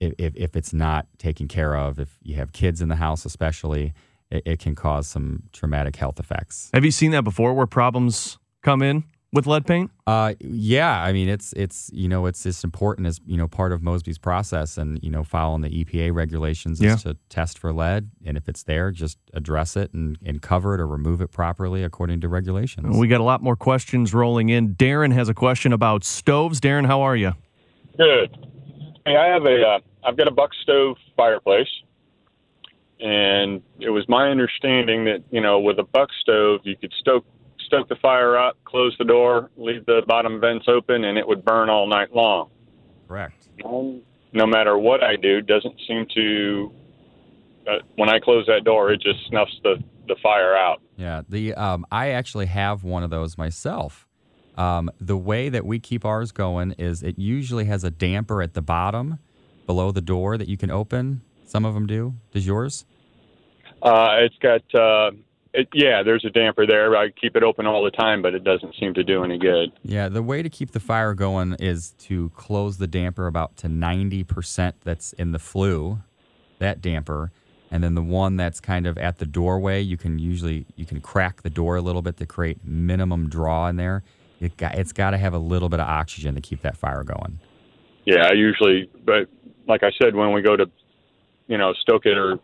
if, 0.00 0.14
if 0.18 0.36
if 0.36 0.56
it's 0.56 0.72
not 0.72 1.06
taken 1.18 1.46
care 1.46 1.76
of, 1.76 2.00
if 2.00 2.18
you 2.22 2.34
have 2.36 2.52
kids 2.52 2.80
in 2.80 2.88
the 2.88 2.96
house 2.96 3.24
especially, 3.24 3.92
it, 4.32 4.42
it 4.46 4.58
can 4.58 4.74
cause 4.74 5.06
some 5.06 5.44
traumatic 5.52 5.96
health 5.96 6.18
effects. 6.18 6.70
Have 6.74 6.84
you 6.84 6.90
seen 6.90 7.10
that 7.12 7.22
before 7.22 7.54
where 7.54 7.66
problems 7.66 8.38
come 8.62 8.82
in 8.82 9.04
with 9.32 9.46
lead 9.46 9.66
paint? 9.66 9.90
Uh, 10.06 10.34
yeah, 10.40 11.02
I 11.02 11.12
mean 11.12 11.28
it's 11.28 11.52
it's 11.54 11.90
you 11.92 12.08
know 12.08 12.26
it's 12.26 12.44
it's 12.46 12.64
important 12.64 13.06
as 13.06 13.20
you 13.26 13.36
know 13.36 13.48
part 13.48 13.72
of 13.72 13.80
Mosby's 13.80 14.18
process 14.18 14.78
and 14.78 15.02
you 15.02 15.10
know 15.10 15.24
following 15.24 15.62
the 15.62 15.84
EPA 15.84 16.14
regulations 16.14 16.80
is 16.80 17.02
to 17.02 17.16
test 17.28 17.58
for 17.58 17.72
lead 17.72 18.10
and 18.24 18.36
if 18.36 18.48
it's 18.48 18.62
there, 18.64 18.90
just 18.90 19.18
address 19.34 19.76
it 19.76 19.92
and, 19.92 20.18
and 20.24 20.42
cover 20.42 20.74
it 20.74 20.80
or 20.80 20.86
remove 20.86 21.20
it 21.20 21.30
properly 21.30 21.82
according 21.82 22.20
to 22.20 22.28
regulations. 22.28 22.96
We 22.96 23.08
got 23.08 23.20
a 23.20 23.24
lot 23.24 23.42
more 23.42 23.56
questions 23.56 24.14
rolling 24.14 24.48
in. 24.48 24.74
Darren 24.74 25.12
has 25.12 25.28
a 25.28 25.34
question 25.34 25.72
about 25.72 26.04
stoves. 26.04 26.60
Darren, 26.60 26.86
how 26.86 27.02
are 27.02 27.16
you? 27.16 27.32
Good. 27.96 28.36
Hey, 29.04 29.16
I 29.16 29.26
have 29.26 29.44
a, 29.44 29.62
uh, 29.62 29.78
I've 30.04 30.16
got 30.16 30.28
a 30.28 30.30
buck 30.30 30.50
stove 30.62 30.96
fireplace, 31.16 31.68
and 33.02 33.62
it 33.80 33.90
was 33.90 34.08
my 34.08 34.28
understanding 34.30 35.04
that 35.04 35.24
you 35.30 35.40
know 35.40 35.58
with 35.58 35.78
a 35.78 35.82
buck 35.82 36.08
stove 36.20 36.60
you 36.64 36.76
could 36.76 36.92
stoke 37.00 37.26
stoke 37.66 37.88
the 37.88 37.96
fire 37.96 38.36
up, 38.36 38.56
close 38.64 38.94
the 38.98 39.04
door, 39.04 39.50
leave 39.56 39.86
the 39.86 40.02
bottom 40.06 40.40
vents 40.40 40.66
open, 40.68 41.04
and 41.04 41.16
it 41.16 41.26
would 41.26 41.44
burn 41.44 41.70
all 41.70 41.86
night 41.86 42.14
long. 42.14 42.50
Correct. 43.08 43.48
No 43.64 44.46
matter 44.46 44.78
what 44.78 45.02
I 45.02 45.16
do, 45.16 45.40
doesn't 45.40 45.74
seem 45.86 46.06
to. 46.14 46.72
Uh, 47.66 47.78
when 47.96 48.08
I 48.08 48.18
close 48.18 48.44
that 48.46 48.64
door, 48.64 48.92
it 48.92 49.00
just 49.00 49.26
snuffs 49.28 49.58
the 49.62 49.82
the 50.08 50.16
fire 50.22 50.56
out. 50.56 50.82
Yeah, 50.96 51.22
the 51.28 51.54
um, 51.54 51.86
I 51.90 52.10
actually 52.10 52.46
have 52.46 52.84
one 52.84 53.02
of 53.02 53.10
those 53.10 53.36
myself. 53.38 54.06
Um, 54.56 54.90
the 55.00 55.16
way 55.16 55.48
that 55.48 55.64
we 55.64 55.80
keep 55.80 56.04
ours 56.04 56.30
going 56.30 56.72
is 56.72 57.02
it 57.02 57.18
usually 57.18 57.64
has 57.64 57.84
a 57.84 57.90
damper 57.90 58.42
at 58.42 58.52
the 58.54 58.60
bottom, 58.60 59.18
below 59.66 59.92
the 59.92 60.02
door 60.02 60.36
that 60.36 60.48
you 60.48 60.56
can 60.56 60.70
open. 60.70 61.22
Some 61.46 61.64
of 61.64 61.74
them 61.74 61.86
do. 61.86 62.14
Does 62.32 62.46
yours? 62.46 62.84
Uh, 63.82 64.18
it's 64.20 64.38
got 64.38 64.62
uh, 64.74 65.10
it, 65.54 65.68
yeah, 65.74 66.02
there's 66.02 66.24
a 66.24 66.30
damper 66.30 66.66
there. 66.66 66.96
I 66.96 67.10
keep 67.10 67.36
it 67.36 67.42
open 67.42 67.66
all 67.66 67.84
the 67.84 67.90
time, 67.90 68.22
but 68.22 68.34
it 68.34 68.44
doesn't 68.44 68.74
seem 68.78 68.94
to 68.94 69.04
do 69.04 69.22
any 69.24 69.38
good. 69.38 69.72
Yeah, 69.82 70.08
the 70.08 70.22
way 70.22 70.42
to 70.42 70.48
keep 70.48 70.70
the 70.70 70.80
fire 70.80 71.14
going 71.14 71.54
is 71.58 71.90
to 72.00 72.30
close 72.30 72.78
the 72.78 72.86
damper 72.86 73.26
about 73.26 73.56
to 73.58 73.68
90% 73.68 74.74
that's 74.82 75.12
in 75.14 75.32
the 75.32 75.38
flue, 75.38 76.00
that 76.58 76.80
damper. 76.80 77.32
And 77.70 77.82
then 77.82 77.94
the 77.94 78.02
one 78.02 78.36
that's 78.36 78.60
kind 78.60 78.86
of 78.86 78.96
at 78.98 79.18
the 79.18 79.26
doorway, 79.26 79.80
you 79.80 79.96
can 79.96 80.18
usually 80.18 80.66
you 80.76 80.86
can 80.86 81.00
crack 81.00 81.42
the 81.42 81.50
door 81.50 81.76
a 81.76 81.80
little 81.80 82.02
bit 82.02 82.18
to 82.18 82.26
create 82.26 82.64
minimum 82.64 83.28
draw 83.28 83.68
in 83.68 83.76
there. 83.76 84.02
It 84.40 84.56
got, 84.56 84.76
it's 84.76 84.92
got 84.92 85.10
to 85.10 85.18
have 85.18 85.34
a 85.34 85.38
little 85.38 85.68
bit 85.68 85.80
of 85.80 85.88
oxygen 85.88 86.34
to 86.34 86.40
keep 86.40 86.62
that 86.62 86.76
fire 86.76 87.04
going. 87.04 87.38
Yeah, 88.04 88.26
I 88.26 88.32
usually, 88.32 88.90
but 89.04 89.28
like 89.68 89.82
I 89.82 89.90
said, 90.02 90.14
when 90.14 90.32
we 90.32 90.42
go 90.42 90.56
to, 90.56 90.70
you 91.46 91.56
know, 91.56 91.72
stoke 91.74 92.06
it 92.06 92.18
or 92.18 92.38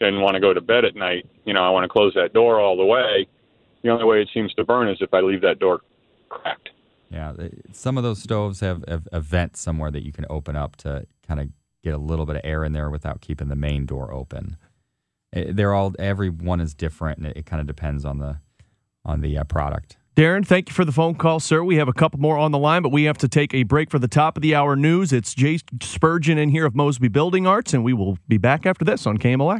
and 0.00 0.20
want 0.20 0.34
to 0.34 0.40
go 0.40 0.52
to 0.54 0.60
bed 0.60 0.84
at 0.84 0.96
night, 0.96 1.26
you 1.44 1.52
know, 1.52 1.62
I 1.62 1.70
want 1.70 1.84
to 1.84 1.88
close 1.88 2.14
that 2.14 2.32
door 2.32 2.60
all 2.60 2.76
the 2.76 2.84
way. 2.84 3.26
The 3.82 3.90
only 3.90 4.04
way 4.04 4.20
it 4.22 4.28
seems 4.32 4.52
to 4.54 4.64
burn 4.64 4.88
is 4.88 4.98
if 5.00 5.12
I 5.14 5.20
leave 5.20 5.40
that 5.42 5.58
door 5.58 5.80
cracked. 6.28 6.70
Yeah, 7.10 7.32
some 7.72 7.96
of 7.96 8.04
those 8.04 8.22
stoves 8.22 8.60
have, 8.60 8.84
have 8.86 9.08
a 9.10 9.20
vent 9.20 9.56
somewhere 9.56 9.90
that 9.90 10.04
you 10.04 10.12
can 10.12 10.26
open 10.30 10.54
up 10.54 10.76
to 10.76 11.06
kind 11.26 11.40
of 11.40 11.48
get 11.82 11.94
a 11.94 11.98
little 11.98 12.24
bit 12.26 12.36
of 12.36 12.42
air 12.44 12.64
in 12.64 12.72
there 12.72 12.88
without 12.90 13.20
keeping 13.20 13.48
the 13.48 13.56
main 13.56 13.84
door 13.84 14.12
open. 14.12 14.56
Eh, 15.32 15.46
They're 15.52 15.74
all 15.74 15.92
every 15.98 16.28
one 16.30 16.60
is 16.60 16.72
different, 16.74 17.18
and 17.18 17.26
it, 17.26 17.38
it 17.38 17.46
kind 17.46 17.60
of 17.60 17.66
depends 17.66 18.04
on 18.04 18.18
the 18.18 18.38
on 19.04 19.22
the 19.22 19.36
uh, 19.38 19.44
product. 19.44 19.96
Darren, 20.14 20.46
thank 20.46 20.68
you 20.68 20.74
for 20.74 20.84
the 20.84 20.92
phone 20.92 21.14
call, 21.14 21.40
sir. 21.40 21.64
We 21.64 21.76
have 21.76 21.88
a 21.88 21.92
couple 21.92 22.20
more 22.20 22.36
on 22.36 22.52
the 22.52 22.58
line, 22.58 22.82
but 22.82 22.90
we 22.92 23.04
have 23.04 23.16
to 23.18 23.28
take 23.28 23.54
a 23.54 23.62
break 23.62 23.90
for 23.90 23.98
the 23.98 24.08
top 24.08 24.36
of 24.36 24.42
the 24.42 24.54
hour 24.54 24.76
news. 24.76 25.12
It's 25.12 25.34
Jay 25.34 25.58
Spurgeon 25.82 26.36
in 26.36 26.50
here 26.50 26.66
of 26.66 26.76
Mosby 26.76 27.08
Building 27.08 27.46
Arts, 27.46 27.72
and 27.72 27.82
we 27.82 27.92
will 27.92 28.18
be 28.28 28.36
back 28.36 28.66
after 28.66 28.84
this 28.84 29.06
on 29.06 29.16
KMOX. 29.18 29.58